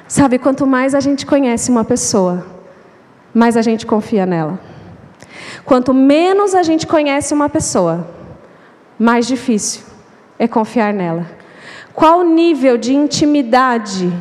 Sabe, 0.08 0.40
quanto 0.40 0.66
mais 0.66 0.94
a 0.96 1.00
gente 1.00 1.26
conhece 1.26 1.70
uma 1.70 1.84
pessoa, 1.84 2.46
mais 3.34 3.58
a 3.58 3.62
gente 3.62 3.86
confia 3.86 4.26
nela. 4.26 4.60
Quanto 5.66 5.94
menos 5.94 6.56
a 6.56 6.64
gente 6.64 6.88
conhece 6.88 7.34
uma 7.34 7.50
pessoa, 7.50 8.08
mais 8.98 9.28
difícil 9.28 9.84
é 10.40 10.48
confiar 10.48 10.94
nela. 10.94 11.26
Qual 11.94 12.20
o 12.20 12.24
nível 12.24 12.78
de 12.78 12.94
intimidade, 12.94 14.12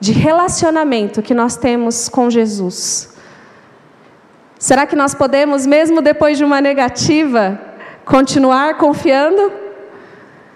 de 0.00 0.12
relacionamento 0.12 1.20
que 1.20 1.34
nós 1.34 1.56
temos 1.56 2.08
com 2.08 2.30
Jesus? 2.30 3.14
Será 4.58 4.86
que 4.86 4.96
nós 4.96 5.14
podemos, 5.14 5.66
mesmo 5.66 6.00
depois 6.00 6.38
de 6.38 6.44
uma 6.44 6.60
negativa, 6.60 7.60
continuar 8.04 8.78
confiando? 8.78 9.52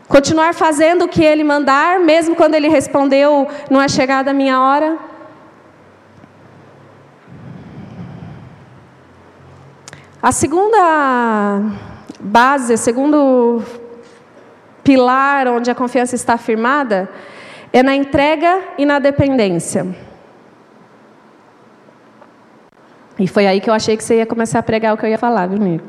Continuar 0.09 0.55
fazendo 0.55 1.05
o 1.05 1.09
que 1.09 1.23
Ele 1.23 1.45
mandar, 1.45 2.01
mesmo 2.01 2.35
quando 2.35 2.55
Ele 2.55 2.69
respondeu, 2.69 3.47
não 3.71 3.81
é 3.81 3.89
chegada 3.89 4.31
a 4.31 4.35
minha 4.35 4.61
hora? 4.61 4.99
A 10.23 10.33
segunda 10.33 11.61
base, 12.19 12.75
o 12.75 12.79
segundo 12.79 13.63
pilar 14.83 15.49
onde 15.49 15.71
a 15.71 15.75
confiança 15.75 16.15
está 16.15 16.39
firmada 16.39 17.11
é 17.75 17.83
na 17.83 17.97
entrega 17.97 18.63
e 18.79 18.87
na 18.87 19.01
dependência. 19.01 19.85
E 23.19 23.27
foi 23.27 23.49
aí 23.49 23.61
que 23.61 23.69
eu 23.69 23.75
achei 23.75 23.97
que 23.97 24.05
você 24.05 24.19
ia 24.19 24.27
começar 24.27 24.61
a 24.61 24.63
pregar 24.63 24.95
o 24.95 24.97
que 24.97 25.05
eu 25.05 25.11
ia 25.11 25.19
falar, 25.19 25.49
viu, 25.49 25.59
amigo? 25.59 25.85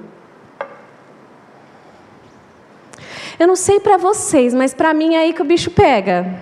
Eu 3.37 3.45
não 3.45 3.55
sei 3.55 3.79
para 3.79 3.97
vocês, 3.97 4.51
mas 4.51 4.73
para 4.73 4.95
mim 4.95 5.13
é 5.13 5.19
aí 5.19 5.33
que 5.33 5.43
o 5.43 5.45
bicho 5.45 5.69
pega. 5.69 6.39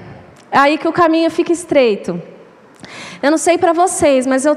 É 0.49 0.57
aí 0.57 0.77
que 0.77 0.87
o 0.87 0.93
caminho 0.93 1.29
fica 1.29 1.51
estreito. 1.51 2.21
Eu 3.21 3.29
não 3.29 3.37
sei 3.37 3.57
para 3.57 3.73
vocês, 3.73 4.25
mas 4.25 4.45
eu 4.45 4.55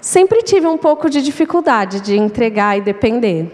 sempre 0.00 0.42
tive 0.42 0.66
um 0.66 0.78
pouco 0.78 1.10
de 1.10 1.20
dificuldade 1.20 2.00
de 2.00 2.16
entregar 2.16 2.78
e 2.78 2.80
depender. 2.80 3.52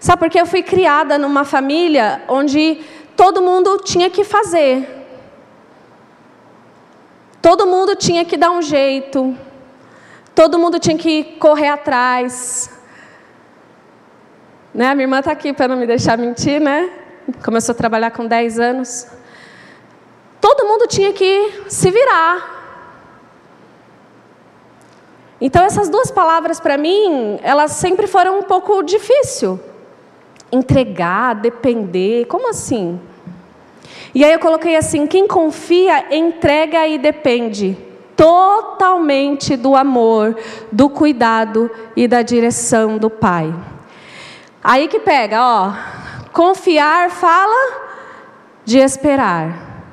Sabe 0.00 0.18
porque 0.18 0.40
eu 0.40 0.46
fui 0.46 0.64
criada 0.64 1.16
numa 1.16 1.44
família 1.44 2.22
onde 2.26 2.80
todo 3.16 3.40
mundo 3.40 3.78
tinha 3.84 4.10
que 4.10 4.24
fazer. 4.24 5.01
Todo 7.42 7.66
mundo 7.66 7.96
tinha 7.96 8.24
que 8.24 8.36
dar 8.36 8.52
um 8.52 8.62
jeito. 8.62 9.36
Todo 10.32 10.60
mundo 10.60 10.78
tinha 10.78 10.96
que 10.96 11.24
correr 11.40 11.68
atrás. 11.68 12.70
Né? 14.72 14.88
A 14.88 14.94
minha 14.94 15.04
irmã 15.04 15.18
está 15.18 15.32
aqui 15.32 15.52
para 15.52 15.66
não 15.66 15.76
me 15.76 15.84
deixar 15.84 16.16
mentir, 16.16 16.60
né? 16.60 16.88
Começou 17.44 17.72
a 17.72 17.76
trabalhar 17.76 18.12
com 18.12 18.26
10 18.26 18.60
anos. 18.60 19.08
Todo 20.40 20.64
mundo 20.66 20.86
tinha 20.86 21.12
que 21.12 21.64
se 21.68 21.90
virar. 21.90 22.60
Então 25.40 25.64
essas 25.64 25.88
duas 25.88 26.12
palavras 26.12 26.60
para 26.60 26.78
mim, 26.78 27.40
elas 27.42 27.72
sempre 27.72 28.06
foram 28.06 28.38
um 28.38 28.42
pouco 28.44 28.84
difícil. 28.84 29.58
Entregar, 30.52 31.34
depender, 31.34 32.26
como 32.26 32.48
assim? 32.48 33.00
E 34.14 34.24
aí 34.24 34.32
eu 34.32 34.38
coloquei 34.38 34.76
assim: 34.76 35.06
quem 35.06 35.26
confia, 35.26 36.14
entrega 36.14 36.86
e 36.86 36.98
depende 36.98 37.76
totalmente 38.16 39.56
do 39.56 39.74
amor, 39.74 40.36
do 40.70 40.88
cuidado 40.88 41.70
e 41.96 42.06
da 42.06 42.22
direção 42.22 42.98
do 42.98 43.10
Pai. 43.10 43.52
Aí 44.62 44.88
que 44.88 45.00
pega, 45.00 45.40
ó. 45.42 45.72
Confiar 46.32 47.10
fala 47.10 47.82
de 48.64 48.78
esperar, 48.78 49.84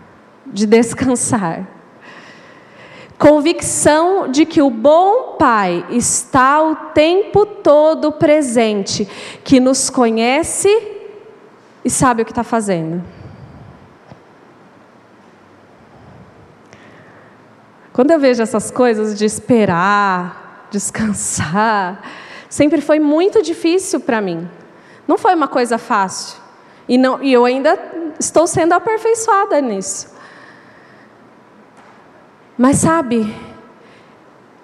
de 0.45 0.65
descansar 0.65 1.79
Convicção 3.19 4.32
de 4.32 4.45
que 4.45 4.62
o 4.62 4.69
bom 4.69 5.36
Pai 5.38 5.86
está 5.89 6.63
o 6.63 6.73
tempo 6.93 7.45
todo 7.45 8.13
presente, 8.13 9.05
que 9.43 9.60
nos 9.60 9.89
conhece 9.89 10.69
e 11.84 11.89
sabe 11.89 12.21
o 12.21 12.25
que 12.25 12.32
está 12.32 12.45
fazendo. 12.45 13.03
Quando 17.91 18.12
eu 18.12 18.19
vejo 18.19 18.41
essas 18.41 18.69
coisas 18.69 19.17
de 19.17 19.25
esperar, 19.25 20.67
descansar, 20.71 22.02
sempre 22.49 22.82
foi 22.82 22.99
muito 22.99 23.41
difícil 23.41 23.99
para 23.99 24.21
mim. 24.21 24.47
Não 25.08 25.17
foi 25.17 25.34
uma 25.34 25.47
coisa 25.47 25.78
fácil. 25.78 26.39
E, 26.88 26.97
não, 26.97 27.21
e 27.21 27.34
eu 27.34 27.45
ainda 27.45 27.78
estou 28.19 28.47
sendo 28.47 28.73
aperfeiçoada 28.73 29.60
nisso. 29.62 30.15
Mas 32.58 32.78
sabe, 32.78 33.34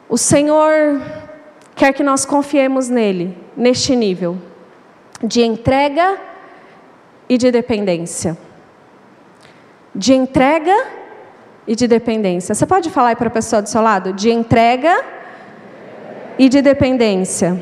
o 0.09 0.17
Senhor 0.17 1.01
quer 1.75 1.93
que 1.93 2.03
nós 2.03 2.25
confiemos 2.25 2.89
nele, 2.89 3.37
neste 3.55 3.95
nível 3.95 4.37
de 5.23 5.41
entrega 5.41 6.17
e 7.27 7.37
de 7.37 7.51
dependência. 7.51 8.37
De 9.93 10.13
entrega 10.13 10.75
e 11.67 11.75
de 11.75 11.87
dependência. 11.87 12.53
Você 12.53 12.65
pode 12.65 12.89
falar 12.89 13.15
para 13.15 13.27
a 13.27 13.31
pessoa 13.31 13.61
do 13.61 13.69
seu 13.69 13.81
lado? 13.81 14.13
De 14.13 14.29
entrega 14.29 15.03
e 16.37 16.47
de 16.49 16.61
dependência. 16.61 17.59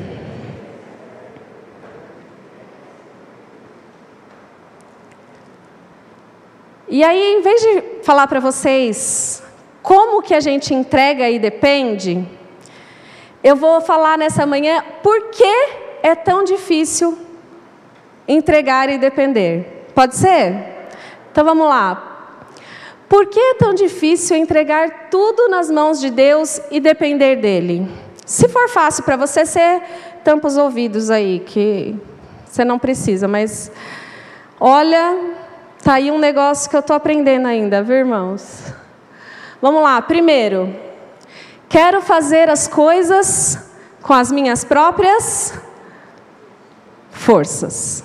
E 6.88 7.04
aí, 7.04 7.36
em 7.36 7.42
vez 7.42 7.62
de 7.62 8.04
falar 8.04 8.28
para 8.28 8.40
vocês 8.40 9.42
como 9.82 10.22
que 10.22 10.34
a 10.34 10.40
gente 10.40 10.74
entrega 10.74 11.30
e 11.30 11.38
depende? 11.38 12.26
Eu 13.44 13.56
vou 13.56 13.82
falar 13.82 14.18
nessa 14.18 14.46
manhã 14.46 14.82
por 15.04 15.30
que 15.30 15.68
é 16.02 16.16
tão 16.16 16.44
difícil 16.44 17.18
entregar 18.26 18.90
e 18.90 18.98
depender. 18.98 19.90
Pode 19.94 20.16
ser? 20.16 20.56
Então 21.30 21.44
vamos 21.44 21.68
lá. 21.68 22.13
Por 23.14 23.28
que 23.28 23.40
é 23.40 23.54
tão 23.54 23.76
difícil 23.76 24.36
entregar 24.36 25.10
tudo 25.12 25.48
nas 25.48 25.70
mãos 25.70 26.00
de 26.00 26.10
Deus 26.10 26.60
e 26.72 26.80
depender 26.80 27.36
dele? 27.36 27.88
Se 28.26 28.50
for 28.50 28.68
fácil 28.68 29.04
para 29.04 29.16
você, 29.16 29.46
você 29.46 29.84
tampa 30.24 30.48
os 30.48 30.58
ouvidos 30.58 31.12
aí, 31.12 31.38
que 31.38 31.96
você 32.44 32.66
não 32.66 32.80
precisa, 32.80 33.28
mas 33.28 33.72
olha, 34.60 35.36
tá 35.84 35.94
aí 35.94 36.10
um 36.10 36.18
negócio 36.18 36.68
que 36.68 36.76
eu 36.76 36.80
estou 36.80 36.96
aprendendo 36.96 37.48
ainda, 37.48 37.84
viu, 37.84 37.98
irmãos? 37.98 38.74
Vamos 39.62 39.84
lá, 39.84 40.02
primeiro, 40.02 40.76
quero 41.70 42.02
fazer 42.02 42.50
as 42.50 42.68
coisas 42.68 43.60
com 44.02 44.14
as 44.14 44.32
minhas 44.32 44.64
próprias 44.64 45.54
forças. 47.12 48.04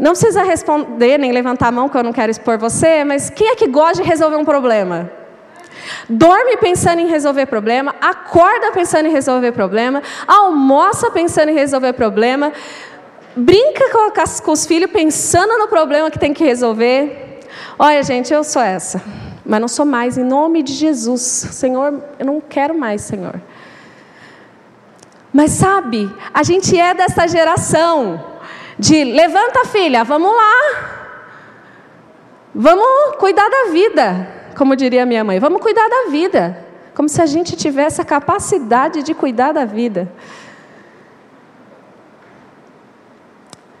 Não 0.00 0.12
precisa 0.12 0.42
responder 0.42 1.18
nem 1.18 1.30
levantar 1.30 1.68
a 1.68 1.72
mão, 1.72 1.88
que 1.88 1.96
eu 1.96 2.02
não 2.02 2.12
quero 2.12 2.30
expor 2.30 2.58
você, 2.58 3.04
mas 3.04 3.28
quem 3.28 3.48
é 3.48 3.54
que 3.54 3.68
gosta 3.68 4.02
de 4.02 4.08
resolver 4.08 4.36
um 4.36 4.44
problema? 4.44 5.10
Dorme 6.08 6.56
pensando 6.56 7.00
em 7.00 7.06
resolver 7.06 7.46
problema, 7.46 7.94
acorda 8.00 8.72
pensando 8.72 9.06
em 9.06 9.12
resolver 9.12 9.52
problema, 9.52 10.02
almoça 10.26 11.10
pensando 11.10 11.50
em 11.50 11.54
resolver 11.54 11.92
problema, 11.92 12.52
brinca 13.36 13.90
com, 13.90 14.10
com 14.42 14.52
os 14.52 14.66
filhos 14.66 14.90
pensando 14.90 15.58
no 15.58 15.68
problema 15.68 16.10
que 16.10 16.18
tem 16.18 16.32
que 16.32 16.42
resolver. 16.42 17.40
Olha, 17.78 18.02
gente, 18.02 18.32
eu 18.32 18.42
sou 18.42 18.62
essa 18.62 19.00
mas 19.50 19.60
não 19.60 19.66
sou 19.66 19.84
mais, 19.84 20.16
em 20.16 20.22
nome 20.22 20.62
de 20.62 20.72
Jesus. 20.72 21.22
Senhor, 21.22 22.00
eu 22.20 22.24
não 22.24 22.40
quero 22.40 22.78
mais, 22.78 23.02
Senhor. 23.02 23.42
Mas 25.32 25.50
sabe, 25.50 26.08
a 26.32 26.44
gente 26.44 26.78
é 26.78 26.94
dessa 26.94 27.26
geração 27.26 28.29
de 28.78 29.04
levanta 29.04 29.64
filha, 29.66 30.04
vamos 30.04 30.32
lá. 30.34 31.00
Vamos 32.54 33.16
cuidar 33.18 33.48
da 33.48 33.70
vida, 33.70 34.28
como 34.56 34.74
diria 34.74 35.06
minha 35.06 35.22
mãe, 35.22 35.38
vamos 35.38 35.62
cuidar 35.62 35.88
da 35.88 36.10
vida. 36.10 36.66
Como 36.94 37.08
se 37.08 37.22
a 37.22 37.26
gente 37.26 37.56
tivesse 37.56 38.00
a 38.00 38.04
capacidade 38.04 39.02
de 39.02 39.14
cuidar 39.14 39.52
da 39.52 39.64
vida. 39.64 40.10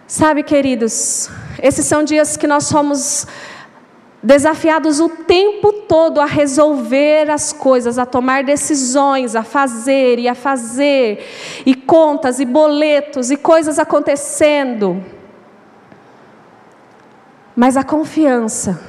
Sabe, 0.06 0.42
queridos, 0.42 1.30
esses 1.62 1.86
são 1.86 2.02
dias 2.02 2.36
que 2.36 2.46
nós 2.46 2.64
somos 2.64 3.26
desafiados 4.22 5.00
o 5.00 5.08
tempo 5.08 5.72
todo 5.72 6.20
a 6.20 6.26
resolver 6.26 7.30
as 7.30 7.52
coisas, 7.52 7.98
a 7.98 8.04
tomar 8.04 8.44
decisões, 8.44 9.34
a 9.34 9.42
fazer 9.42 10.18
e 10.18 10.28
a 10.28 10.34
fazer, 10.34 11.26
e 11.64 11.74
contas 11.74 12.38
e 12.38 12.44
boletos 12.44 13.30
e 13.30 13.36
coisas 13.36 13.78
acontecendo. 13.78 15.02
Mas 17.56 17.76
a 17.76 17.82
confiança 17.82 18.80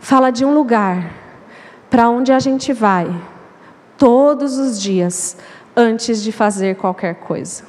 fala 0.00 0.30
de 0.30 0.44
um 0.44 0.54
lugar 0.54 1.12
para 1.90 2.08
onde 2.08 2.32
a 2.32 2.38
gente 2.38 2.72
vai 2.72 3.14
todos 3.96 4.56
os 4.56 4.80
dias 4.80 5.36
antes 5.76 6.22
de 6.22 6.32
fazer 6.32 6.76
qualquer 6.76 7.16
coisa. 7.16 7.64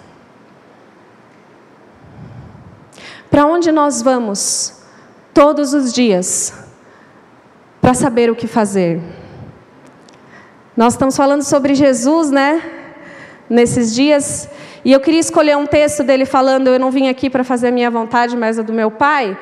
Para 3.29 3.45
onde 3.45 3.71
nós 3.71 4.01
vamos 4.01 4.81
todos 5.33 5.73
os 5.73 5.93
dias 5.93 6.68
para 7.89 7.95
saber 7.95 8.29
o 8.29 8.35
que 8.35 8.45
fazer? 8.45 9.01
Nós 10.77 10.93
estamos 10.93 11.17
falando 11.17 11.41
sobre 11.41 11.73
Jesus, 11.73 12.29
né? 12.29 12.61
Nesses 13.49 13.95
dias, 13.95 14.47
e 14.85 14.91
eu 14.93 14.99
queria 14.99 15.19
escolher 15.19 15.57
um 15.57 15.65
texto 15.65 16.03
dele 16.03 16.23
falando: 16.23 16.67
Eu 16.67 16.79
não 16.79 16.91
vim 16.91 17.09
aqui 17.09 17.31
para 17.31 17.43
fazer 17.43 17.69
a 17.69 17.71
minha 17.71 17.89
vontade, 17.89 18.37
mas 18.37 18.59
a 18.59 18.61
do 18.61 18.71
meu 18.71 18.91
pai. 18.91 19.35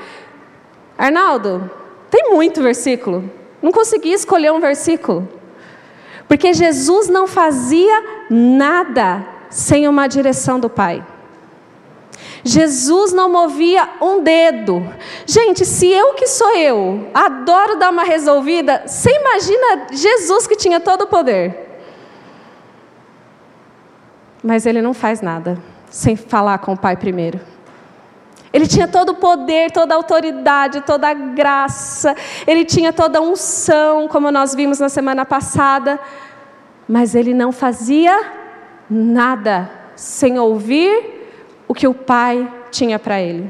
Arnaldo, 0.98 1.70
tem 2.10 2.30
muito 2.30 2.64
versículo. 2.64 3.30
Não 3.62 3.74
consegui 3.74 4.14
escolher 4.14 4.54
um 4.54 4.62
versículo. 4.62 5.28
Porque 6.26 6.54
Jesus 6.54 7.10
não 7.10 7.28
fazia 7.28 8.02
nada 8.30 9.26
sem 9.50 9.90
uma 9.90 10.08
direção 10.08 10.58
do 10.58 10.70
Pai. 10.70 11.06
Jesus 12.48 13.12
não 13.12 13.30
movia 13.30 13.90
um 14.02 14.24
dedo. 14.24 14.82
Gente, 15.26 15.66
se 15.66 15.88
eu 15.88 16.14
que 16.14 16.26
sou 16.28 16.56
eu, 16.56 17.10
adoro 17.14 17.78
dar 17.78 17.92
uma 17.92 18.04
resolvida, 18.04 18.84
você 18.86 19.10
imagina 19.12 19.88
Jesus 19.92 20.48
que 20.48 20.56
tinha 20.56 20.80
todo 20.80 21.02
o 21.02 21.08
poder. 21.08 21.68
Mas 24.42 24.66
ele 24.66 24.82
não 24.82 24.94
faz 24.94 25.20
nada 25.22 25.58
sem 25.90 26.16
falar 26.16 26.60
com 26.60 26.72
o 26.72 26.78
Pai 26.78 26.96
primeiro. 26.96 27.40
Ele 28.54 28.66
tinha 28.66 28.88
todo 28.88 29.10
o 29.10 29.16
poder, 29.16 29.72
toda 29.72 29.94
a 29.94 29.98
autoridade, 29.98 30.82
toda 30.82 31.10
a 31.10 31.14
graça, 31.14 32.16
ele 32.48 32.64
tinha 32.64 32.94
toda 32.94 33.20
a 33.20 33.22
unção, 33.22 34.08
como 34.08 34.32
nós 34.32 34.56
vimos 34.56 34.80
na 34.80 34.88
semana 34.88 35.26
passada, 35.26 36.00
mas 36.88 37.14
ele 37.14 37.34
não 37.34 37.52
fazia 37.52 38.18
nada 38.90 39.70
sem 39.98 40.40
ouvir 40.40 41.17
o 41.68 41.74
que 41.74 41.88
o 41.88 41.94
Pai 41.94 42.52
tinha 42.72 42.98
para 42.98 43.22
ele. 43.22 43.50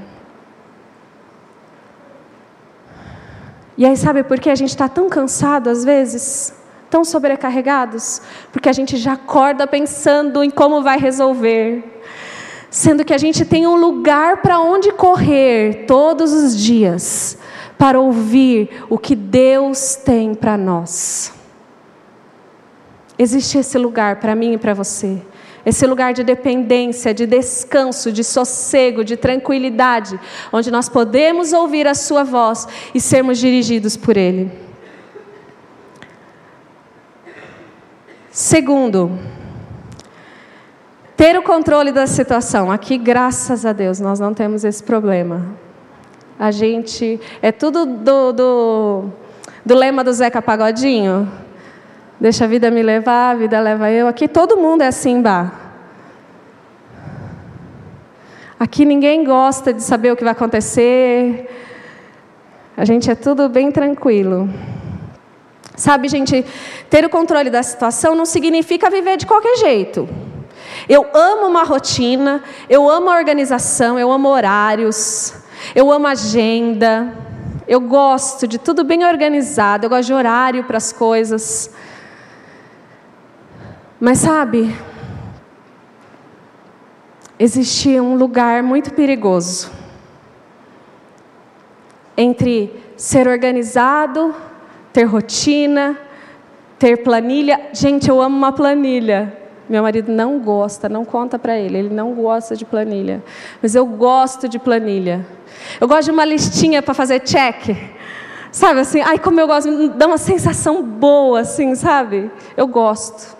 E 3.77 3.85
aí, 3.85 3.95
sabe 3.95 4.23
por 4.23 4.39
que 4.39 4.49
a 4.49 4.55
gente 4.55 4.69
está 4.69 4.89
tão 4.89 5.07
cansado 5.07 5.69
às 5.69 5.85
vezes? 5.85 6.53
Tão 6.89 7.05
sobrecarregados? 7.05 8.21
Porque 8.51 8.69
a 8.69 8.73
gente 8.73 8.97
já 8.97 9.13
acorda 9.13 9.67
pensando 9.67 10.43
em 10.43 10.49
como 10.49 10.81
vai 10.81 10.97
resolver 10.97 11.97
sendo 12.69 13.05
que 13.05 13.13
a 13.13 13.17
gente 13.17 13.45
tem 13.45 13.65
um 13.65 13.75
lugar 13.75 14.41
para 14.41 14.59
onde 14.59 14.91
correr 14.91 15.85
todos 15.87 16.33
os 16.33 16.55
dias 16.55 17.37
para 17.77 17.99
ouvir 17.99 18.85
o 18.89 18.97
que 18.97 19.15
Deus 19.15 19.95
tem 19.95 20.33
para 20.33 20.57
nós. 20.57 21.31
Existe 23.17 23.57
esse 23.57 23.77
lugar 23.77 24.17
para 24.17 24.35
mim 24.35 24.53
e 24.53 24.57
para 24.57 24.73
você. 24.73 25.21
Esse 25.67 25.85
lugar 25.85 26.13
de 26.13 26.23
dependência, 26.23 27.13
de 27.13 27.25
descanso, 27.25 28.09
de 28.09 28.23
sossego, 28.23 29.03
de 29.03 29.17
tranquilidade, 29.17 30.17
onde 30.49 30.71
nós 30.71 30.87
podemos 30.87 31.51
ouvir 31.51 31.85
a 31.85 31.93
Sua 31.93 32.23
voz 32.23 32.65
e 32.95 33.01
sermos 33.01 33.37
dirigidos 33.37 33.97
por 33.97 34.15
Ele. 34.15 34.49
Segundo, 38.31 39.19
ter 41.17 41.37
o 41.37 41.43
controle 41.43 41.91
da 41.91 42.07
situação. 42.07 42.71
Aqui, 42.71 42.97
graças 42.97 43.65
a 43.65 43.73
Deus, 43.73 43.99
nós 43.99 44.21
não 44.21 44.33
temos 44.33 44.63
esse 44.63 44.81
problema. 44.81 45.47
A 46.39 46.49
gente. 46.49 47.19
É 47.41 47.51
tudo 47.51 47.85
do, 47.85 48.31
do, 48.31 49.03
do 49.65 49.75
lema 49.75 50.01
do 50.01 50.13
Zeca 50.13 50.41
Pagodinho. 50.41 51.29
Deixa 52.19 52.45
a 52.45 52.47
vida 52.47 52.71
me 52.71 52.81
levar, 52.81 53.31
a 53.31 53.35
vida 53.35 53.59
leva 53.59 53.91
eu. 53.91 54.07
Aqui 54.07 54.27
todo 54.27 54.57
mundo 54.57 54.81
é 54.81 54.87
assim, 54.87 55.21
bah. 55.21 55.51
Aqui 58.59 58.85
ninguém 58.85 59.23
gosta 59.23 59.71
de 59.71 59.83
saber 59.83 60.11
o 60.11 60.15
que 60.15 60.23
vai 60.23 60.33
acontecer. 60.33 61.47
A 62.75 62.83
gente 62.85 63.09
é 63.11 63.13
tudo 63.13 63.47
bem 63.47 63.71
tranquilo. 63.71 64.49
Sabe, 65.75 66.07
gente, 66.07 66.43
ter 66.89 67.05
o 67.05 67.09
controle 67.09 67.51
da 67.51 67.61
situação 67.61 68.15
não 68.15 68.25
significa 68.25 68.89
viver 68.89 69.17
de 69.17 69.27
qualquer 69.27 69.57
jeito. 69.57 70.09
Eu 70.89 71.05
amo 71.13 71.45
uma 71.45 71.63
rotina, 71.63 72.43
eu 72.67 72.89
amo 72.89 73.11
a 73.11 73.15
organização, 73.15 73.99
eu 73.99 74.11
amo 74.11 74.27
horários, 74.27 75.35
eu 75.75 75.91
amo 75.91 76.07
agenda, 76.07 77.13
eu 77.67 77.79
gosto 77.79 78.47
de 78.47 78.57
tudo 78.57 78.83
bem 78.83 79.05
organizado, 79.05 79.85
eu 79.85 79.89
gosto 79.89 80.07
de 80.07 80.13
horário 80.13 80.63
para 80.63 80.77
as 80.77 80.91
coisas. 80.91 81.71
Mas 83.99 84.19
sabe, 84.19 84.75
existia 87.39 88.01
um 88.01 88.15
lugar 88.15 88.61
muito 88.61 88.93
perigoso 88.93 89.71
entre 92.15 92.71
ser 92.95 93.27
organizado, 93.27 94.35
ter 94.93 95.03
rotina, 95.03 95.97
ter 96.79 96.97
planilha. 96.97 97.69
Gente, 97.73 98.09
eu 98.09 98.21
amo 98.21 98.37
uma 98.37 98.51
planilha. 98.51 99.35
Meu 99.69 99.83
marido 99.83 100.11
não 100.11 100.39
gosta, 100.39 100.87
não 100.87 101.03
conta 101.03 101.37
para 101.37 101.57
ele, 101.57 101.77
ele 101.77 101.93
não 101.93 102.13
gosta 102.13 102.55
de 102.55 102.65
planilha. 102.65 103.23
Mas 103.61 103.75
eu 103.75 103.85
gosto 103.85 104.47
de 104.47 104.57
planilha. 104.57 105.25
Eu 105.81 105.87
gosto 105.87 106.05
de 106.05 106.11
uma 106.11 106.23
listinha 106.23 106.81
para 106.81 106.93
fazer 106.93 107.19
check. 107.21 107.75
Sabe 108.51 108.79
assim, 108.79 109.01
ai 109.01 109.19
como 109.19 109.39
eu 109.39 109.47
gosto, 109.47 109.89
dá 109.89 110.07
uma 110.07 110.17
sensação 110.17 110.81
boa 110.81 111.41
assim, 111.41 111.75
sabe? 111.75 112.31
Eu 112.55 112.65
gosto. 112.65 113.36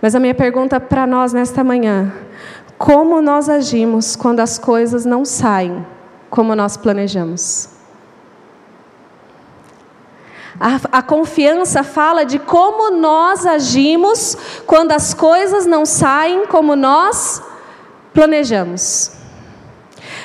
Mas 0.00 0.14
a 0.14 0.20
minha 0.20 0.34
pergunta 0.34 0.78
para 0.78 1.06
nós 1.06 1.32
nesta 1.32 1.64
manhã: 1.64 2.12
como 2.76 3.20
nós 3.20 3.48
agimos 3.48 4.14
quando 4.14 4.40
as 4.40 4.58
coisas 4.58 5.04
não 5.04 5.24
saem 5.24 5.84
como 6.30 6.54
nós 6.54 6.76
planejamos? 6.76 7.70
A, 10.60 10.98
a, 10.98 11.02
confiança 11.02 11.84
fala 11.84 12.24
de 12.24 12.38
como 12.38 12.90
nós 12.90 13.46
agimos 13.46 14.36
quando 14.66 14.90
as 14.90 15.14
coisas 15.14 15.66
não 15.66 15.86
saem 15.86 16.46
como 16.46 16.74
nós 16.74 17.40
planejamos. 18.12 19.12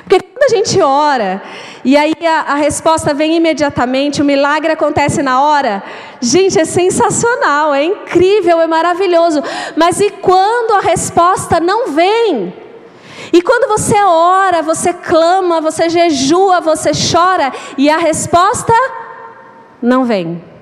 Porque 0.04 0.20
quando 0.20 0.52
a 0.52 0.56
gente 0.56 0.82
ora 0.82 1.42
e 1.86 1.98
aí 1.98 2.14
a, 2.26 2.54
a 2.54 2.56
resposta 2.56 3.14
vem 3.14 3.36
imediatamente, 3.36 4.22
o 4.22 4.26
milagre 4.26 4.72
acontece 4.72 5.22
na 5.22 5.42
hora, 5.42 5.84
gente, 6.22 6.60
é 6.60 6.66
sensacional, 6.66 7.74
é 7.74 7.84
incrível, 7.84 8.62
é 8.62 8.68
maravilhoso. 8.68 9.44
Mas 9.76 10.00
e 10.00 10.10
quando 10.10 10.74
a 10.74 10.80
resposta 10.80 11.60
não 11.60 11.92
vem? 11.92 12.54
E 13.34 13.42
quando 13.42 13.68
você 13.68 13.96
ora, 14.02 14.62
você 14.62 14.94
clama, 14.94 15.60
você 15.60 15.90
jejua, 15.90 16.62
você 16.62 16.92
chora 16.94 17.52
e 17.78 17.90
a 17.90 17.98
resposta 17.98 18.74
não 19.82 20.06
vem. 20.06 20.53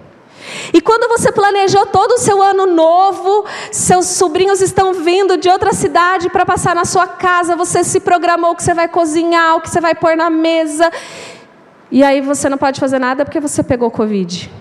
E 0.74 0.82
quando 0.82 1.08
você 1.08 1.32
planejou 1.32 1.86
todo 1.88 2.14
o 2.14 2.18
seu 2.18 2.42
ano 2.42 2.66
novo, 2.66 3.46
seus 3.72 4.06
sobrinhos 4.08 4.62
estão 4.62 4.94
vindo 4.94 5.38
de 5.38 5.50
outra 5.50 5.74
cidade 5.74 6.30
para 6.30 6.46
passar 6.46 6.76
na 6.76 6.86
sua 6.86 7.08
casa, 7.08 7.56
você 7.56 7.84
se 7.84 8.00
programou 8.00 8.52
o 8.52 8.56
que 8.56 8.64
você 8.64 8.74
vai 8.74 8.88
cozinhar, 8.88 9.56
o 9.56 9.62
que 9.62 9.70
você 9.70 9.82
vai 9.82 9.96
pôr 9.96 10.16
na 10.16 10.30
mesa, 10.30 10.92
e 11.92 12.04
aí 12.04 12.22
você 12.22 12.48
não 12.48 12.58
pode 12.58 12.80
fazer 12.80 13.00
nada 13.00 13.26
porque 13.26 13.40
você 13.40 13.62
pegou 13.62 13.92
Covid. 13.92 14.52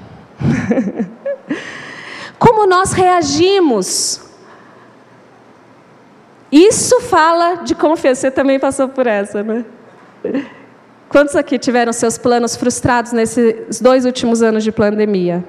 Como 2.39 2.67
nós 2.67 2.93
reagimos? 2.93 4.21
Isso 6.51 7.01
fala 7.03 7.57
de 7.57 7.75
confiança. 7.75 8.23
Você 8.23 8.31
também 8.31 8.59
passou 8.59 8.89
por 8.89 9.07
essa, 9.07 9.43
né? 9.43 9.65
Quantos 11.09 11.37
aqui 11.37 11.59
tiveram 11.59 11.93
seus 11.93 12.19
planos 12.19 12.57
frustrados 12.57 13.13
nesses 13.13 13.81
dois 13.81 14.05
últimos 14.05 14.43
anos 14.43 14.65
de 14.65 14.73
pandemia? 14.73 15.45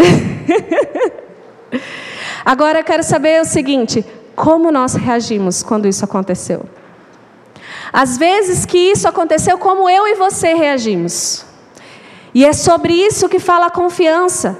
Agora 2.44 2.80
eu 2.80 2.84
quero 2.84 3.02
saber 3.02 3.40
o 3.40 3.44
seguinte: 3.44 4.04
como 4.34 4.70
nós 4.70 4.94
reagimos 4.94 5.62
quando 5.62 5.86
isso 5.86 6.04
aconteceu? 6.04 6.64
Às 7.92 8.16
vezes 8.16 8.64
que 8.64 8.78
isso 8.78 9.08
aconteceu, 9.08 9.58
como 9.58 9.88
eu 9.88 10.06
e 10.06 10.14
você 10.14 10.54
reagimos. 10.54 11.44
E 12.32 12.44
é 12.44 12.52
sobre 12.52 12.92
isso 12.92 13.28
que 13.28 13.38
fala 13.38 13.66
a 13.66 13.70
confiança. 13.70 14.58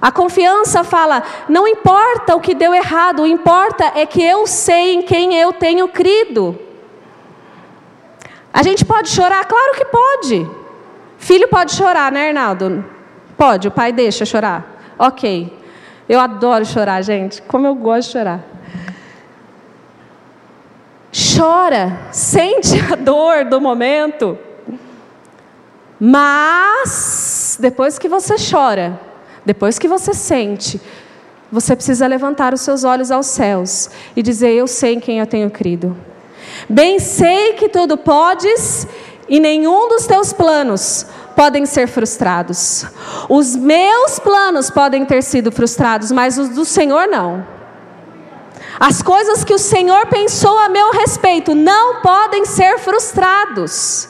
A 0.00 0.10
confiança 0.10 0.84
fala: 0.84 1.22
não 1.48 1.66
importa 1.66 2.34
o 2.34 2.40
que 2.40 2.54
deu 2.54 2.74
errado, 2.74 3.22
o 3.22 3.26
importa 3.26 3.92
é 3.94 4.04
que 4.04 4.22
eu 4.22 4.46
sei 4.46 4.94
em 4.94 5.02
quem 5.02 5.34
eu 5.34 5.52
tenho 5.52 5.88
crido. 5.88 6.58
A 8.52 8.62
gente 8.62 8.84
pode 8.84 9.08
chorar? 9.08 9.44
Claro 9.46 9.74
que 9.74 9.84
pode. 9.84 10.48
Filho 11.18 11.48
pode 11.48 11.72
chorar, 11.72 12.12
né, 12.12 12.28
Arnaldo? 12.28 12.84
Pode, 13.36 13.68
o 13.68 13.70
pai 13.70 13.92
deixa 13.92 14.24
chorar. 14.24 14.94
Ok. 14.98 15.52
Eu 16.08 16.20
adoro 16.20 16.64
chorar, 16.64 17.02
gente. 17.02 17.42
Como 17.42 17.66
eu 17.66 17.74
gosto 17.74 18.08
de 18.08 18.12
chorar. 18.12 18.54
chora, 21.36 22.08
sente 22.10 22.78
a 22.92 22.96
dor 22.96 23.44
do 23.44 23.60
momento. 23.60 24.38
Mas, 25.98 27.56
depois 27.60 27.98
que 27.98 28.08
você 28.08 28.34
chora, 28.50 29.00
depois 29.44 29.78
que 29.78 29.86
você 29.86 30.12
sente, 30.12 30.80
você 31.50 31.76
precisa 31.76 32.06
levantar 32.06 32.52
os 32.52 32.62
seus 32.62 32.82
olhos 32.82 33.10
aos 33.10 33.26
céus 33.26 33.90
e 34.16 34.22
dizer: 34.22 34.52
Eu 34.52 34.66
sei 34.66 34.94
em 34.94 35.00
quem 35.00 35.20
eu 35.20 35.26
tenho 35.26 35.50
crido. 35.50 35.96
Bem 36.68 36.98
sei 36.98 37.54
que 37.54 37.68
tudo 37.68 37.96
podes 37.96 38.86
e 39.28 39.38
nenhum 39.38 39.88
dos 39.88 40.06
teus 40.06 40.32
planos 40.32 41.06
podem 41.34 41.66
ser 41.66 41.86
frustrados. 41.86 42.86
Os 43.28 43.54
meus 43.56 44.18
planos 44.18 44.70
podem 44.70 45.04
ter 45.04 45.22
sido 45.22 45.52
frustrados, 45.52 46.10
mas 46.10 46.38
os 46.38 46.48
do 46.50 46.64
Senhor 46.64 47.06
não. 47.06 47.46
As 48.78 49.02
coisas 49.02 49.44
que 49.44 49.54
o 49.54 49.58
Senhor 49.58 50.06
pensou 50.06 50.58
a 50.58 50.68
meu 50.68 50.90
respeito 50.90 51.54
não 51.54 52.00
podem 52.00 52.44
ser 52.44 52.78
frustrados. 52.78 54.08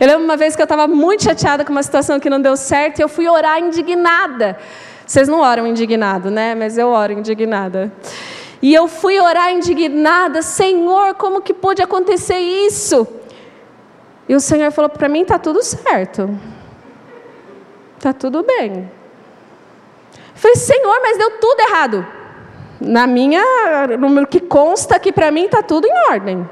Eu 0.00 0.06
lembro 0.06 0.24
uma 0.24 0.36
vez 0.36 0.56
que 0.56 0.62
eu 0.62 0.64
estava 0.64 0.88
muito 0.88 1.24
chateada 1.24 1.64
com 1.64 1.72
uma 1.72 1.82
situação 1.82 2.18
que 2.18 2.30
não 2.30 2.40
deu 2.40 2.56
certo 2.56 2.98
e 2.98 3.02
eu 3.02 3.08
fui 3.08 3.28
orar 3.28 3.58
indignada. 3.58 4.58
Vocês 5.06 5.28
não 5.28 5.40
oram 5.40 5.66
indignado, 5.66 6.30
né? 6.30 6.54
Mas 6.54 6.78
eu 6.78 6.88
oro 6.88 7.12
indignada. 7.12 7.92
E 8.62 8.74
eu 8.74 8.88
fui 8.88 9.20
orar 9.20 9.52
indignada, 9.52 10.40
Senhor, 10.40 11.14
como 11.14 11.42
que 11.42 11.52
pôde 11.52 11.82
acontecer 11.82 12.38
isso? 12.38 13.06
E 14.28 14.34
o 14.34 14.40
Senhor 14.40 14.72
falou 14.72 14.88
para 14.88 15.08
mim: 15.08 15.22
está 15.22 15.38
tudo 15.38 15.62
certo, 15.62 16.28
está 18.06 18.12
tudo 18.12 18.44
bem. 18.44 18.88
Falei, 20.34 20.56
Senhor, 20.56 21.00
mas 21.02 21.18
deu 21.18 21.32
tudo 21.40 21.60
errado. 21.60 22.06
Na 22.80 23.06
minha, 23.06 23.42
no 23.98 24.26
que 24.26 24.38
consta 24.38 24.98
que 24.98 25.10
para 25.10 25.30
mim 25.30 25.46
está 25.46 25.62
tudo 25.62 25.86
em 25.86 26.12
ordem. 26.12 26.48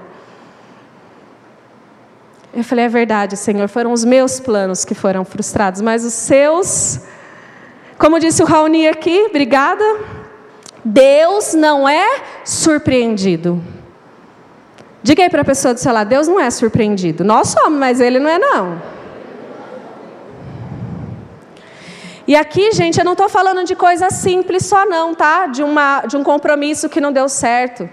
Eu 2.53 2.64
falei, 2.64 2.87
é 2.87 2.88
verdade, 2.88 3.37
Senhor, 3.37 3.69
foram 3.69 3.93
os 3.93 4.05
meus 4.05 4.40
planos 4.40 4.85
que 4.85 4.95
foram 4.95 5.25
frustrados, 5.25 5.81
mas 5.81 6.05
os 6.05 6.14
seus, 6.14 7.01
como 7.99 8.19
disse 8.19 8.43
o 8.43 8.47
Raoni 8.47 8.88
aqui, 8.88 9.27
obrigada. 9.29 9.85
Deus 10.85 11.55
não 11.55 11.88
é 11.88 12.23
surpreendido. 12.45 13.62
Diga 15.03 15.23
aí 15.23 15.31
para 15.31 15.43
a 15.43 15.45
pessoa 15.45 15.75
do 15.75 15.81
seu 15.81 15.93
lado, 15.93 16.09
Deus 16.09 16.27
não 16.27 16.40
é 16.40 16.51
surpreendido. 16.51 17.23
Nós 17.23 17.49
somos, 17.49 17.79
mas 17.79 18.01
Ele 18.01 18.19
não 18.19 18.31
é 18.31 18.38
não. 18.38 18.93
E 22.27 22.35
aqui, 22.35 22.73
gente, 22.73 22.99
eu 22.99 23.05
não 23.05 23.13
estou 23.13 23.29
falando 23.29 23.65
de 23.65 23.77
coisa 23.77 24.09
simples 24.09 24.65
só 24.65 24.87
não, 24.87 25.15
tá? 25.15 25.47
De, 25.47 25.63
uma, 25.63 26.03
de 26.07 26.17
um 26.17 26.25
compromisso 26.25 26.89
que 26.89 27.01
não 27.01 27.13
deu 27.13 27.29
certo. 27.29 27.89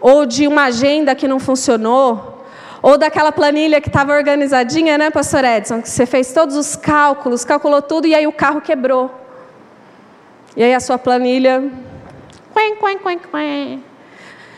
Ou 0.00 0.26
de 0.26 0.46
uma 0.46 0.64
agenda 0.64 1.14
que 1.14 1.26
não 1.26 1.38
funcionou. 1.38 2.44
Ou 2.82 2.98
daquela 2.98 3.32
planilha 3.32 3.80
que 3.80 3.88
estava 3.88 4.12
organizadinha, 4.12 4.98
né, 4.98 5.10
pastor 5.10 5.44
Edson? 5.44 5.80
Que 5.80 5.88
você 5.88 6.04
fez 6.04 6.32
todos 6.32 6.56
os 6.56 6.76
cálculos, 6.76 7.42
calculou 7.44 7.80
tudo 7.80 8.06
e 8.06 8.14
aí 8.14 8.26
o 8.26 8.32
carro 8.32 8.60
quebrou. 8.60 9.10
E 10.54 10.62
aí 10.62 10.74
a 10.74 10.80
sua 10.80 10.98
planilha... 10.98 11.64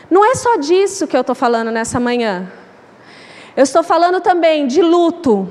Não 0.09 0.25
é 0.25 0.35
só 0.35 0.57
disso 0.57 1.07
que 1.07 1.15
eu 1.15 1.21
estou 1.21 1.35
falando 1.35 1.71
nessa 1.71 1.99
manhã. 1.99 2.51
Eu 3.55 3.63
estou 3.63 3.83
falando 3.83 4.19
também 4.19 4.67
de 4.67 4.81
luto. 4.81 5.49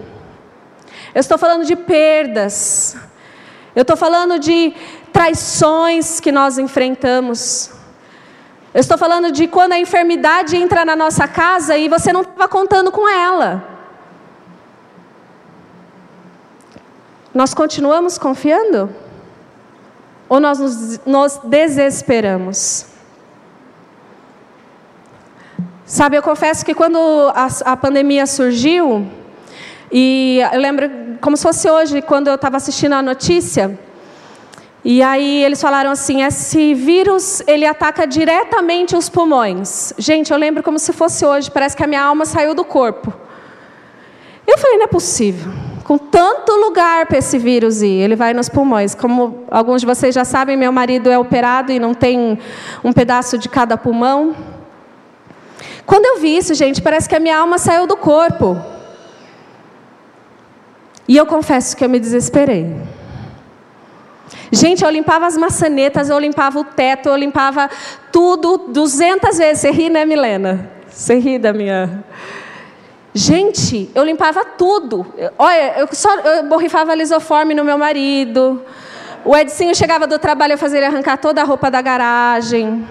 Eu 1.14 1.20
estou 1.20 1.38
falando 1.38 1.64
de 1.64 1.76
perdas. 1.76 2.96
Eu 3.74 3.82
estou 3.82 3.96
falando 3.96 4.38
de 4.38 4.74
traições 5.12 6.20
que 6.20 6.32
nós 6.32 6.58
enfrentamos. 6.58 7.70
Eu 8.74 8.80
estou 8.80 8.98
falando 8.98 9.32
de 9.32 9.46
quando 9.46 9.72
a 9.72 9.78
enfermidade 9.78 10.56
entra 10.56 10.84
na 10.84 10.94
nossa 10.94 11.26
casa 11.26 11.76
e 11.76 11.88
você 11.88 12.12
não 12.12 12.22
estava 12.22 12.48
contando 12.48 12.92
com 12.92 13.08
ela. 13.08 13.64
Nós 17.32 17.54
continuamos 17.54 18.18
confiando? 18.18 18.94
Ou 20.28 20.40
nós 20.40 20.58
nos, 20.58 21.00
nos 21.06 21.38
desesperamos? 21.38 22.86
Sabe, 25.86 26.16
eu 26.16 26.22
confesso 26.22 26.64
que 26.66 26.74
quando 26.74 26.98
a, 27.34 27.48
a 27.72 27.76
pandemia 27.76 28.26
surgiu, 28.26 29.10
e 29.90 30.40
eu 30.52 30.60
lembro 30.60 30.90
como 31.20 31.36
se 31.36 31.42
fosse 31.42 31.70
hoje, 31.70 32.02
quando 32.02 32.28
eu 32.28 32.34
estava 32.34 32.56
assistindo 32.56 32.92
a 32.92 33.02
notícia, 33.02 33.78
e 34.84 35.02
aí 35.02 35.44
eles 35.44 35.60
falaram 35.60 35.90
assim: 35.90 36.22
esse 36.22 36.74
vírus 36.74 37.42
ele 37.46 37.66
ataca 37.66 38.06
diretamente 38.06 38.96
os 38.96 39.08
pulmões. 39.08 39.92
Gente, 39.98 40.32
eu 40.32 40.38
lembro 40.38 40.62
como 40.62 40.78
se 40.78 40.92
fosse 40.92 41.24
hoje, 41.24 41.50
parece 41.50 41.76
que 41.76 41.84
a 41.84 41.86
minha 41.86 42.02
alma 42.02 42.24
saiu 42.24 42.54
do 42.54 42.64
corpo. 42.64 43.12
Eu 44.46 44.56
falei: 44.58 44.76
não 44.78 44.84
é 44.84 44.88
possível. 44.88 45.52
Com 45.84 45.96
tanto 45.96 46.52
lugar 46.52 47.06
para 47.06 47.16
esse 47.16 47.38
vírus 47.38 47.80
ir, 47.80 47.88
ele 47.88 48.14
vai 48.14 48.34
nos 48.34 48.48
pulmões. 48.48 48.94
Como 48.94 49.44
alguns 49.50 49.80
de 49.80 49.86
vocês 49.86 50.14
já 50.14 50.24
sabem, 50.24 50.56
meu 50.56 50.70
marido 50.70 51.10
é 51.10 51.18
operado 51.18 51.72
e 51.72 51.78
não 51.78 51.94
tem 51.94 52.38
um 52.84 52.92
pedaço 52.92 53.38
de 53.38 53.48
cada 53.48 53.76
pulmão. 53.76 54.36
Quando 55.86 56.04
eu 56.04 56.20
vi 56.20 56.36
isso, 56.36 56.52
gente, 56.52 56.82
parece 56.82 57.08
que 57.08 57.16
a 57.16 57.20
minha 57.20 57.38
alma 57.38 57.56
saiu 57.56 57.86
do 57.86 57.96
corpo. 57.96 58.58
E 61.08 61.16
eu 61.16 61.24
confesso 61.24 61.74
que 61.74 61.82
eu 61.82 61.88
me 61.88 61.98
desesperei. 61.98 62.76
Gente, 64.52 64.84
eu 64.84 64.90
limpava 64.90 65.26
as 65.26 65.36
maçanetas, 65.36 66.10
eu 66.10 66.18
limpava 66.18 66.58
o 66.58 66.64
teto, 66.64 67.08
eu 67.08 67.16
limpava 67.16 67.68
tudo 68.12 68.58
200 68.68 69.38
vezes. 69.38 69.62
Você 69.62 69.70
ri, 69.70 69.88
né, 69.88 70.04
Milena? 70.04 70.70
Você 70.88 71.18
ri 71.18 71.38
da 71.38 71.52
minha. 71.52 72.04
Gente, 73.14 73.90
eu 73.94 74.04
limpava 74.04 74.44
tudo. 74.44 75.06
Olha, 75.38 75.78
eu 75.78 75.88
só 75.92 76.14
eu 76.20 76.48
borrifava 76.48 76.94
lisoforme 76.94 77.54
no 77.54 77.64
meu 77.64 77.78
marido. 77.78 78.62
O 79.24 79.36
Edinho 79.36 79.74
chegava 79.74 80.06
do 80.06 80.18
trabalho, 80.18 80.52
eu 80.52 80.58
fazia 80.58 80.78
ele 80.78 80.86
arrancar 80.86 81.16
toda 81.16 81.40
a 81.40 81.44
roupa 81.44 81.70
da 81.70 81.80
garagem. 81.82 82.86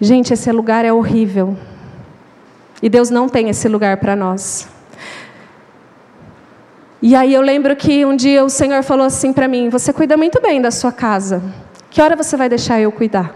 Gente, 0.00 0.32
esse 0.32 0.50
lugar 0.52 0.84
é 0.84 0.92
horrível. 0.92 1.56
E 2.82 2.88
Deus 2.88 3.10
não 3.10 3.28
tem 3.28 3.48
esse 3.50 3.68
lugar 3.68 3.98
para 3.98 4.16
nós. 4.16 4.68
E 7.02 7.16
aí 7.16 7.32
eu 7.32 7.40
lembro 7.40 7.74
que 7.74 8.04
um 8.04 8.14
dia 8.14 8.44
o 8.44 8.50
Senhor 8.50 8.82
falou 8.82 9.06
assim 9.06 9.32
para 9.32 9.48
mim: 9.48 9.70
Você 9.70 9.92
cuida 9.92 10.16
muito 10.16 10.40
bem 10.40 10.60
da 10.60 10.70
sua 10.70 10.92
casa. 10.92 11.42
Que 11.90 12.02
hora 12.02 12.14
você 12.14 12.36
vai 12.36 12.48
deixar 12.48 12.78
eu 12.80 12.92
cuidar? 12.92 13.34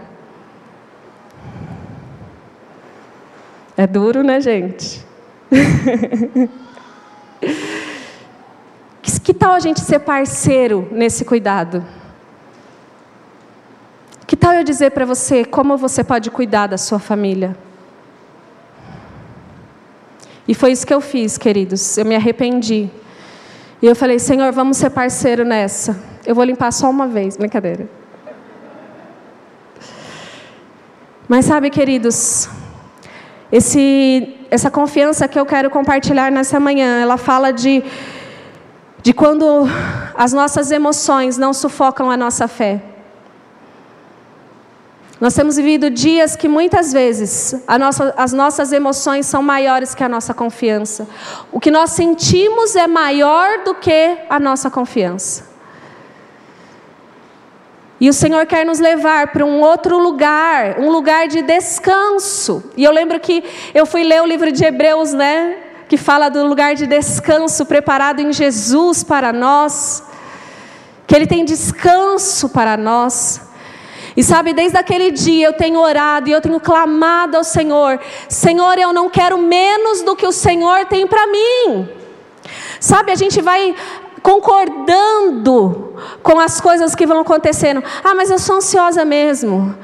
É 3.75 3.85
duro, 3.85 4.23
né, 4.23 4.39
gente? 4.39 5.03
que 9.23 9.33
tal 9.33 9.53
a 9.53 9.59
gente 9.59 9.81
ser 9.81 9.99
parceiro 9.99 10.87
nesse 10.91 11.25
cuidado? 11.25 11.83
Que 14.27 14.35
tal 14.35 14.53
eu 14.53 14.63
dizer 14.63 14.91
para 14.91 15.05
você 15.05 15.43
como 15.43 15.75
você 15.75 16.03
pode 16.03 16.29
cuidar 16.29 16.67
da 16.67 16.77
sua 16.77 16.99
família? 16.99 17.57
E 20.47 20.53
foi 20.53 20.71
isso 20.71 20.85
que 20.85 20.93
eu 20.93 21.01
fiz, 21.01 21.37
queridos. 21.37 21.97
Eu 21.97 22.05
me 22.05 22.15
arrependi. 22.15 22.89
E 23.85 23.87
eu 23.87 23.95
falei, 23.95 24.17
Senhor, 24.17 24.51
vamos 24.51 24.77
ser 24.77 24.89
parceiro 24.89 25.45
nessa. 25.45 25.95
Eu 26.25 26.33
vou 26.33 26.43
limpar 26.43 26.71
só 26.71 26.89
uma 26.89 27.05
vez, 27.05 27.37
brincadeira. 27.37 27.87
Mas 31.27 31.45
sabe, 31.45 31.69
queridos, 31.69 32.49
esse, 33.51 34.37
essa 34.49 34.71
confiança 34.71 35.27
que 35.27 35.39
eu 35.39 35.45
quero 35.45 35.69
compartilhar 35.69 36.31
nessa 36.31 36.59
manhã, 36.59 36.99
ela 36.99 37.15
fala 37.15 37.53
de, 37.53 37.83
de 39.03 39.13
quando 39.13 39.45
as 40.15 40.33
nossas 40.33 40.71
emoções 40.71 41.37
não 41.37 41.53
sufocam 41.53 42.09
a 42.09 42.17
nossa 42.17 42.47
fé. 42.47 42.81
Nós 45.19 45.33
temos 45.33 45.55
vivido 45.55 45.89
dias 45.89 46.35
que 46.35 46.47
muitas 46.47 46.91
vezes 46.91 47.55
nossa, 47.79 48.13
as 48.17 48.33
nossas 48.33 48.73
emoções 48.73 49.25
são 49.25 49.41
maiores 49.41 49.95
que 49.95 50.03
a 50.03 50.09
nossa 50.09 50.33
confiança. 50.33 51.07
O 51.51 51.59
que 51.59 51.71
nós 51.71 51.91
sentimos 51.91 52.75
é 52.75 52.85
maior 52.85 53.63
do 53.63 53.75
que 53.75 54.17
a 54.29 54.39
nossa 54.39 54.69
confiança. 54.69 55.55
E 57.99 58.09
o 58.09 58.13
Senhor 58.13 58.45
quer 58.45 58.65
nos 58.65 58.79
levar 58.79 59.27
para 59.27 59.45
um 59.45 59.61
outro 59.61 59.97
lugar, 59.97 60.79
um 60.79 60.91
lugar 60.91 61.29
de 61.29 61.41
descanso. 61.41 62.71
E 62.75 62.83
eu 62.83 62.91
lembro 62.91 63.17
que 63.21 63.41
eu 63.73 63.85
fui 63.85 64.03
ler 64.03 64.21
o 64.21 64.25
livro 64.25 64.51
de 64.51 64.65
Hebreus, 64.65 65.13
né? 65.13 65.57
Que 65.87 65.95
fala 65.95 66.27
do 66.27 66.45
lugar 66.45 66.75
de 66.75 66.85
descanso 66.85 67.65
preparado 67.65 68.19
em 68.19 68.33
Jesus 68.33 69.01
para 69.01 69.31
nós. 69.31 70.03
Que 71.07 71.15
Ele 71.15 71.25
tem 71.25 71.45
descanso 71.45 72.49
para 72.49 72.75
nós. 72.75 73.44
E 74.15 74.23
sabe, 74.23 74.53
desde 74.53 74.77
aquele 74.77 75.11
dia 75.11 75.47
eu 75.47 75.53
tenho 75.53 75.79
orado 75.79 76.29
e 76.29 76.31
eu 76.31 76.41
tenho 76.41 76.59
clamado 76.59 77.35
ao 77.35 77.43
Senhor: 77.43 77.99
Senhor, 78.29 78.77
eu 78.77 78.93
não 78.93 79.09
quero 79.09 79.37
menos 79.37 80.01
do 80.01 80.15
que 80.15 80.25
o 80.25 80.31
Senhor 80.31 80.85
tem 80.85 81.05
para 81.05 81.27
mim. 81.27 81.89
Sabe, 82.79 83.11
a 83.11 83.15
gente 83.15 83.41
vai 83.41 83.75
concordando 84.21 85.93
com 86.23 86.39
as 86.39 86.61
coisas 86.61 86.95
que 86.95 87.05
vão 87.05 87.19
acontecendo. 87.19 87.83
Ah, 88.03 88.15
mas 88.15 88.31
eu 88.31 88.39
sou 88.39 88.55
ansiosa 88.55 89.03
mesmo. 89.03 89.77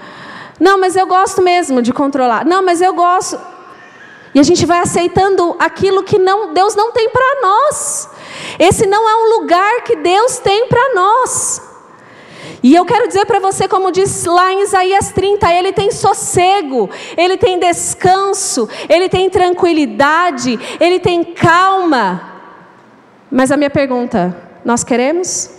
Não, 0.60 0.80
mas 0.80 0.96
eu 0.96 1.06
gosto 1.06 1.42
mesmo 1.42 1.82
de 1.82 1.92
controlar. 1.92 2.46
Não, 2.46 2.64
mas 2.64 2.82
eu 2.82 2.94
gosto. 2.94 3.40
E 4.34 4.40
a 4.40 4.44
gente 4.44 4.66
vai 4.66 4.80
aceitando 4.80 5.56
aquilo 5.60 6.04
que 6.04 6.18
não, 6.18 6.54
Deus 6.54 6.74
não 6.74 6.92
tem 6.92 7.10
para 7.10 7.42
nós. 7.42 8.10
Esse 8.58 8.86
não 8.88 9.10
é 9.10 9.16
um 9.16 9.40
lugar 9.40 9.84
que 9.84 9.96
Deus 9.98 10.38
tem 10.38 10.68
para 10.68 10.94
nós. 10.96 11.71
E 12.64 12.76
eu 12.76 12.86
quero 12.86 13.08
dizer 13.08 13.26
para 13.26 13.40
você, 13.40 13.68
como 13.68 13.92
diz 13.92 14.26
lá 14.26 14.54
em 14.54 14.62
Isaías 14.62 15.12
30, 15.12 15.52
ele 15.52 15.74
tem 15.74 15.90
sossego, 15.92 16.90
ele 17.18 17.36
tem 17.36 17.58
descanso, 17.58 18.70
ele 18.88 19.10
tem 19.10 19.30
tranquilidade, 19.30 20.60
ele 20.80 21.00
tem 21.00 21.24
calma. 21.24 22.22
Mas 23.32 23.52
a 23.52 23.58
minha 23.58 23.70
pergunta: 23.70 24.38
nós 24.64 24.84
queremos? 24.84 25.50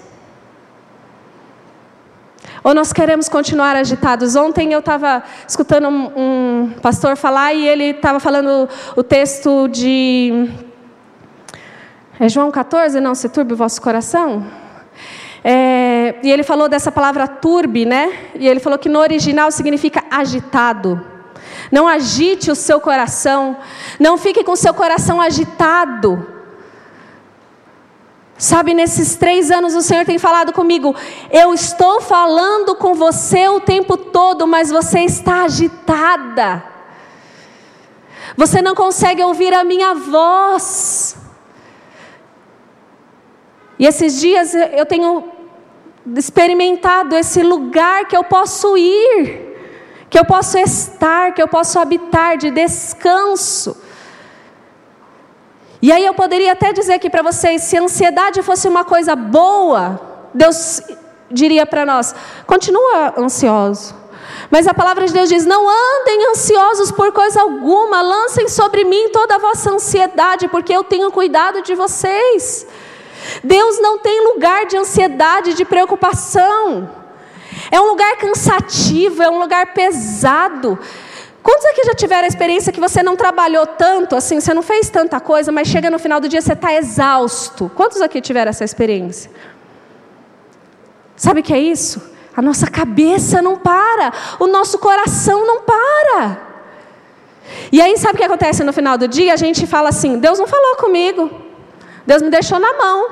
Ou 2.63 2.73
nós 2.73 2.93
queremos 2.93 3.29
continuar 3.29 3.75
agitados? 3.75 4.37
Ontem 4.37 4.73
eu 4.73 4.79
estava 4.79 5.25
escutando 5.49 5.89
um, 5.89 6.13
um, 6.17 6.71
pastor 6.81 7.17
falar 7.17 7.53
e 7.53 7.67
ele 7.67 7.87
estava 7.87 8.21
falando 8.21 8.69
o 8.95 9.03
texto 9.03 9.67
de. 9.67 10.49
É 12.21 12.29
João 12.29 12.53
14? 12.53 13.01
Não, 13.01 13.17
se 13.17 13.29
turbe 13.29 13.55
o 13.55 13.57
vosso 13.57 13.83
coração? 13.83 14.47
É, 15.43 15.82
e 16.23 16.31
ele 16.31 16.43
falou 16.43 16.69
dessa 16.69 16.93
palavra 16.93 17.27
turbe, 17.27 17.85
né? 17.85 18.31
E 18.35 18.47
ele 18.47 18.61
falou 18.61 18.79
que 18.79 18.89
no 18.89 19.01
original 19.01 19.51
significa 19.51 20.05
agitado. 20.11 21.05
Não 21.71 21.89
agite 21.89 22.51
o 22.51 22.55
seu 22.55 22.81
coração. 22.81 23.57
Não 23.99 24.17
fique 24.17 24.45
com 24.45 24.53
o 24.53 24.57
seu 24.57 24.73
coração 24.73 25.21
agitado. 25.21 26.27
Sabe, 28.39 28.75
nesses 28.75 29.17
três 29.17 29.51
anos 29.51 29.75
o 29.75 29.83
Senhor 29.83 30.05
tem 30.05 30.19
falado 30.19 30.53
comigo. 30.53 30.95
Eu 31.31 31.55
estou 31.55 32.01
falando 32.01 32.75
com 32.75 32.95
você 32.95 33.49
o 33.49 33.61
tempo 33.61 33.97
todo, 33.97 34.47
mas 34.47 34.71
você 34.71 35.01
está 35.01 35.45
agitada. 35.45 36.63
Você 38.37 38.61
não 38.61 38.75
consegue 38.75 39.23
ouvir 39.23 39.55
a 39.55 39.65
minha 39.65 39.95
voz. 39.95 41.17
E 43.79 43.87
esses 43.87 44.21
dias 44.21 44.55
eu 44.55 44.87
tenho 44.87 45.32
experimentado 46.17 47.15
esse 47.15 47.43
lugar 47.43 48.07
que 48.07 48.17
eu 48.17 48.25
posso 48.25 48.77
ir, 48.77 49.57
que 50.11 50.19
eu 50.19 50.25
posso 50.25 50.59
estar, 50.59 51.33
que 51.33 51.43
eu 51.43 51.49
posso 51.49 51.79
habitar 51.79 52.37
de 52.37 52.51
descanso. 52.51 53.77
E 55.81 55.91
aí 55.91 56.05
eu 56.05 56.15
poderia 56.15 56.53
até 56.53 56.73
dizer 56.73 56.95
aqui 56.95 57.11
para 57.11 57.23
vocês: 57.23 57.63
se 57.63 57.77
a 57.77 57.83
ansiedade 57.83 58.43
fosse 58.43 58.69
uma 58.69 58.85
coisa 58.85 59.17
boa, 59.17 60.01
Deus 60.33 60.81
diria 61.31 61.67
para 61.67 61.85
nós: 61.85 62.15
continua 62.47 63.15
ansioso. 63.19 64.03
Mas 64.51 64.67
a 64.67 64.75
palavra 64.75 65.07
de 65.07 65.13
Deus 65.13 65.29
diz: 65.29 65.45
não 65.45 65.69
andem 65.69 66.31
ansiosos 66.31 66.93
por 66.93 67.11
coisa 67.13 67.41
alguma, 67.41 68.01
lancem 68.03 68.49
sobre 68.49 68.85
mim 68.85 69.09
toda 69.09 69.37
a 69.37 69.39
vossa 69.39 69.71
ansiedade, 69.71 70.47
porque 70.49 70.75
eu 70.75 70.85
tenho 70.85 71.11
cuidado 71.11 71.63
de 71.63 71.75
vocês. 71.75 72.67
Deus 73.43 73.81
não 73.81 73.99
tem 73.99 74.33
lugar 74.33 74.67
de 74.67 74.77
ansiedade, 74.77 75.55
de 75.55 75.65
preocupação. 75.65 76.91
É 77.71 77.81
um 77.81 77.89
lugar 77.89 78.17
cansativo, 78.17 79.23
é 79.23 79.31
um 79.31 79.39
lugar 79.39 79.73
pesado. 79.73 80.79
Quantos 81.43 81.67
aqui 81.67 81.83
já 81.85 81.95
tiveram 81.95 82.25
a 82.25 82.29
experiência 82.29 82.73
que 82.73 82.81
você 82.81 83.03
não 83.03 83.17
trabalhou 83.17 83.67
tanto, 83.67 84.15
assim, 84.15 84.41
você 84.41 84.55
não 84.55 84.63
fez 84.63 84.89
tanta 84.89 85.19
coisa, 85.19 85.51
mas 85.51 85.67
chega 85.67 85.91
no 85.91 85.99
final 85.99 86.21
do 86.21 86.29
dia 86.29 86.41
você 86.41 86.53
está 86.53 86.73
exausto? 86.73 87.71
Quantos 87.75 88.01
aqui 88.01 88.21
tiveram 88.21 88.51
essa 88.51 88.65
experiência? 88.65 89.31
Sabe 91.17 91.41
o 91.41 91.43
que 91.43 91.53
é 91.53 91.59
isso? 91.59 92.01
A 92.37 92.41
nossa 92.41 92.67
cabeça 92.69 93.43
não 93.43 93.57
para, 93.57 94.13
o 94.39 94.47
nosso 94.47 94.79
coração 94.79 95.45
não 95.47 95.63
para. 95.63 96.53
E 97.71 97.81
aí, 97.81 97.97
sabe 97.99 98.15
o 98.15 98.19
que 98.19 98.25
acontece 98.25 98.63
no 98.63 98.73
final 98.73 98.97
do 98.97 99.09
dia? 99.09 99.33
A 99.33 99.37
gente 99.37 99.67
fala 99.67 99.89
assim: 99.89 100.19
Deus 100.19 100.39
não 100.39 100.47
falou 100.47 100.77
comigo, 100.77 101.31
Deus 102.07 102.23
me 102.23 102.31
deixou 102.31 102.59
na 102.59 102.73
mão. 102.77 103.09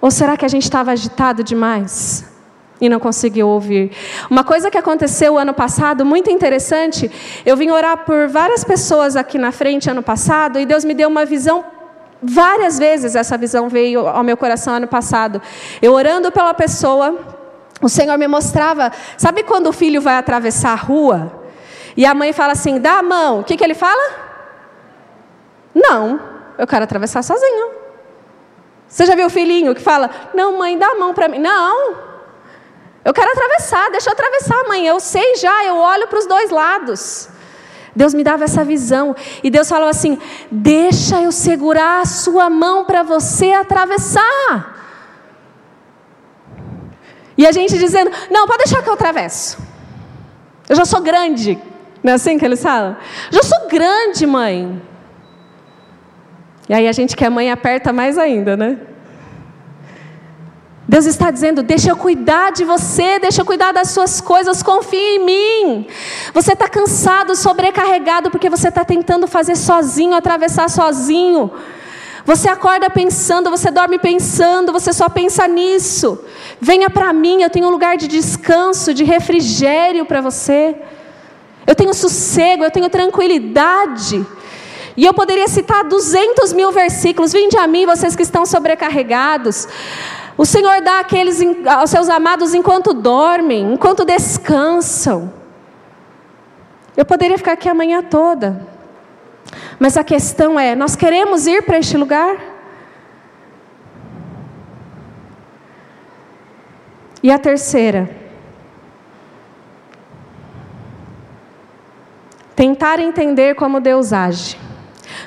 Ou 0.00 0.10
será 0.10 0.36
que 0.36 0.44
a 0.44 0.48
gente 0.48 0.64
estava 0.64 0.92
agitado 0.92 1.42
demais? 1.42 2.36
e 2.80 2.88
não 2.88 3.00
conseguiu 3.00 3.48
ouvir. 3.48 3.90
Uma 4.30 4.44
coisa 4.44 4.70
que 4.70 4.78
aconteceu 4.78 5.38
ano 5.38 5.54
passado, 5.54 6.04
muito 6.04 6.30
interessante, 6.30 7.10
eu 7.44 7.56
vim 7.56 7.70
orar 7.70 8.04
por 8.04 8.28
várias 8.28 8.64
pessoas 8.64 9.16
aqui 9.16 9.38
na 9.38 9.50
frente 9.50 9.90
ano 9.90 10.02
passado 10.02 10.58
e 10.58 10.66
Deus 10.66 10.84
me 10.84 10.94
deu 10.94 11.08
uma 11.08 11.24
visão. 11.24 11.64
Várias 12.22 12.78
vezes 12.78 13.14
essa 13.14 13.36
visão 13.36 13.68
veio 13.68 14.06
ao 14.06 14.22
meu 14.22 14.36
coração 14.36 14.74
ano 14.74 14.86
passado. 14.86 15.40
Eu 15.80 15.92
orando 15.92 16.30
pela 16.30 16.52
pessoa, 16.54 17.18
o 17.80 17.88
Senhor 17.88 18.16
me 18.18 18.26
mostrava. 18.26 18.92
Sabe 19.16 19.42
quando 19.42 19.68
o 19.68 19.72
filho 19.72 20.00
vai 20.00 20.16
atravessar 20.16 20.72
a 20.72 20.76
rua 20.76 21.35
e 21.96 22.04
a 22.04 22.14
mãe 22.14 22.32
fala 22.32 22.52
assim: 22.52 22.78
dá 22.78 22.98
a 22.98 23.02
mão. 23.02 23.40
O 23.40 23.44
que, 23.44 23.56
que 23.56 23.64
ele 23.64 23.74
fala? 23.74 24.14
Não, 25.74 26.20
eu 26.58 26.66
quero 26.66 26.84
atravessar 26.84 27.22
sozinho. 27.22 27.70
Você 28.88 29.06
já 29.06 29.14
viu 29.14 29.26
o 29.26 29.30
filhinho 29.30 29.74
que 29.74 29.80
fala: 29.80 30.10
não, 30.34 30.58
mãe, 30.58 30.78
dá 30.78 30.88
a 30.88 30.94
mão 30.94 31.14
para 31.14 31.28
mim? 31.28 31.38
Não, 31.38 31.96
eu 33.04 33.14
quero 33.14 33.30
atravessar, 33.30 33.90
deixa 33.90 34.10
eu 34.10 34.12
atravessar, 34.12 34.68
mãe. 34.68 34.86
Eu 34.86 35.00
sei 35.00 35.36
já, 35.36 35.64
eu 35.64 35.76
olho 35.76 36.06
para 36.08 36.18
os 36.18 36.26
dois 36.26 36.50
lados. 36.50 37.28
Deus 37.94 38.12
me 38.12 38.22
dava 38.22 38.44
essa 38.44 38.62
visão. 38.62 39.16
E 39.42 39.50
Deus 39.50 39.68
falou 39.68 39.88
assim: 39.88 40.18
Deixa 40.50 41.22
eu 41.22 41.32
segurar 41.32 42.02
a 42.02 42.04
sua 42.04 42.50
mão 42.50 42.84
para 42.84 43.02
você 43.02 43.52
atravessar. 43.52 44.74
E 47.38 47.46
a 47.46 47.52
gente 47.52 47.78
dizendo: 47.78 48.10
Não, 48.30 48.46
pode 48.46 48.64
deixar 48.64 48.82
que 48.82 48.88
eu 48.88 48.94
atravesso. 48.94 49.58
Eu 50.68 50.76
já 50.76 50.84
sou 50.84 51.00
grande. 51.00 51.58
Não 52.06 52.12
é 52.12 52.14
assim 52.14 52.38
que 52.38 52.44
eles 52.44 52.62
falam? 52.62 52.96
Já 53.32 53.42
sou 53.42 53.66
grande, 53.68 54.24
mãe. 54.28 54.80
E 56.68 56.72
aí 56.72 56.86
a 56.86 56.92
gente 56.92 57.16
que 57.16 57.24
é 57.24 57.28
mãe 57.28 57.50
aperta 57.50 57.92
mais 57.92 58.16
ainda, 58.16 58.56
né? 58.56 58.78
Deus 60.86 61.04
está 61.04 61.32
dizendo: 61.32 61.64
deixa 61.64 61.90
eu 61.90 61.96
cuidar 61.96 62.52
de 62.52 62.64
você, 62.64 63.18
deixa 63.18 63.40
eu 63.40 63.44
cuidar 63.44 63.72
das 63.72 63.90
suas 63.90 64.20
coisas, 64.20 64.62
confie 64.62 65.16
em 65.16 65.24
mim. 65.24 65.86
Você 66.32 66.52
está 66.52 66.68
cansado, 66.68 67.34
sobrecarregado, 67.34 68.30
porque 68.30 68.48
você 68.48 68.68
está 68.68 68.84
tentando 68.84 69.26
fazer 69.26 69.56
sozinho, 69.56 70.14
atravessar 70.14 70.70
sozinho. 70.70 71.50
Você 72.24 72.48
acorda 72.48 72.88
pensando, 72.88 73.50
você 73.50 73.68
dorme 73.68 73.98
pensando, 73.98 74.72
você 74.72 74.92
só 74.92 75.08
pensa 75.08 75.48
nisso. 75.48 76.24
Venha 76.60 76.88
para 76.88 77.12
mim, 77.12 77.42
eu 77.42 77.50
tenho 77.50 77.66
um 77.66 77.70
lugar 77.70 77.96
de 77.96 78.06
descanso, 78.06 78.94
de 78.94 79.02
refrigério 79.02 80.06
para 80.06 80.20
você. 80.20 80.76
Eu 81.66 81.74
tenho 81.74 81.92
sossego, 81.92 82.64
eu 82.64 82.70
tenho 82.70 82.88
tranquilidade. 82.88 84.24
E 84.96 85.04
eu 85.04 85.12
poderia 85.12 85.48
citar 85.48 85.84
200 85.84 86.52
mil 86.52 86.72
versículos. 86.72 87.32
Vinde 87.32 87.58
a 87.58 87.66
mim, 87.66 87.84
vocês 87.84 88.14
que 88.14 88.22
estão 88.22 88.46
sobrecarregados. 88.46 89.68
O 90.38 90.46
Senhor 90.46 90.80
dá 90.80 91.00
àqueles 91.00 91.40
aos 91.66 91.90
seus 91.90 92.08
amados 92.08 92.54
enquanto 92.54 92.94
dormem, 92.94 93.72
enquanto 93.72 94.04
descansam. 94.04 95.32
Eu 96.96 97.04
poderia 97.04 97.36
ficar 97.36 97.52
aqui 97.52 97.68
a 97.68 97.74
manhã 97.74 98.02
toda. 98.02 98.66
Mas 99.78 99.96
a 99.96 100.04
questão 100.04 100.58
é: 100.58 100.74
nós 100.74 100.96
queremos 100.96 101.46
ir 101.46 101.62
para 101.62 101.78
este 101.78 101.96
lugar? 101.96 102.36
E 107.22 107.30
a 107.30 107.38
terceira, 107.38 108.08
tentar 112.56 112.98
entender 112.98 113.54
como 113.54 113.78
Deus 113.80 114.14
age. 114.14 114.58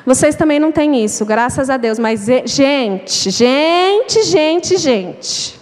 Vocês 0.06 0.36
também 0.36 0.60
não 0.60 0.72
têm 0.72 1.06
isso, 1.06 1.24
graças 1.26 1.70
a 1.70 1.78
Deus. 1.78 2.00
Mas, 2.00 2.26
gente, 2.46 3.30
gente, 3.30 4.24
gente, 4.24 4.78
gente. 4.78 5.60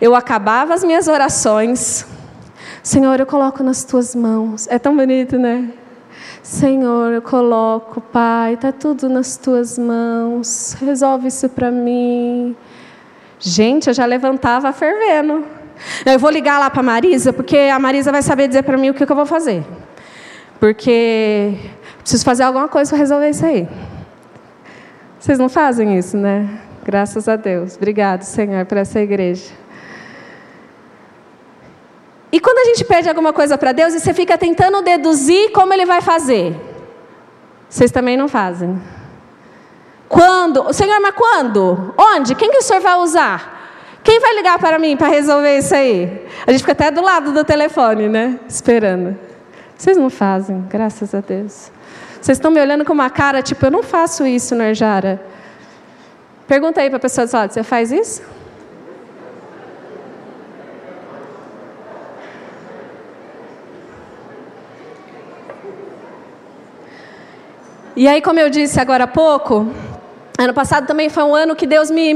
Eu 0.00 0.14
acabava 0.14 0.74
as 0.74 0.82
minhas 0.82 1.06
orações. 1.06 2.04
Senhor, 2.82 3.18
eu 3.20 3.26
coloco 3.26 3.62
nas 3.62 3.84
tuas 3.84 4.14
mãos. 4.14 4.66
É 4.68 4.78
tão 4.78 4.96
bonito, 4.96 5.38
né? 5.38 5.70
Senhor, 6.42 7.12
eu 7.12 7.22
coloco, 7.22 8.00
Pai, 8.00 8.54
está 8.54 8.72
tudo 8.72 9.08
nas 9.08 9.36
tuas 9.36 9.78
mãos. 9.78 10.74
Resolve 10.80 11.28
isso 11.28 11.48
para 11.48 11.70
mim. 11.70 12.56
Gente, 13.38 13.88
eu 13.88 13.94
já 13.94 14.04
levantava 14.04 14.72
fervendo. 14.72 15.44
Eu 16.04 16.18
vou 16.18 16.30
ligar 16.30 16.58
lá 16.58 16.70
para 16.70 16.80
a 16.80 16.82
Marisa, 16.82 17.32
porque 17.32 17.56
a 17.56 17.78
Marisa 17.78 18.10
vai 18.10 18.22
saber 18.22 18.48
dizer 18.48 18.62
para 18.64 18.76
mim 18.76 18.90
o 18.90 18.94
que, 18.94 19.06
que 19.06 19.12
eu 19.12 19.16
vou 19.16 19.26
fazer. 19.26 19.64
Porque 20.58 21.54
Preciso 22.08 22.24
fazer 22.24 22.44
alguma 22.44 22.68
coisa 22.68 22.88
para 22.88 22.98
resolver 23.00 23.28
isso 23.28 23.44
aí. 23.44 23.68
Vocês 25.20 25.38
não 25.38 25.50
fazem 25.50 25.98
isso, 25.98 26.16
né? 26.16 26.48
Graças 26.82 27.28
a 27.28 27.36
Deus. 27.36 27.76
Obrigado, 27.76 28.22
Senhor, 28.22 28.64
por 28.64 28.78
essa 28.78 28.98
igreja. 28.98 29.52
E 32.32 32.40
quando 32.40 32.60
a 32.60 32.64
gente 32.64 32.82
pede 32.82 33.10
alguma 33.10 33.30
coisa 33.30 33.58
para 33.58 33.72
Deus 33.72 33.92
e 33.92 34.00
você 34.00 34.14
fica 34.14 34.38
tentando 34.38 34.80
deduzir 34.80 35.52
como 35.52 35.74
Ele 35.74 35.84
vai 35.84 36.00
fazer, 36.00 36.56
vocês 37.68 37.90
também 37.90 38.16
não 38.16 38.26
fazem. 38.26 38.80
Quando? 40.08 40.72
Senhor, 40.72 40.98
mas 40.98 41.14
quando? 41.14 41.92
Onde? 41.94 42.34
Quem 42.34 42.50
que 42.50 42.56
o 42.56 42.62
Senhor 42.62 42.80
vai 42.80 42.96
usar? 43.00 44.00
Quem 44.02 44.18
vai 44.18 44.34
ligar 44.34 44.58
para 44.58 44.78
mim 44.78 44.96
para 44.96 45.08
resolver 45.08 45.58
isso 45.58 45.74
aí? 45.74 46.26
A 46.46 46.52
gente 46.52 46.60
fica 46.60 46.72
até 46.72 46.90
do 46.90 47.02
lado 47.02 47.32
do 47.32 47.44
telefone, 47.44 48.08
né? 48.08 48.40
Esperando. 48.48 49.27
Vocês 49.78 49.96
não 49.96 50.10
fazem, 50.10 50.66
graças 50.68 51.14
a 51.14 51.20
Deus. 51.20 51.70
Vocês 52.20 52.36
estão 52.36 52.50
me 52.50 52.60
olhando 52.60 52.84
com 52.84 52.92
uma 52.92 53.08
cara 53.08 53.40
tipo, 53.40 53.64
eu 53.64 53.70
não 53.70 53.84
faço 53.84 54.26
isso, 54.26 54.56
Nerjara. 54.56 55.22
Pergunta 56.48 56.80
aí 56.80 56.88
para 56.90 56.96
a 56.96 57.00
pessoa 57.00 57.28
do 57.28 57.32
lado, 57.32 57.52
você 57.52 57.62
faz 57.62 57.92
isso? 57.92 58.20
E 67.94 68.08
aí, 68.08 68.20
como 68.20 68.40
eu 68.40 68.50
disse 68.50 68.80
agora 68.80 69.04
há 69.04 69.08
pouco, 69.08 69.72
ano 70.36 70.52
passado 70.52 70.88
também 70.88 71.08
foi 71.08 71.22
um 71.22 71.36
ano 71.36 71.54
que 71.54 71.68
Deus 71.68 71.88
me, 71.88 72.14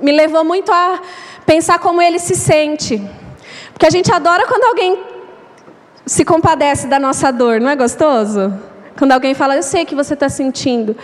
me 0.00 0.12
levou 0.12 0.42
muito 0.42 0.72
a 0.72 1.02
pensar 1.44 1.78
como 1.78 2.00
Ele 2.00 2.18
se 2.18 2.34
sente. 2.34 2.98
Porque 3.74 3.84
a 3.86 3.90
gente 3.90 4.10
adora 4.10 4.46
quando 4.46 4.64
alguém 4.64 5.13
se 6.06 6.24
compadece 6.24 6.86
da 6.86 6.98
nossa 6.98 7.30
dor, 7.30 7.60
não 7.60 7.70
é 7.70 7.76
gostoso? 7.76 8.52
Quando 8.96 9.12
alguém 9.12 9.34
fala, 9.34 9.56
eu 9.56 9.62
sei 9.62 9.84
que 9.84 9.94
você 9.94 10.14
está 10.14 10.28
sentindo. 10.28 10.96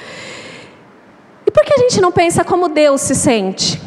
E 1.47 1.51
por 1.51 1.65
que 1.65 1.73
a 1.73 1.79
gente 1.79 2.01
não 2.01 2.13
pensa 2.13 2.45
como 2.45 2.69
Deus 2.69 3.01
se 3.01 3.15
sente? 3.15 3.81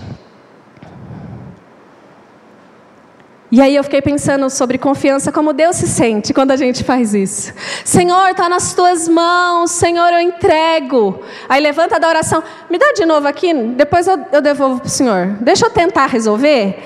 E 3.54 3.62
aí 3.62 3.76
eu 3.76 3.84
fiquei 3.84 4.02
pensando 4.02 4.50
sobre 4.50 4.80
confiança, 4.80 5.32
como 5.32 5.54
Deus 5.54 5.76
se 5.76 5.86
sente 5.86 6.34
quando 6.34 6.50
a 6.50 6.56
gente 6.56 6.84
faz 6.84 7.14
isso. 7.14 7.54
Senhor, 7.86 8.32
está 8.32 8.50
nas 8.50 8.74
tuas 8.74 9.08
mãos, 9.08 9.70
Senhor, 9.70 10.12
eu 10.12 10.22
entrego. 10.22 11.20
Aí 11.48 11.62
levanta 11.62 12.00
da 12.00 12.10
oração, 12.10 12.42
me 12.68 12.80
dá 12.80 12.94
de 12.94 13.06
novo 13.06 13.28
aqui, 13.28 13.54
depois 13.54 14.08
eu, 14.08 14.18
eu 14.32 14.42
devolvo 14.42 14.80
para 14.80 14.88
o 14.88 14.90
Senhor. 14.90 15.38
Deixa 15.40 15.68
eu 15.68 15.70
tentar 15.70 16.08
resolver. 16.08 16.80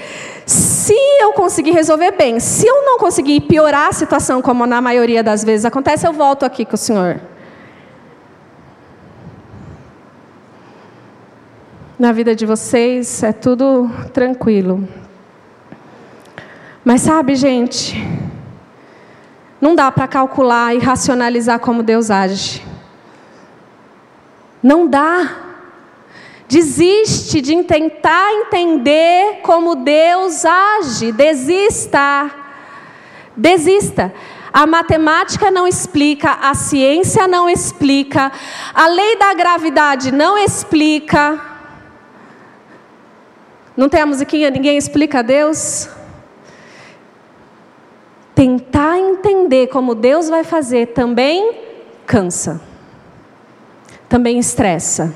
Se 0.45 0.93
eu 1.22 1.32
conseguir 1.32 1.72
resolver 1.72 2.11
bem, 2.11 2.38
se 2.41 2.68
eu 2.68 2.84
não 2.84 2.97
conseguir 2.97 3.39
piorar 3.39 3.88
a 3.88 3.93
situação, 3.93 4.41
como 4.41 4.65
na 4.65 4.82
maioria 4.82 5.24
das 5.24 5.45
vezes 5.45 5.63
acontece, 5.63 6.05
eu 6.05 6.11
volto 6.11 6.43
aqui 6.43 6.65
com 6.65 6.76
o 6.76 6.78
Senhor. 6.78 7.22
Na 11.97 12.11
vida 12.11 12.36
de 12.36 12.45
vocês 12.45 13.24
é 13.24 13.32
tudo 13.32 13.89
tranquilo. 14.11 15.06
Mas 16.88 17.01
sabe, 17.01 17.35
gente, 17.35 18.01
não 19.59 19.75
dá 19.75 19.91
para 19.91 20.07
calcular 20.07 20.73
e 20.73 20.79
racionalizar 20.79 21.59
como 21.59 21.83
Deus 21.83 22.09
age. 22.09 22.65
Não 24.63 24.88
dá. 24.88 25.35
Desiste 26.47 27.41
de 27.41 27.61
tentar 27.63 28.31
entender 28.31 29.41
como 29.43 29.75
Deus 29.75 30.45
age. 30.45 31.11
Desista. 31.11 32.31
Desista. 33.35 34.13
A 34.53 34.65
matemática 34.65 35.51
não 35.51 35.67
explica, 35.67 36.38
a 36.41 36.53
ciência 36.53 37.27
não 37.27 37.49
explica, 37.49 38.31
a 38.73 38.88
lei 38.88 39.17
da 39.17 39.33
gravidade 39.33 40.09
não 40.13 40.38
explica. 40.38 41.38
Não 43.75 43.89
tem 43.89 43.99
a 43.99 44.05
musiquinha? 44.05 44.49
Ninguém 44.49 44.77
explica 44.77 45.19
a 45.19 45.21
Deus? 45.21 45.96
Tentar 48.38 48.99
entender 48.99 49.65
como 49.65 49.95
Deus 49.95 50.29
vai 50.29 50.43
fazer 50.43 50.89
também 50.89 51.59
cansa, 52.05 52.61
também 54.07 54.38
estressa, 54.38 55.11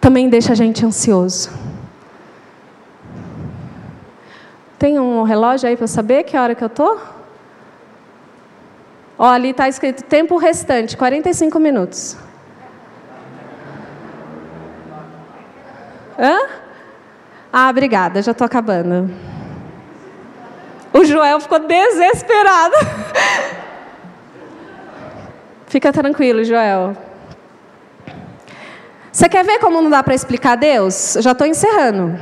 também 0.00 0.28
deixa 0.28 0.52
a 0.52 0.54
gente 0.54 0.86
ansioso. 0.86 1.50
Tem 4.78 5.00
um 5.00 5.24
relógio 5.24 5.68
aí 5.68 5.76
para 5.76 5.88
saber 5.88 6.22
que 6.22 6.36
hora 6.36 6.54
que 6.54 6.62
eu 6.62 6.68
tô? 6.68 7.00
Ó, 9.18 9.26
ali 9.26 9.50
está 9.50 9.68
escrito 9.68 10.04
tempo 10.04 10.36
restante, 10.36 10.96
45 10.96 11.58
minutos. 11.58 12.16
Hã? 16.16 16.38
Ah, 17.52 17.68
obrigada, 17.70 18.22
já 18.22 18.30
estou 18.30 18.44
acabando. 18.44 19.33
O 20.96 21.04
Joel 21.04 21.40
ficou 21.40 21.58
desesperado. 21.58 22.76
Fica 25.66 25.92
tranquilo, 25.92 26.44
Joel. 26.44 26.96
Você 29.10 29.28
quer 29.28 29.44
ver 29.44 29.58
como 29.58 29.82
não 29.82 29.90
dá 29.90 30.04
para 30.04 30.14
explicar 30.14 30.56
Deus? 30.56 31.16
já 31.20 31.32
estou 31.32 31.48
encerrando. 31.48 32.16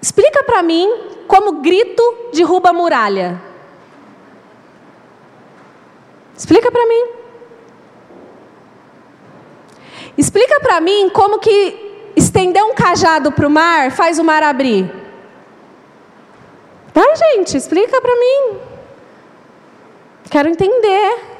Explica 0.00 0.42
para 0.42 0.62
mim 0.62 0.88
como 1.28 1.60
grito 1.60 2.02
derruba 2.32 2.72
muralha. 2.72 3.38
Explica 6.34 6.72
para 6.72 6.86
mim. 6.86 7.08
Explica 10.16 10.60
para 10.60 10.80
mim 10.80 11.10
como 11.10 11.38
que 11.38 12.12
estender 12.16 12.62
um 12.64 12.74
cajado 12.74 13.30
para 13.32 13.46
o 13.46 13.50
mar 13.50 13.90
faz 13.90 14.18
o 14.18 14.24
mar 14.24 14.42
abrir. 14.42 15.09
Vai, 16.92 17.16
gente, 17.16 17.56
explica 17.56 18.00
para 18.00 18.14
mim. 18.16 18.58
Quero 20.30 20.48
entender. 20.48 21.30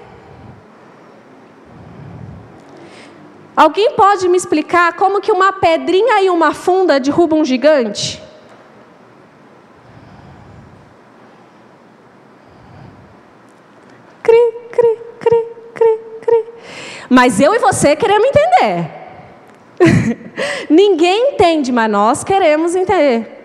Alguém 3.56 3.92
pode 3.92 4.28
me 4.28 4.36
explicar 4.36 4.94
como 4.94 5.20
que 5.20 5.30
uma 5.30 5.52
pedrinha 5.52 6.22
e 6.22 6.30
uma 6.30 6.54
funda 6.54 6.98
derrubam 6.98 7.40
um 7.40 7.44
gigante? 7.44 8.22
Cri, 14.22 14.52
cri, 14.72 14.98
cri, 15.18 15.46
cri, 15.74 15.98
cri. 16.22 16.44
Mas 17.08 17.40
eu 17.40 17.54
e 17.54 17.58
você 17.58 17.94
queremos 17.96 18.28
entender. 18.28 18.90
Ninguém 20.70 21.32
entende, 21.32 21.72
mas 21.72 21.90
nós 21.90 22.24
queremos 22.24 22.74
entender. 22.74 23.39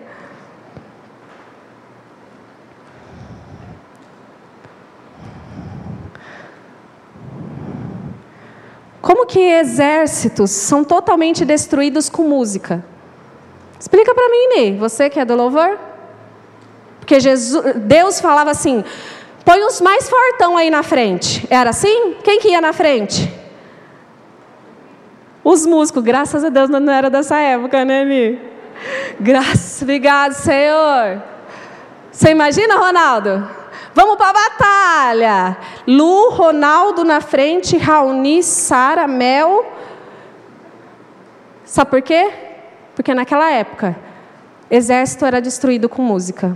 Que 9.28 9.40
exércitos 9.40 10.50
são 10.50 10.84
totalmente 10.84 11.44
destruídos 11.44 12.08
com 12.08 12.22
música? 12.22 12.84
Explica 13.78 14.14
para 14.14 14.28
mim, 14.28 14.48
Ney, 14.56 14.76
você 14.76 15.10
que 15.10 15.20
é 15.20 15.24
do 15.24 15.34
louvor. 15.34 15.78
Porque 17.00 17.20
Jesus, 17.20 17.76
Deus 17.76 18.20
falava 18.20 18.50
assim: 18.50 18.84
põe 19.44 19.62
os 19.62 19.80
mais 19.80 20.08
fortão 20.08 20.56
aí 20.56 20.70
na 20.70 20.82
frente. 20.82 21.46
Era 21.50 21.70
assim? 21.70 22.16
Quem 22.24 22.40
que 22.40 22.48
ia 22.48 22.60
na 22.60 22.72
frente? 22.72 23.32
Os 25.44 25.64
músicos, 25.64 26.02
graças 26.02 26.42
a 26.42 26.48
Deus 26.48 26.68
não 26.68 26.92
era 26.92 27.08
dessa 27.08 27.38
época, 27.38 27.84
né, 27.84 28.04
Ni? 28.04 28.38
Graças, 29.20 29.82
obrigado, 29.82 30.32
Senhor. 30.32 31.22
Você 32.10 32.30
imagina, 32.30 32.76
Ronaldo? 32.76 33.48
Vamos 33.96 34.16
para 34.16 34.28
a 34.28 34.32
batalha. 34.50 35.56
Lu, 35.86 36.28
Ronaldo 36.28 37.02
na 37.02 37.22
frente, 37.22 37.78
Raoni, 37.78 38.42
Sara, 38.42 39.06
Mel. 39.08 39.64
Sabe 41.64 41.90
por 41.92 42.02
quê? 42.02 42.30
Porque 42.94 43.14
naquela 43.14 43.50
época, 43.50 43.96
exército 44.70 45.24
era 45.24 45.40
destruído 45.40 45.88
com 45.88 46.02
música. 46.02 46.54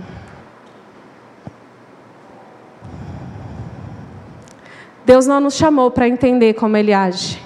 Deus 5.03 5.25
não 5.25 5.39
nos 5.39 5.55
chamou 5.55 5.89
para 5.89 6.07
entender 6.07 6.53
como 6.53 6.77
Ele 6.77 6.93
age. 6.93 7.43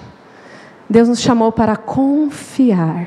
Deus 0.90 1.08
nos 1.08 1.20
chamou 1.22 1.50
para 1.50 1.74
confiar. 1.74 3.06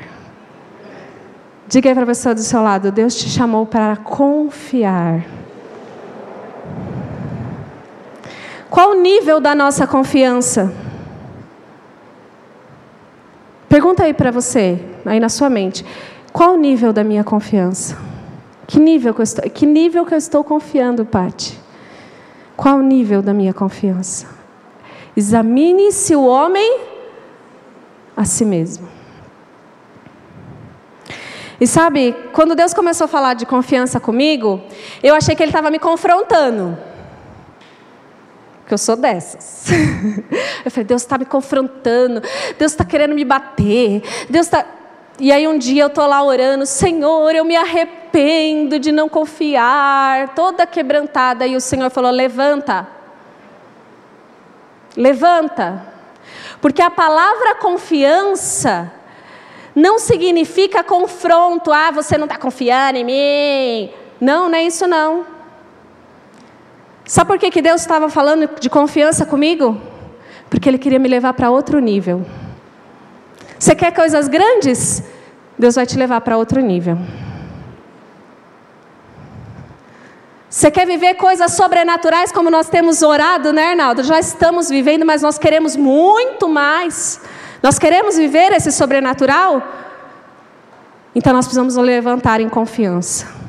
Diga 1.68 1.88
aí 1.88 1.94
para 1.94 2.02
a 2.02 2.08
pessoa 2.08 2.34
do 2.34 2.40
seu 2.40 2.60
lado: 2.60 2.90
Deus 2.90 3.14
te 3.14 3.28
chamou 3.28 3.64
para 3.64 3.96
confiar. 3.96 5.39
Qual 8.70 8.92
o 8.92 8.94
nível 8.94 9.40
da 9.40 9.52
nossa 9.52 9.84
confiança? 9.84 10.72
Pergunta 13.68 14.04
aí 14.04 14.14
para 14.14 14.30
você, 14.30 14.80
aí 15.04 15.18
na 15.18 15.28
sua 15.28 15.50
mente. 15.50 15.84
Qual 16.32 16.54
o 16.54 16.56
nível 16.56 16.92
da 16.92 17.02
minha 17.02 17.24
confiança? 17.24 17.98
Que 18.68 18.78
nível 18.78 19.12
que 19.12 19.20
eu 19.20 19.24
estou, 19.24 19.50
que 19.50 19.66
nível 19.66 20.06
que 20.06 20.14
eu 20.14 20.18
estou 20.18 20.44
confiando, 20.44 21.04
Pati? 21.04 21.58
Qual 22.56 22.76
o 22.76 22.82
nível 22.82 23.20
da 23.20 23.34
minha 23.34 23.52
confiança? 23.52 24.28
Examine-se 25.16 26.14
o 26.14 26.24
homem 26.24 26.78
a 28.16 28.24
si 28.24 28.44
mesmo. 28.44 28.88
E 31.60 31.66
sabe, 31.66 32.14
quando 32.32 32.54
Deus 32.54 32.72
começou 32.72 33.06
a 33.06 33.08
falar 33.08 33.34
de 33.34 33.44
confiança 33.44 33.98
comigo, 33.98 34.60
eu 35.02 35.14
achei 35.14 35.34
que 35.34 35.42
Ele 35.42 35.50
estava 35.50 35.70
me 35.70 35.78
confrontando. 35.80 36.89
Porque 38.70 38.74
eu 38.74 38.78
sou 38.78 38.94
dessas. 38.94 39.64
Eu 40.64 40.70
falei, 40.70 40.84
Deus 40.84 41.02
está 41.02 41.18
me 41.18 41.24
confrontando, 41.24 42.22
Deus 42.56 42.70
está 42.70 42.84
querendo 42.84 43.16
me 43.16 43.24
bater, 43.24 44.00
Deus 44.28 44.46
está. 44.46 44.64
E 45.18 45.32
aí 45.32 45.48
um 45.48 45.58
dia 45.58 45.82
eu 45.82 45.86
estou 45.88 46.06
lá 46.06 46.22
orando, 46.22 46.64
Senhor, 46.64 47.34
eu 47.34 47.44
me 47.44 47.56
arrependo 47.56 48.78
de 48.78 48.92
não 48.92 49.08
confiar, 49.08 50.34
toda 50.34 50.66
quebrantada. 50.66 51.46
E 51.46 51.56
o 51.56 51.60
Senhor 51.60 51.90
falou: 51.90 52.12
levanta, 52.12 52.86
levanta, 54.96 55.84
porque 56.60 56.80
a 56.80 56.90
palavra 56.90 57.56
confiança 57.56 58.92
não 59.74 59.98
significa 59.98 60.84
confronto. 60.84 61.72
Ah, 61.72 61.90
você 61.90 62.16
não 62.16 62.26
está 62.26 62.38
confiando 62.38 62.98
em 62.98 63.04
mim. 63.04 63.92
Não, 64.20 64.48
não 64.48 64.56
é 64.56 64.62
isso 64.62 64.86
não. 64.86 65.39
Sabe 67.10 67.26
por 67.26 67.38
que, 67.40 67.50
que 67.50 67.60
Deus 67.60 67.80
estava 67.80 68.08
falando 68.08 68.48
de 68.60 68.70
confiança 68.70 69.26
comigo? 69.26 69.76
Porque 70.48 70.68
Ele 70.68 70.78
queria 70.78 71.00
me 71.00 71.08
levar 71.08 71.32
para 71.32 71.50
outro 71.50 71.80
nível. 71.80 72.24
Você 73.58 73.74
quer 73.74 73.92
coisas 73.92 74.28
grandes? 74.28 75.02
Deus 75.58 75.74
vai 75.74 75.84
te 75.86 75.98
levar 75.98 76.20
para 76.20 76.36
outro 76.36 76.60
nível. 76.60 76.96
Você 80.48 80.70
quer 80.70 80.86
viver 80.86 81.14
coisas 81.14 81.50
sobrenaturais 81.54 82.30
como 82.30 82.48
nós 82.48 82.68
temos 82.68 83.02
orado, 83.02 83.52
né, 83.52 83.70
Arnaldo? 83.70 84.04
Já 84.04 84.20
estamos 84.20 84.68
vivendo, 84.68 85.04
mas 85.04 85.20
nós 85.20 85.36
queremos 85.36 85.74
muito 85.74 86.48
mais. 86.48 87.20
Nós 87.60 87.76
queremos 87.76 88.16
viver 88.16 88.52
esse 88.52 88.70
sobrenatural? 88.70 89.60
Então 91.12 91.32
nós 91.32 91.46
precisamos 91.46 91.74
levantar 91.74 92.40
em 92.40 92.48
confiança. 92.48 93.39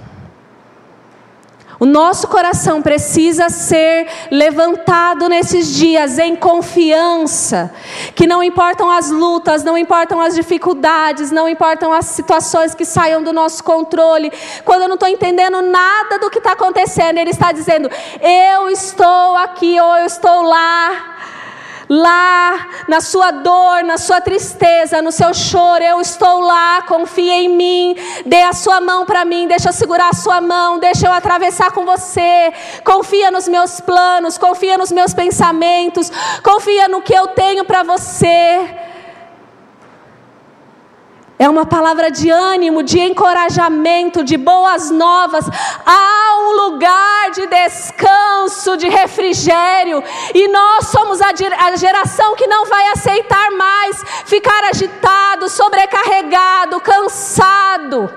O 1.81 1.85
nosso 1.87 2.27
coração 2.27 2.79
precisa 2.79 3.49
ser 3.49 4.07
levantado 4.29 5.27
nesses 5.27 5.73
dias 5.73 6.19
em 6.19 6.35
confiança, 6.35 7.73
que 8.13 8.27
não 8.27 8.43
importam 8.43 8.91
as 8.91 9.09
lutas, 9.09 9.63
não 9.63 9.75
importam 9.75 10.21
as 10.21 10.35
dificuldades, 10.35 11.31
não 11.31 11.49
importam 11.49 11.91
as 11.91 12.05
situações 12.05 12.75
que 12.75 12.85
saiam 12.85 13.23
do 13.23 13.33
nosso 13.33 13.63
controle. 13.63 14.31
Quando 14.63 14.83
eu 14.83 14.87
não 14.89 14.93
estou 14.93 15.09
entendendo 15.09 15.59
nada 15.63 16.19
do 16.19 16.29
que 16.29 16.37
está 16.37 16.51
acontecendo, 16.51 17.17
Ele 17.17 17.31
está 17.31 17.51
dizendo: 17.51 17.89
Eu 18.21 18.69
estou 18.69 19.35
aqui 19.37 19.79
ou 19.79 19.97
eu 19.97 20.05
estou 20.05 20.43
lá 20.43 21.17
lá 21.91 22.69
na 22.87 23.01
sua 23.01 23.31
dor, 23.31 23.83
na 23.83 23.97
sua 23.97 24.21
tristeza, 24.21 25.01
no 25.01 25.11
seu 25.11 25.33
choro, 25.33 25.83
eu 25.83 25.99
estou 25.99 26.39
lá, 26.39 26.81
confie 26.83 27.29
em 27.29 27.49
mim, 27.49 27.95
dê 28.25 28.43
a 28.43 28.53
sua 28.53 28.79
mão 28.79 29.05
para 29.05 29.25
mim, 29.25 29.45
deixa 29.45 29.67
eu 29.67 29.73
segurar 29.73 30.07
a 30.07 30.13
sua 30.13 30.39
mão, 30.39 30.79
deixa 30.79 31.05
eu 31.05 31.11
atravessar 31.11 31.71
com 31.71 31.85
você, 31.85 32.53
confia 32.85 33.29
nos 33.29 33.45
meus 33.45 33.81
planos, 33.81 34.37
confia 34.37 34.77
nos 34.77 34.89
meus 34.89 35.13
pensamentos, 35.13 36.09
confia 36.41 36.87
no 36.87 37.01
que 37.01 37.13
eu 37.13 37.27
tenho 37.27 37.65
para 37.65 37.83
você. 37.83 38.90
É 41.41 41.49
uma 41.49 41.65
palavra 41.65 42.11
de 42.11 42.29
ânimo, 42.29 42.83
de 42.83 42.99
encorajamento, 42.99 44.23
de 44.23 44.37
boas 44.37 44.91
novas. 44.91 45.43
Há 45.83 46.37
um 46.39 46.51
lugar 46.65 47.31
de 47.31 47.47
descanso, 47.47 48.77
de 48.77 48.87
refrigério. 48.87 50.03
E 50.35 50.47
nós 50.49 50.89
somos 50.89 51.19
a 51.19 51.33
geração 51.75 52.35
que 52.35 52.45
não 52.45 52.65
vai 52.65 52.91
aceitar 52.91 53.49
mais 53.53 54.03
ficar 54.27 54.65
agitado, 54.65 55.49
sobrecarregado, 55.49 56.79
cansado. 56.79 58.13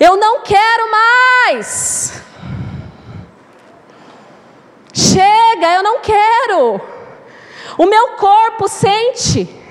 Eu 0.00 0.16
não 0.16 0.40
quero 0.40 0.90
mais. 0.90 2.20
Chega, 4.92 5.72
eu 5.72 5.84
não 5.84 6.00
quero. 6.00 6.80
O 7.78 7.86
meu 7.86 8.08
corpo 8.16 8.66
sente 8.66 9.63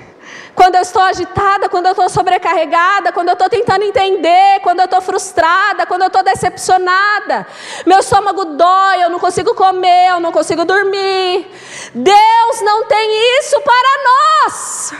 quando 0.54 0.76
eu 0.76 0.82
estou 0.82 1.02
agitada, 1.02 1.68
quando 1.68 1.86
eu 1.86 1.92
estou 1.92 2.08
sobrecarregada, 2.08 3.12
quando 3.12 3.28
eu 3.28 3.32
estou 3.32 3.48
tentando 3.48 3.84
entender, 3.84 4.60
quando 4.62 4.80
eu 4.80 4.84
estou 4.84 5.00
frustrada, 5.00 5.84
quando 5.84 6.02
eu 6.02 6.06
estou 6.06 6.22
decepcionada. 6.22 7.46
Meu 7.84 7.98
estômago 7.98 8.44
dói, 8.44 9.02
eu 9.02 9.10
não 9.10 9.18
consigo 9.18 9.54
comer, 9.54 10.10
eu 10.10 10.20
não 10.20 10.30
consigo 10.30 10.64
dormir. 10.64 11.50
Deus 11.94 12.60
não 12.62 12.84
tem 12.84 13.38
isso 13.40 13.60
para 13.60 13.88
nós. 14.04 14.94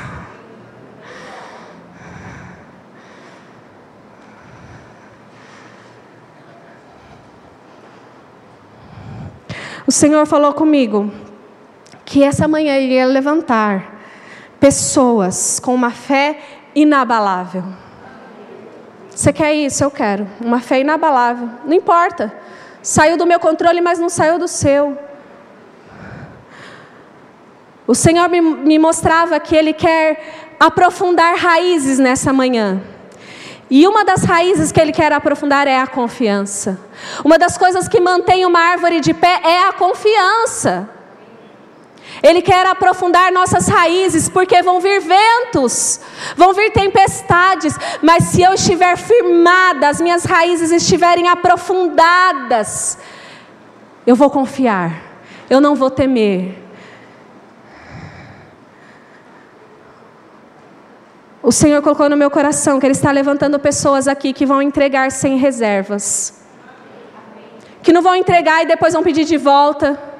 O 9.86 9.92
Senhor 9.92 10.26
falou 10.26 10.54
comigo 10.54 11.12
que 12.04 12.24
essa 12.24 12.48
manhã 12.48 12.74
ele 12.74 12.94
ia 12.94 13.06
levantar 13.06 13.93
pessoas 14.64 15.60
com 15.60 15.74
uma 15.74 15.90
fé 15.90 16.38
inabalável. 16.74 17.62
Você 19.10 19.30
quer 19.30 19.52
isso? 19.52 19.84
Eu 19.84 19.90
quero. 19.90 20.26
Uma 20.40 20.58
fé 20.58 20.80
inabalável. 20.80 21.50
Não 21.66 21.74
importa. 21.74 22.32
Saiu 22.82 23.18
do 23.18 23.26
meu 23.26 23.38
controle, 23.38 23.82
mas 23.82 23.98
não 23.98 24.08
saiu 24.08 24.38
do 24.38 24.48
seu. 24.48 24.96
O 27.86 27.94
Senhor 27.94 28.26
me, 28.30 28.78
mostrava 28.78 29.38
que 29.38 29.54
Ele 29.54 29.74
quer 29.74 30.56
aprofundar 30.58 31.36
raízes 31.36 31.98
nessa 31.98 32.32
manhã. 32.32 32.80
E 33.68 33.86
uma 33.86 34.02
das 34.02 34.24
raízes 34.24 34.72
que 34.72 34.80
Ele 34.80 34.92
quer 34.92 35.12
aprofundar 35.12 35.68
é 35.68 35.78
a 35.78 35.86
confiança. 35.86 36.80
Uma 37.22 37.36
das 37.36 37.58
coisas 37.58 37.86
que 37.86 38.00
mantém 38.00 38.46
uma 38.46 38.60
árvore 38.60 39.00
de 39.00 39.12
pé 39.12 39.42
é 39.44 39.68
a 39.68 39.74
confiança. 39.74 40.88
Ele 42.24 42.40
quer 42.40 42.66
aprofundar 42.66 43.30
nossas 43.30 43.68
raízes, 43.68 44.30
porque 44.30 44.62
vão 44.62 44.80
vir 44.80 44.98
ventos, 44.98 46.00
vão 46.34 46.54
vir 46.54 46.72
tempestades, 46.72 47.76
mas 48.00 48.24
se 48.24 48.40
eu 48.40 48.54
estiver 48.54 48.96
firmada, 48.96 49.90
as 49.90 50.00
minhas 50.00 50.24
raízes 50.24 50.70
estiverem 50.72 51.28
aprofundadas, 51.28 52.96
eu 54.06 54.16
vou 54.16 54.30
confiar, 54.30 55.02
eu 55.50 55.60
não 55.60 55.74
vou 55.74 55.90
temer. 55.90 56.56
O 61.42 61.52
Senhor 61.52 61.82
colocou 61.82 62.08
no 62.08 62.16
meu 62.16 62.30
coração 62.30 62.80
que 62.80 62.86
Ele 62.86 62.94
está 62.94 63.10
levantando 63.10 63.58
pessoas 63.58 64.08
aqui 64.08 64.32
que 64.32 64.46
vão 64.46 64.62
entregar 64.62 65.12
sem 65.12 65.36
reservas, 65.36 66.42
que 67.82 67.92
não 67.92 68.00
vão 68.00 68.16
entregar 68.16 68.62
e 68.62 68.66
depois 68.66 68.94
vão 68.94 69.02
pedir 69.02 69.26
de 69.26 69.36
volta 69.36 70.13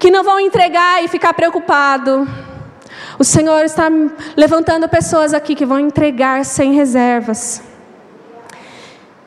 que 0.00 0.10
não 0.10 0.24
vão 0.24 0.40
entregar 0.40 1.04
e 1.04 1.08
ficar 1.08 1.34
preocupado. 1.34 2.26
O 3.18 3.22
Senhor 3.22 3.62
está 3.66 3.86
levantando 4.34 4.88
pessoas 4.88 5.34
aqui 5.34 5.54
que 5.54 5.66
vão 5.66 5.78
entregar 5.78 6.42
sem 6.42 6.72
reservas. 6.72 7.62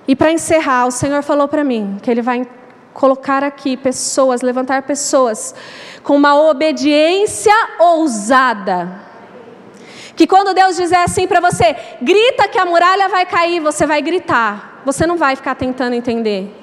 E 0.08 0.16
para 0.16 0.32
encerrar, 0.32 0.88
o 0.88 0.92
Senhor 0.92 1.22
falou 1.22 1.48
para 1.48 1.64
mim 1.64 2.00
que 2.02 2.10
Ele 2.10 2.24
vai 2.24 2.48
colocar 2.92 3.44
aqui 3.44 3.78
pessoas, 3.78 4.42
levantar 4.42 4.82
pessoas 4.82 5.54
com 6.02 6.16
uma 6.16 6.36
obediência 6.50 7.54
ousada. 7.80 9.00
Que 10.16 10.26
quando 10.26 10.56
Deus 10.56 10.76
dizer 10.76 10.98
assim 10.98 11.28
para 11.28 11.40
você, 11.40 11.76
grita 12.02 12.48
que 12.48 12.58
a 12.58 12.66
muralha 12.66 13.08
vai 13.10 13.28
cair, 13.28 13.60
você 13.60 13.86
vai 13.86 14.02
gritar. 14.02 14.82
Você 14.86 15.06
não 15.06 15.18
vai 15.18 15.36
ficar 15.36 15.54
tentando 15.54 15.94
entender. 15.94 16.63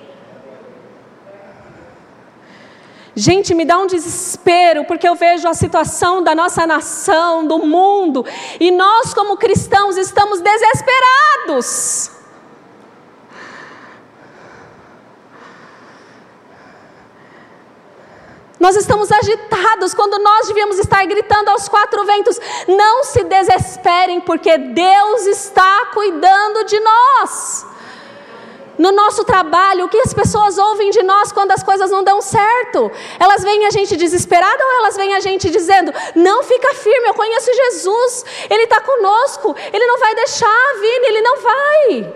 Gente, 3.15 3.55
me 3.55 3.65
dá 3.65 3.79
um 3.79 3.87
desespero, 3.87 4.85
porque 4.85 5.09
eu 5.09 5.17
vejo 5.17 5.49
a 5.49 5.55
situação 5.55 6.23
da 6.23 6.35
nossa 6.35 6.67
nação, 6.67 7.47
do 7.47 7.59
mundo, 7.59 8.25
e 8.61 8.71
nós, 8.71 9.13
como 9.13 9.37
cristãos, 9.37 9.97
estamos 9.97 10.41
desesperados. 10.41 12.13
Nós 18.61 18.77
estamos 18.77 19.11
agitados 19.11 19.95
quando 19.95 20.23
nós 20.23 20.47
devíamos 20.47 20.79
estar 20.79 21.05
gritando 21.07 21.49
aos 21.49 21.67
quatro 21.67 22.05
ventos: 22.05 22.39
não 22.69 23.03
se 23.05 23.25
desesperem, 23.25 24.21
porque 24.21 24.57
Deus 24.59 25.27
está 25.27 25.87
cuidando 25.95 26.65
de 26.65 26.79
nós 26.79 27.70
no 28.81 28.93
nosso 28.93 29.25
trabalho, 29.25 29.85
o 29.85 29.89
que 29.91 29.99
as 29.99 30.15
pessoas 30.15 30.57
ouvem 30.57 30.91
de 30.91 31.03
nós 31.03 31.31
quando 31.31 31.53
as 31.53 31.63
coisas 31.63 31.91
não 31.91 32.03
dão 32.03 32.23
certo? 32.23 32.91
Elas 33.19 33.43
veem 33.43 33.67
a 33.67 33.71
gente 33.71 33.95
desesperada 33.95 34.65
ou 34.65 34.73
elas 34.79 34.97
veem 34.97 35.15
a 35.15 35.21
gente 35.21 35.51
dizendo: 35.51 35.93
Não 36.15 36.43
fica 36.43 36.73
firme, 36.75 37.09
eu 37.09 37.13
conheço 37.13 37.53
Jesus, 37.53 38.25
Ele 38.49 38.63
está 38.63 38.81
conosco, 38.81 39.55
Ele 39.71 39.87
não 39.87 39.99
vai 39.99 40.15
deixar, 40.15 40.75
Vini, 40.81 41.07
Ele 41.09 41.21
não 41.21 41.37
vai. 41.43 42.15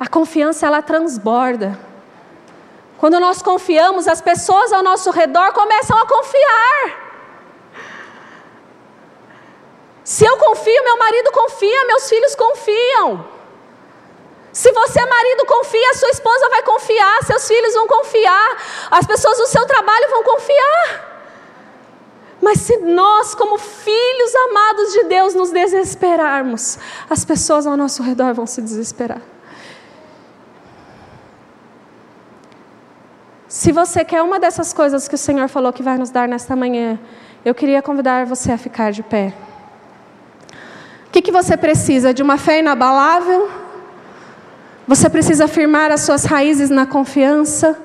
A 0.00 0.08
confiança 0.08 0.66
ela 0.66 0.82
transborda. 0.82 1.78
Quando 2.98 3.20
nós 3.20 3.40
confiamos, 3.40 4.08
as 4.08 4.20
pessoas 4.20 4.72
ao 4.72 4.82
nosso 4.82 5.12
redor 5.12 5.52
começam 5.52 5.96
a 5.96 6.06
confiar. 6.08 7.01
Se 10.12 10.26
eu 10.26 10.36
confio, 10.36 10.84
meu 10.84 10.98
marido 10.98 11.32
confia, 11.32 11.86
meus 11.86 12.06
filhos 12.06 12.34
confiam. 12.34 13.24
Se 14.52 14.70
você, 14.70 15.02
marido, 15.06 15.46
confia, 15.46 15.94
sua 15.94 16.10
esposa 16.10 16.50
vai 16.50 16.62
confiar, 16.62 17.24
seus 17.24 17.48
filhos 17.48 17.72
vão 17.72 17.86
confiar, 17.86 18.56
as 18.90 19.06
pessoas 19.06 19.38
do 19.38 19.46
seu 19.46 19.64
trabalho 19.64 20.10
vão 20.10 20.22
confiar. 20.22 20.84
Mas 22.42 22.60
se 22.60 22.76
nós, 22.80 23.34
como 23.34 23.56
filhos 23.56 24.34
amados 24.50 24.92
de 24.92 25.04
Deus, 25.04 25.34
nos 25.34 25.50
desesperarmos, 25.50 26.78
as 27.08 27.24
pessoas 27.24 27.66
ao 27.66 27.74
nosso 27.74 28.02
redor 28.02 28.34
vão 28.34 28.46
se 28.46 28.60
desesperar. 28.60 29.22
Se 33.48 33.72
você 33.72 34.04
quer 34.04 34.20
uma 34.20 34.38
dessas 34.38 34.74
coisas 34.74 35.08
que 35.08 35.14
o 35.14 35.24
Senhor 35.26 35.48
falou 35.48 35.72
que 35.72 35.82
vai 35.82 35.96
nos 35.96 36.10
dar 36.10 36.28
nesta 36.28 36.54
manhã, 36.54 37.00
eu 37.42 37.54
queria 37.54 37.80
convidar 37.80 38.26
você 38.26 38.52
a 38.52 38.58
ficar 38.58 38.92
de 38.92 39.02
pé. 39.02 39.32
O 41.12 41.14
que, 41.14 41.20
que 41.20 41.30
você 41.30 41.58
precisa? 41.58 42.14
De 42.14 42.22
uma 42.22 42.38
fé 42.38 42.60
inabalável? 42.60 43.50
Você 44.88 45.10
precisa 45.10 45.46
firmar 45.46 45.92
as 45.92 46.00
suas 46.00 46.24
raízes 46.24 46.70
na 46.70 46.86
confiança? 46.86 47.78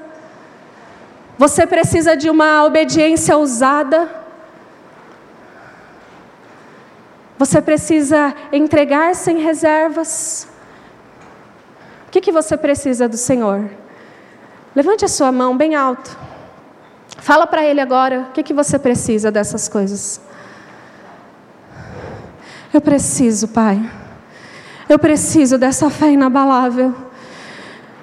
Você 1.38 1.68
precisa 1.68 2.16
de 2.16 2.30
uma 2.30 2.64
obediência 2.64 3.36
ousada? 3.36 4.10
Você 7.38 7.62
precisa 7.62 8.34
entregar 8.54 9.14
sem 9.14 9.40
reservas. 9.40 10.48
O 12.08 12.12
que, 12.12 12.22
que 12.22 12.32
você 12.32 12.56
precisa 12.56 13.10
do 13.10 13.18
Senhor? 13.18 13.70
Levante 14.74 15.04
a 15.04 15.10
sua 15.10 15.34
mão 15.34 15.58
bem 15.58 15.76
alto. 15.76 16.18
Fala 17.18 17.46
para 17.46 17.66
Ele 17.66 17.82
agora 17.82 18.28
o 18.30 18.32
que, 18.32 18.42
que 18.42 18.54
você 18.54 18.80
precisa 18.80 19.30
dessas 19.30 19.68
coisas. 19.68 20.22
Eu 22.78 22.82
preciso, 22.82 23.48
Pai. 23.48 23.82
Eu 24.88 25.00
preciso 25.00 25.58
dessa 25.58 25.90
fé 25.90 26.12
inabalável. 26.12 26.94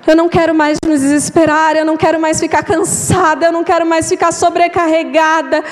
Eu 0.04 0.16
não 0.16 0.28
quero 0.28 0.52
mais 0.52 0.78
me 0.84 0.94
desesperar, 0.94 1.76
eu 1.76 1.84
não 1.84 1.96
quero 1.96 2.18
mais 2.18 2.40
ficar 2.40 2.64
cansada, 2.64 3.46
eu 3.46 3.52
não 3.52 3.62
quero 3.62 3.86
mais 3.86 4.08
ficar 4.08 4.32
sobrecarregada, 4.32 5.62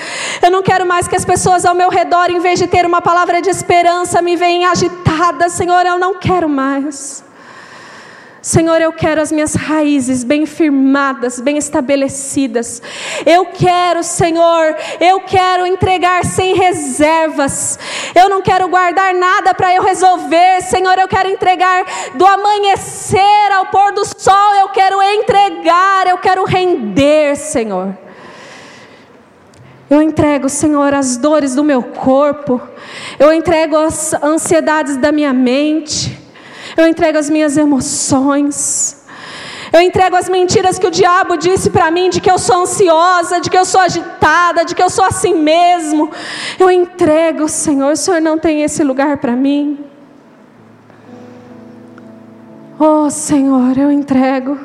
eu 0.41 0.53
não 0.53 0.63
quero 0.63 0.87
mais 0.87 1.09
que 1.09 1.17
as 1.17 1.25
pessoas 1.25 1.65
ao 1.65 1.75
meu 1.75 1.91
redor, 1.91 2.31
em 2.31 2.39
vez 2.39 2.61
de 2.61 2.69
ter 2.69 2.87
uma 2.87 3.03
palavra 3.03 3.43
de 3.43 3.51
esperança, 3.51 4.23
me 4.23 4.37
venham 4.37 4.71
agitada. 4.71 5.49
Senhor, 5.49 5.85
eu 5.85 5.99
não 5.99 6.15
quero 6.21 6.49
mais. 6.49 7.25
Senhor, 8.43 8.81
eu 8.81 8.93
quero 8.93 9.21
as 9.21 9.31
minhas 9.31 9.55
raízes 9.55 10.25
bem 10.25 10.47
firmadas, 10.47 11.39
bem 11.39 11.57
estabelecidas. 11.57 12.83
Eu 13.25 13.47
quero, 13.47 14.03
Senhor, 14.03 14.75
eu 15.01 15.21
quero 15.21 15.65
entregar 15.65 16.25
sem 16.25 16.57
reservas. 16.57 17.79
Eu 18.13 18.29
não 18.29 18.43
quero 18.43 18.69
guardar 18.69 19.15
nada 19.15 19.55
para 19.55 19.73
eu 19.73 19.85
resolver, 19.85 20.61
Senhor. 20.63 20.99
Eu 20.99 21.07
quero 21.07 21.29
entregar 21.29 21.87
do 22.17 22.27
amanhecer 22.27 23.53
ao 23.53 23.67
pôr 23.67 23.93
do 23.93 24.05
sol. 24.05 24.55
Eu 24.57 24.71
quero 24.71 25.01
entregar, 25.01 26.09
eu 26.09 26.19
quero 26.19 26.43
render, 26.45 27.37
Senhor. 27.37 27.97
Eu 29.89 30.03
entrego, 30.03 30.49
Senhor, 30.49 30.93
as 30.93 31.17
dores 31.17 31.55
do 31.55 31.63
meu 31.63 31.81
corpo. 31.81 32.61
Eu 33.21 33.33
entrego 33.33 33.77
as 33.77 34.13
ansiedades 34.15 34.97
da 34.97 35.13
minha 35.13 35.33
mente. 35.33 36.22
Eu 36.77 36.87
entrego 36.87 37.19
as 37.19 37.29
minhas 37.29 37.57
emoções. 37.57 39.03
Eu 39.73 39.81
entrego 39.81 40.17
as 40.17 40.29
mentiras 40.29 40.79
que 40.79 40.87
o 40.87 40.91
diabo 40.91 41.37
disse 41.37 41.71
para 41.71 41.91
mim 41.91 42.11
de 42.11 42.21
que 42.21 42.31
eu 42.31 42.39
sou 42.39 42.63
ansiosa, 42.63 43.41
de 43.41 43.49
que 43.49 43.57
eu 43.57 43.65
sou 43.65 43.81
agitada, 43.81 44.65
de 44.65 44.75
que 44.75 44.83
eu 44.83 44.91
sou 44.91 45.05
assim 45.05 45.35
mesmo. 45.35 46.11
Eu 46.59 46.71
entrego, 46.71 47.49
Senhor. 47.49 47.93
O 47.93 47.97
Senhor 47.97 48.21
não 48.21 48.39
tem 48.39 48.63
esse 48.63 48.85
lugar 48.85 49.17
para 49.17 49.35
mim. 49.35 49.79
Oh, 52.79 53.09
Senhor, 53.09 53.79
eu 53.79 53.91
entrego. 53.91 54.59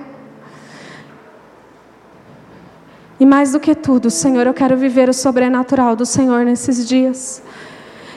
E 3.19 3.25
mais 3.25 3.53
do 3.53 3.59
que 3.59 3.73
tudo, 3.73 4.11
Senhor, 4.11 4.45
eu 4.45 4.53
quero 4.53 4.75
viver 4.75 5.09
o 5.09 5.13
sobrenatural 5.13 5.95
do 5.95 6.05
Senhor 6.05 6.43
nesses 6.43 6.87
dias. 6.87 7.41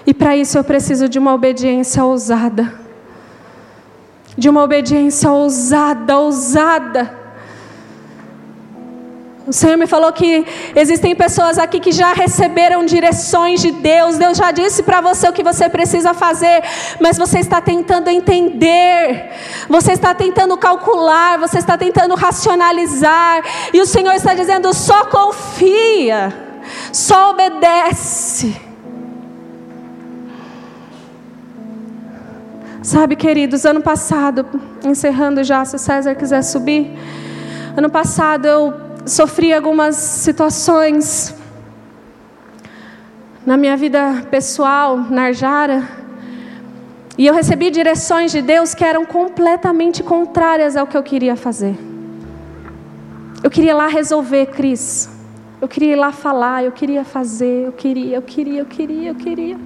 E 0.05 0.13
para 0.13 0.37
isso 0.37 0.59
eu 0.59 0.65
preciso 0.65 1.09
de 1.09 1.19
uma 1.19 1.33
obediência 1.33 2.05
ousada 2.05 2.80
de 4.37 4.49
uma 4.49 4.63
obediência 4.63 5.31
ousada, 5.31 6.19
ousada. 6.19 7.21
O 9.51 9.53
Senhor 9.53 9.77
me 9.77 9.87
falou 9.89 10.13
que 10.13 10.47
existem 10.77 11.17
pessoas 11.17 11.59
aqui 11.59 11.81
que 11.81 11.91
já 11.91 12.13
receberam 12.13 12.85
direções 12.85 13.61
de 13.61 13.73
Deus. 13.73 14.17
Deus 14.17 14.39
já 14.39 14.53
disse 14.53 14.83
para 14.85 15.01
você 15.01 15.29
o 15.29 15.33
que 15.33 15.43
você 15.43 15.69
precisa 15.69 16.15
fazer, 16.15 16.63
mas 17.01 17.19
você 17.19 17.41
está 17.41 17.61
tentando 17.61 18.09
entender, 18.09 19.31
você 19.69 19.93
está 19.93 20.15
tentando 20.15 20.57
calcular, 20.57 21.37
você 21.37 21.59
está 21.59 21.77
tentando 21.77 22.15
racionalizar. 22.15 23.43
E 23.73 23.81
o 23.81 23.87
Senhor 23.87 24.15
está 24.15 24.35
dizendo: 24.35 24.73
só 24.73 25.07
confia, 25.07 26.33
só 26.93 27.31
obedece. 27.31 28.70
Sabe, 32.83 33.15
queridos, 33.15 33.67
ano 33.67 33.83
passado, 33.83 34.47
encerrando 34.83 35.45
já, 35.45 35.63
se 35.67 35.79
César 35.79 36.15
quiser 36.15 36.41
subir, 36.41 36.91
ano 37.77 37.91
passado 37.91 38.47
eu 38.47 38.73
sofri 39.05 39.53
algumas 39.53 39.97
situações 39.97 41.35
na 43.45 43.59
minha 43.59 43.77
vida 43.77 44.27
pessoal, 44.31 44.97
na 44.97 45.25
Arjara, 45.25 45.87
e 47.19 47.27
eu 47.27 47.35
recebi 47.35 47.71
direções 47.71 48.33
de 48.33 48.41
Deus 48.41 48.75
que 48.75 48.83
eram 48.83 49.05
completamente 49.05 50.03
contrárias 50.03 50.75
ao 50.75 50.87
que 50.87 50.97
eu 50.97 51.03
queria 51.03 51.37
fazer. 51.37 51.77
Eu 53.43 53.51
queria 53.51 53.75
lá 53.75 53.89
resolver, 53.89 54.47
Cris. 54.47 55.11
Eu 55.61 55.69
queria 55.69 55.93
ir 55.93 55.97
lá 55.97 56.13
falar, 56.13 56.65
eu 56.65 56.73
queria 56.73 57.05
fazer, 57.05 57.67
eu 57.67 57.73
queria, 57.73 58.17
eu 58.17 58.23
queria, 58.23 58.61
eu 58.61 58.67
queria, 58.67 59.09
eu 59.11 59.15
queria. 59.15 59.59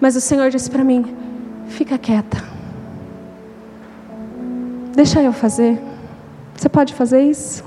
Mas 0.00 0.16
o 0.16 0.20
Senhor 0.20 0.48
disse 0.48 0.70
para 0.70 0.82
mim: 0.82 1.14
Fica 1.72 1.96
quieta. 1.96 2.36
Deixa 4.94 5.22
eu 5.22 5.32
fazer. 5.32 5.80
Você 6.54 6.68
pode 6.68 6.92
fazer 6.92 7.22
isso? 7.22 7.64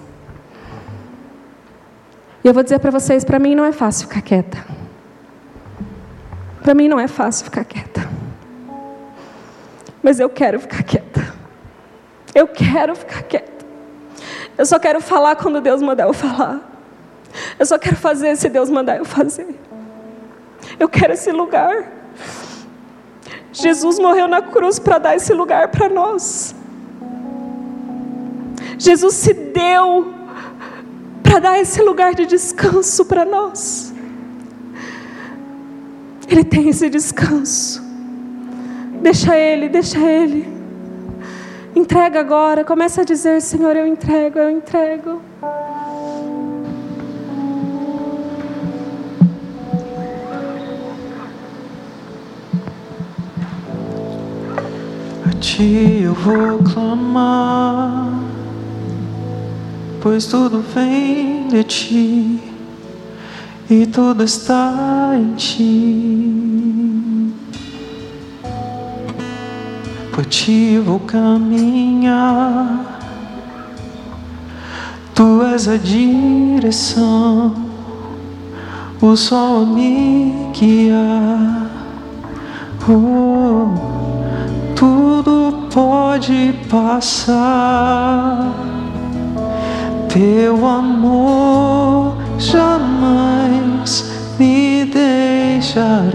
E 2.43 2.47
eu 2.47 2.53
vou 2.53 2.61
dizer 2.61 2.79
para 2.79 2.91
vocês: 2.91 3.25
para 3.25 3.39
mim 3.39 3.55
não 3.55 3.65
é 3.65 3.71
fácil 3.71 4.07
ficar 4.07 4.21
quieta. 4.21 4.63
Para 6.61 6.75
mim 6.75 6.87
não 6.87 6.99
é 6.99 7.07
fácil 7.07 7.45
ficar 7.45 7.65
quieta. 7.65 8.07
Mas 10.03 10.19
eu 10.19 10.29
quero 10.29 10.59
ficar 10.59 10.83
quieta. 10.83 11.33
Eu 12.35 12.47
quero 12.47 12.95
ficar 12.95 13.23
quieta. 13.23 13.65
Eu 14.55 14.67
só 14.67 14.77
quero 14.77 15.01
falar 15.01 15.35
quando 15.35 15.59
Deus 15.59 15.81
mandar 15.81 16.03
eu 16.03 16.13
falar. 16.13 16.61
Eu 17.57 17.65
só 17.65 17.79
quero 17.79 17.95
fazer 17.95 18.35
se 18.35 18.49
Deus 18.49 18.69
mandar 18.69 18.97
eu 18.97 19.05
fazer. 19.05 19.59
Eu 20.79 20.87
quero 20.87 21.13
esse 21.13 21.31
lugar. 21.31 21.91
Jesus 23.55 23.97
morreu 23.99 24.27
na 24.27 24.41
cruz 24.41 24.79
para 24.79 24.97
dar 24.97 25.15
esse 25.15 25.33
lugar 25.33 25.69
para 25.69 25.87
nós. 25.87 26.53
Jesus 28.77 29.13
se 29.13 29.33
deu 29.33 30.13
para 31.23 31.39
dar 31.39 31.59
esse 31.59 31.81
lugar 31.81 32.13
de 32.13 32.25
descanso 32.25 33.05
para 33.05 33.23
nós. 33.23 33.93
Ele 36.27 36.43
tem 36.43 36.67
esse 36.67 36.89
descanso. 36.89 37.81
Deixa 39.01 39.37
Ele, 39.37 39.69
deixa 39.69 39.99
Ele. 39.99 40.45
Entrega 41.73 42.19
agora, 42.19 42.65
começa 42.65 43.01
a 43.01 43.05
dizer: 43.05 43.41
Senhor, 43.41 43.73
eu 43.75 43.87
entrego, 43.87 44.37
eu 44.37 44.49
entrego. 44.49 45.21
Ti 55.35 56.01
eu 56.03 56.13
vou 56.13 56.59
clamar, 56.59 58.09
pois 60.01 60.25
tudo 60.25 60.63
vem 60.73 61.47
de 61.47 61.63
ti 61.63 62.39
e 63.69 63.85
tudo 63.85 64.23
está 64.23 65.11
em 65.15 65.33
ti. 65.35 66.41
Por 70.11 70.25
ti 70.25 70.79
vou 70.79 70.99
caminhar, 70.99 72.99
tu 75.13 75.43
és 75.43 75.67
a 75.67 75.77
direção, 75.77 77.53
o 79.01 79.15
sol 79.15 79.63
a 79.63 79.65
me 79.65 80.51
guiar. 80.53 81.65
Oh 82.87 84.04
tudo 84.85 85.67
pode 85.73 86.53
passar. 86.69 88.53
Teu 90.07 90.63
amor 90.63 92.15
jamais 92.37 94.13
me 94.37 94.85
deixará. 94.85 96.11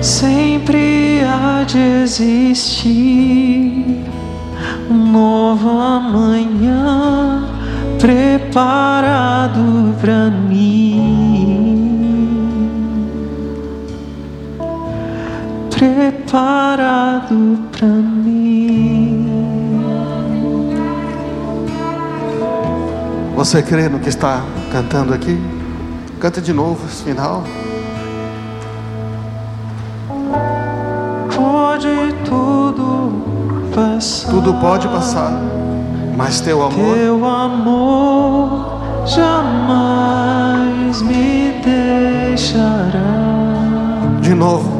Sempre 0.00 1.22
há 1.24 1.64
de 1.64 1.78
existir 2.04 4.04
um 4.88 5.10
novo 5.10 5.80
amanhã 5.80 7.48
preparado 7.98 9.92
para 10.00 10.30
mim, 10.30 11.07
preparado 15.78 17.58
para 17.70 17.86
mim. 17.86 19.28
Você 23.36 23.62
crê 23.62 23.88
no 23.88 24.00
que 24.00 24.08
está 24.08 24.42
cantando 24.72 25.14
aqui? 25.14 25.40
Canta 26.18 26.40
de 26.40 26.52
novo 26.52 26.84
esse 26.88 27.04
final. 27.04 27.44
Pode 31.36 31.88
tudo 32.24 33.70
passar. 33.72 34.30
Tudo 34.30 34.54
pode 34.54 34.88
passar, 34.88 35.40
mas 36.16 36.40
teu 36.40 36.60
amor 36.60 36.96
Teu 36.96 37.24
amor 37.24 38.80
jamais 39.06 41.00
me 41.02 41.52
deixará. 41.62 42.98
de 44.20 44.34
novo. 44.34 44.77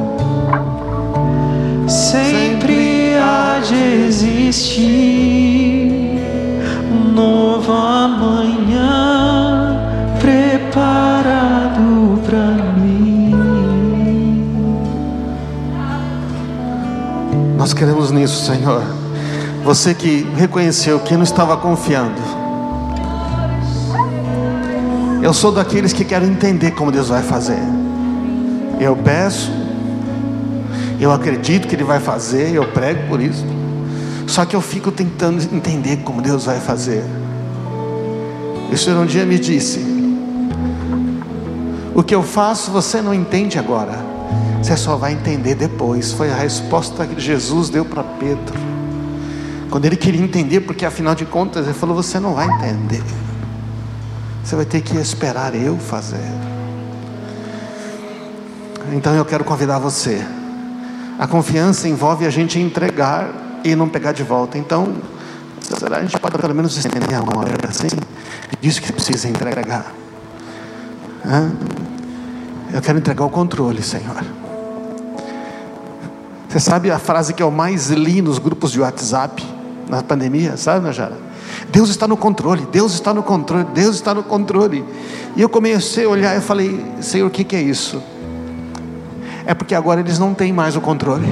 Sempre 2.11 3.18
há 3.18 3.61
de 3.61 4.06
existir 4.06 5.92
um 6.90 7.12
novo 7.12 7.70
amanhã 7.70 9.76
preparado 10.18 12.18
para 12.24 12.52
mim. 12.78 13.34
Nós 17.59 17.74
queremos 17.74 18.11
nisso, 18.11 18.46
Senhor. 18.46 18.82
Você 19.62 19.92
que 19.92 20.26
reconheceu 20.34 21.00
que 21.00 21.14
não 21.14 21.24
estava 21.24 21.59
confiando. 21.59 22.22
Eu 25.22 25.34
sou 25.34 25.52
daqueles 25.52 25.92
que 25.92 26.06
querem 26.06 26.30
entender 26.30 26.70
como 26.70 26.90
Deus 26.90 27.11
vai 27.11 27.22
fazer. 27.22 27.61
Eu 28.80 28.96
peço, 28.96 29.57
eu 31.01 31.12
acredito 31.12 31.68
que 31.68 31.74
Ele 31.74 31.84
vai 31.84 32.01
fazer, 32.01 32.55
eu 32.55 32.66
prego 32.72 33.09
por 33.09 33.20
isso. 33.20 33.44
Só 34.26 34.44
que 34.44 34.55
eu 34.55 34.61
fico 34.61 34.92
tentando 34.92 35.42
entender 35.55 35.99
como 35.99 36.20
Deus 36.20 36.44
vai 36.44 36.61
fazer. 36.61 37.05
O 38.70 38.76
Senhor 38.76 39.03
um 39.03 39.07
dia 39.07 39.24
me 39.24 39.38
disse: 39.38 39.80
O 41.94 42.03
que 42.03 42.14
eu 42.14 42.22
faço 42.22 42.70
você 42.70 43.01
não 43.01 43.14
entende 43.14 43.59
agora, 43.59 43.99
você 44.62 44.76
só 44.76 44.96
vai 44.96 45.12
entender 45.12 45.55
depois. 45.55 46.12
Foi 46.12 46.30
a 46.30 46.34
resposta 46.34 47.07
que 47.07 47.18
Jesus 47.18 47.70
deu 47.70 47.84
para 47.84 48.03
Pedro. 48.03 48.59
Quando 49.70 49.84
ele 49.86 49.96
queria 49.96 50.22
entender, 50.22 50.61
porque 50.61 50.84
afinal 50.84 51.14
de 51.14 51.24
contas 51.24 51.64
ele 51.64 51.74
falou: 51.74 51.96
Você 51.96 52.20
não 52.20 52.34
vai 52.34 52.46
entender. 52.46 53.03
Você 54.44 54.57
vai 54.57 54.64
ter 54.66 54.82
que 54.82 54.96
esperar 54.96 55.55
eu 55.55 55.78
fazer. 55.78 56.24
Então 58.92 59.14
eu 59.14 59.24
quero 59.24 59.44
convidar 59.44 59.78
você. 59.78 60.22
A 61.18 61.26
confiança 61.26 61.88
envolve 61.88 62.24
a 62.24 62.30
gente 62.30 62.60
entregar 62.60 63.60
e 63.64 63.74
não 63.74 63.88
pegar 63.88 64.12
de 64.12 64.22
volta. 64.22 64.56
Então, 64.56 64.94
será 65.60 65.96
a 65.96 66.02
gente 66.02 66.16
pode 66.18 66.38
pelo 66.38 66.54
menos 66.54 66.76
estender 66.76 67.20
uma 67.20 67.38
hora 67.38 67.68
assim? 67.68 67.88
Diz 68.60 68.78
que 68.78 68.92
precisa 68.92 69.28
entregar. 69.28 69.92
Hã? 71.26 71.52
Eu 72.72 72.80
quero 72.80 72.98
entregar 72.98 73.24
o 73.24 73.30
controle, 73.30 73.82
Senhor. 73.82 74.24
Você 76.48 76.60
sabe 76.60 76.90
a 76.90 76.98
frase 76.98 77.34
que 77.34 77.42
eu 77.42 77.50
mais 77.50 77.90
li 77.90 78.22
nos 78.22 78.38
grupos 78.38 78.70
de 78.70 78.80
WhatsApp 78.80 79.44
na 79.88 80.02
pandemia, 80.02 80.56
sabe, 80.56 80.84
Najara? 80.84 81.18
Deus 81.70 81.90
está 81.90 82.06
no 82.06 82.16
controle, 82.16 82.66
Deus 82.70 82.92
está 82.92 83.12
no 83.12 83.22
controle, 83.22 83.64
Deus 83.74 83.96
está 83.96 84.14
no 84.14 84.22
controle. 84.22 84.84
E 85.34 85.42
eu 85.42 85.48
comecei 85.48 86.04
a 86.04 86.08
olhar 86.08 86.36
e 86.36 86.40
falei, 86.40 86.84
Senhor, 87.00 87.26
o 87.26 87.30
que, 87.30 87.42
que 87.42 87.56
é 87.56 87.60
isso? 87.60 88.02
É 89.49 89.55
porque 89.55 89.74
agora 89.74 90.01
eles 90.01 90.18
não 90.18 90.34
têm 90.34 90.53
mais 90.53 90.76
o 90.76 90.80
controle. 90.82 91.26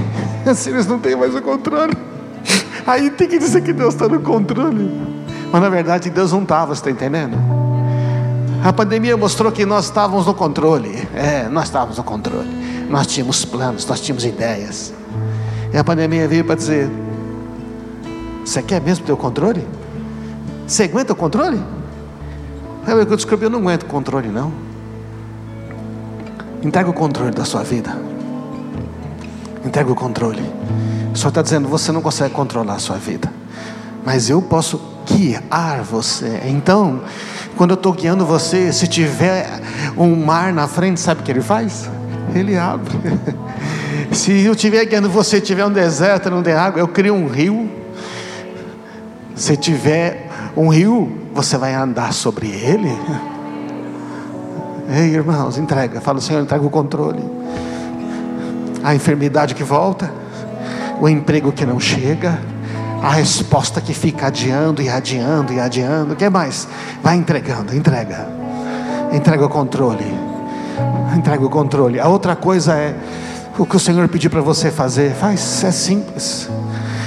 Se 0.55 0.71
eles 0.73 0.87
não 0.87 0.99
têm 0.99 1.15
mais 1.15 1.35
o 1.35 1.43
controle, 1.43 1.93
aí 2.87 3.11
tem 3.11 3.29
que 3.29 3.39
dizer 3.39 3.61
que 3.61 3.75
Deus 3.75 3.93
está 3.93 4.09
no 4.09 4.21
controle. 4.21 4.91
Mas 5.53 5.61
na 5.61 5.69
verdade 5.69 6.09
Deus 6.09 6.33
não 6.33 6.43
estava, 6.43 6.75
você 6.75 6.81
está 6.81 6.91
entendendo? 6.91 7.37
A 8.65 8.73
pandemia 8.73 9.19
mostrou 9.19 9.53
que 9.53 9.67
nós 9.67 9.85
estávamos 9.85 10.25
no 10.25 10.33
controle. 10.33 11.07
É, 11.15 11.47
nós 11.51 11.65
estávamos 11.65 11.99
no 11.99 12.05
controle. 12.05 12.49
Nós 12.89 13.07
tínhamos 13.07 13.45
planos, 13.45 13.85
nós 13.85 14.01
tínhamos 14.01 14.25
ideias. 14.25 14.95
E 15.71 15.77
a 15.77 15.85
pandemia 15.85 16.27
veio 16.27 16.43
para 16.43 16.55
dizer: 16.55 16.89
Você 18.43 18.63
quer 18.63 18.81
mesmo 18.81 19.05
ter 19.05 19.13
o 19.13 19.17
controle? 19.19 19.63
Você 20.67 20.85
aguenta 20.85 21.13
o 21.13 21.17
controle? 21.17 21.61
Eu 22.89 23.05
descobri, 23.05 23.45
eu 23.45 23.51
não 23.51 23.59
aguento 23.59 23.85
controle, 23.85 24.29
não. 24.29 24.51
Entrega 26.63 26.89
o 26.89 26.95
controle 26.95 27.33
da 27.33 27.45
sua 27.45 27.63
vida. 27.63 28.06
Entrega 29.67 29.91
o 29.91 29.95
controle. 29.97 30.43
O 31.13 31.17
Senhor 31.17 31.31
está 31.31 31.43
dizendo, 31.43 31.69
você 31.69 31.91
não 31.91 32.01
consegue 32.01 32.33
controlar 32.33 32.75
a 32.75 32.79
sua 32.79 32.97
vida. 32.97 33.31
Mas 34.05 34.31
eu 34.31 34.41
posso 34.41 34.81
guiar 35.05 35.83
você. 35.83 36.43
Então, 36.47 37.01
quando 37.57 37.71
eu 37.71 37.75
estou 37.75 37.93
guiando 37.93 38.25
você, 38.25 38.73
se 38.73 38.87
tiver 38.87 39.61
um 39.97 40.15
mar 40.15 40.53
na 40.53 40.69
frente, 40.69 41.01
sabe 41.01 41.21
o 41.21 41.25
que 41.25 41.33
ele 41.33 41.41
faz? 41.41 41.91
Ele 42.35 42.57
abre. 42.57 42.93
Se 44.13 44.45
eu 44.45 44.53
estiver 44.53 44.85
guiando 44.85 45.11
você, 45.11 45.41
tiver 45.41 45.65
um 45.67 45.73
deserto, 45.73 46.31
não 46.31 46.43
der 46.43 46.57
água, 46.57 46.81
eu 46.81 46.87
crio 46.87 47.15
um 47.15 47.27
rio. 47.27 47.69
Se 49.35 49.57
tiver 49.57 50.29
um 50.57 50.69
rio, 50.69 51.11
você 51.35 51.59
vai 51.59 51.75
andar 51.75 52.13
sobre 52.13 52.47
ele. 52.49 52.97
Ei, 54.89 55.15
irmãos, 55.15 55.59
entrega. 55.59 56.01
Fala, 56.01 56.21
Senhor, 56.21 56.41
entrega 56.41 56.65
o 56.65 56.71
controle. 56.71 57.23
A 58.87 58.95
enfermidade 58.95 59.53
que 59.57 59.65
volta, 59.65 60.13
o 61.01 61.09
emprego 61.09 61.51
que 61.51 61.67
não 61.67 61.81
chega, 61.81 62.39
a 63.03 63.11
resposta 63.11 63.81
que 63.81 63.93
fica 63.93 64.29
adiando 64.29 64.81
e 64.81 64.89
adiando 64.89 65.53
e 65.53 65.59
adiando. 65.59 66.13
O 66.13 66.17
que 66.17 66.29
mais? 66.29 66.69
Vai 67.03 67.17
entregando, 67.17 67.75
entrega. 67.75 68.29
Entrega 69.13 69.45
o 69.45 69.49
controle. 69.49 70.07
Entrega 71.17 71.45
o 71.45 71.51
controle. 71.51 71.99
A 71.99 72.07
outra 72.07 72.37
coisa 72.37 72.75
é 72.77 72.95
o 73.59 73.67
que 73.67 73.75
o 73.75 73.81
Senhor 73.81 74.07
pediu 74.07 74.31
para 74.31 74.41
você 74.41 74.71
fazer. 74.71 75.15
Faz, 75.15 75.65
é 75.65 75.73
simples. 75.73 76.49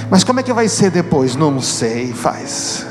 Mas 0.09 0.25
como 0.25 0.41
é 0.41 0.43
que 0.43 0.51
vai 0.51 0.67
ser 0.67 0.91
depois? 0.91 1.38
Não 1.38 1.61
sei, 1.61 2.11
faz. 2.11 2.86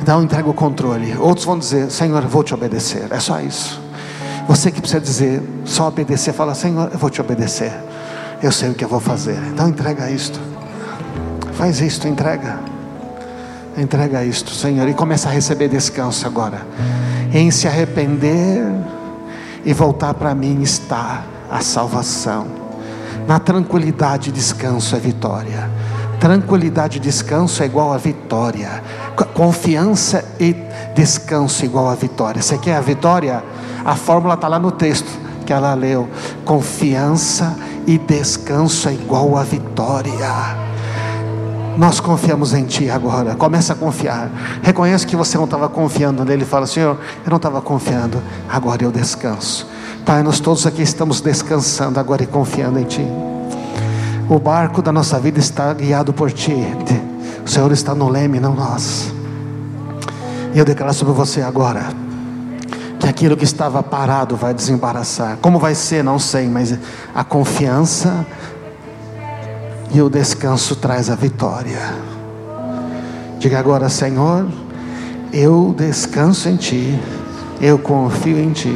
Então 0.00 0.22
entrega 0.22 0.48
o 0.48 0.54
controle. 0.54 1.16
Outros 1.18 1.44
vão 1.44 1.58
dizer: 1.58 1.90
Senhor, 1.90 2.22
vou 2.28 2.44
te 2.44 2.54
obedecer. 2.54 3.08
É 3.10 3.18
só 3.18 3.40
isso. 3.40 3.81
Você 4.48 4.70
que 4.70 4.80
precisa 4.80 5.00
dizer, 5.00 5.42
só 5.64 5.88
obedecer, 5.88 6.32
fala: 6.32 6.54
Senhor, 6.54 6.90
eu 6.92 6.98
vou 6.98 7.10
te 7.10 7.20
obedecer. 7.20 7.72
Eu 8.42 8.50
sei 8.50 8.70
o 8.70 8.74
que 8.74 8.84
eu 8.84 8.88
vou 8.88 9.00
fazer. 9.00 9.38
Então 9.52 9.68
entrega 9.68 10.10
isto. 10.10 10.40
Faz 11.52 11.80
isto, 11.80 12.08
entrega. 12.08 12.58
Entrega 13.76 14.24
isto, 14.24 14.50
Senhor, 14.50 14.86
e 14.88 14.94
começa 14.94 15.28
a 15.28 15.32
receber 15.32 15.68
descanso 15.68 16.26
agora. 16.26 16.66
Em 17.32 17.50
se 17.50 17.66
arrepender 17.66 18.64
e 19.64 19.72
voltar 19.72 20.12
para 20.14 20.34
mim 20.34 20.60
está 20.60 21.22
a 21.50 21.60
salvação. 21.60 22.46
Na 23.26 23.38
tranquilidade, 23.38 24.32
descanso 24.32 24.96
é 24.96 24.98
vitória. 24.98 25.70
Tranquilidade 26.18 26.98
e 26.98 27.00
descanso 27.00 27.62
é 27.62 27.66
igual 27.66 27.92
a 27.92 27.96
vitória. 27.96 28.82
Confiança 29.34 30.24
e 30.38 30.54
descanso 30.94 31.62
é 31.62 31.66
igual 31.66 31.88
a 31.88 31.94
vitória. 31.94 32.42
Você 32.42 32.58
quer 32.58 32.76
a 32.76 32.80
vitória? 32.80 33.42
A 33.84 33.96
fórmula 33.96 34.34
está 34.34 34.48
lá 34.48 34.58
no 34.58 34.70
texto 34.70 35.10
que 35.44 35.52
ela 35.52 35.74
leu. 35.74 36.08
Confiança 36.44 37.56
e 37.86 37.98
descanso 37.98 38.88
é 38.88 38.94
igual 38.94 39.36
a 39.36 39.42
vitória. 39.42 40.12
Nós 41.76 42.00
confiamos 42.00 42.52
em 42.52 42.64
Ti 42.64 42.90
agora. 42.90 43.34
Começa 43.34 43.72
a 43.72 43.76
confiar. 43.76 44.30
Reconhece 44.62 45.06
que 45.06 45.16
você 45.16 45.36
não 45.36 45.44
estava 45.44 45.68
confiando 45.68 46.24
nele. 46.24 46.44
Fala, 46.44 46.66
Senhor, 46.66 46.98
eu 47.24 47.30
não 47.30 47.38
estava 47.38 47.60
confiando. 47.60 48.22
Agora 48.48 48.84
eu 48.84 48.92
descanso. 48.92 49.66
Pai, 50.04 50.22
nós 50.22 50.38
todos 50.38 50.66
aqui 50.66 50.82
estamos 50.82 51.20
descansando 51.20 51.98
agora 51.98 52.22
e 52.22 52.26
confiando 52.26 52.78
em 52.78 52.84
Ti. 52.84 53.06
O 54.28 54.38
barco 54.38 54.80
da 54.80 54.92
nossa 54.92 55.18
vida 55.18 55.38
está 55.38 55.72
guiado 55.72 56.12
por 56.12 56.30
Ti. 56.30 56.56
O 57.44 57.48
Senhor 57.48 57.72
está 57.72 57.94
no 57.94 58.08
leme, 58.08 58.38
não 58.38 58.54
nós. 58.54 59.12
E 60.54 60.58
eu 60.58 60.64
declaro 60.64 60.92
sobre 60.92 61.14
você 61.14 61.40
agora 61.40 62.01
que 63.02 63.08
aquilo 63.08 63.36
que 63.36 63.42
estava 63.42 63.82
parado 63.82 64.36
vai 64.36 64.54
desembaraçar. 64.54 65.36
Como 65.42 65.58
vai 65.58 65.74
ser, 65.74 66.04
não 66.04 66.20
sei, 66.20 66.48
mas 66.48 66.78
a 67.12 67.24
confiança 67.24 68.24
e 69.92 70.00
o 70.00 70.08
descanso 70.08 70.76
traz 70.76 71.10
a 71.10 71.16
vitória. 71.16 71.80
Diga 73.40 73.58
agora, 73.58 73.88
Senhor, 73.88 74.46
eu 75.32 75.74
descanso 75.76 76.48
em 76.48 76.54
Ti, 76.54 77.00
eu 77.60 77.76
confio 77.76 78.38
em 78.38 78.52
Ti, 78.52 78.72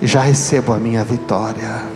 já 0.00 0.22
recebo 0.22 0.72
a 0.72 0.78
minha 0.78 1.04
vitória. 1.04 1.91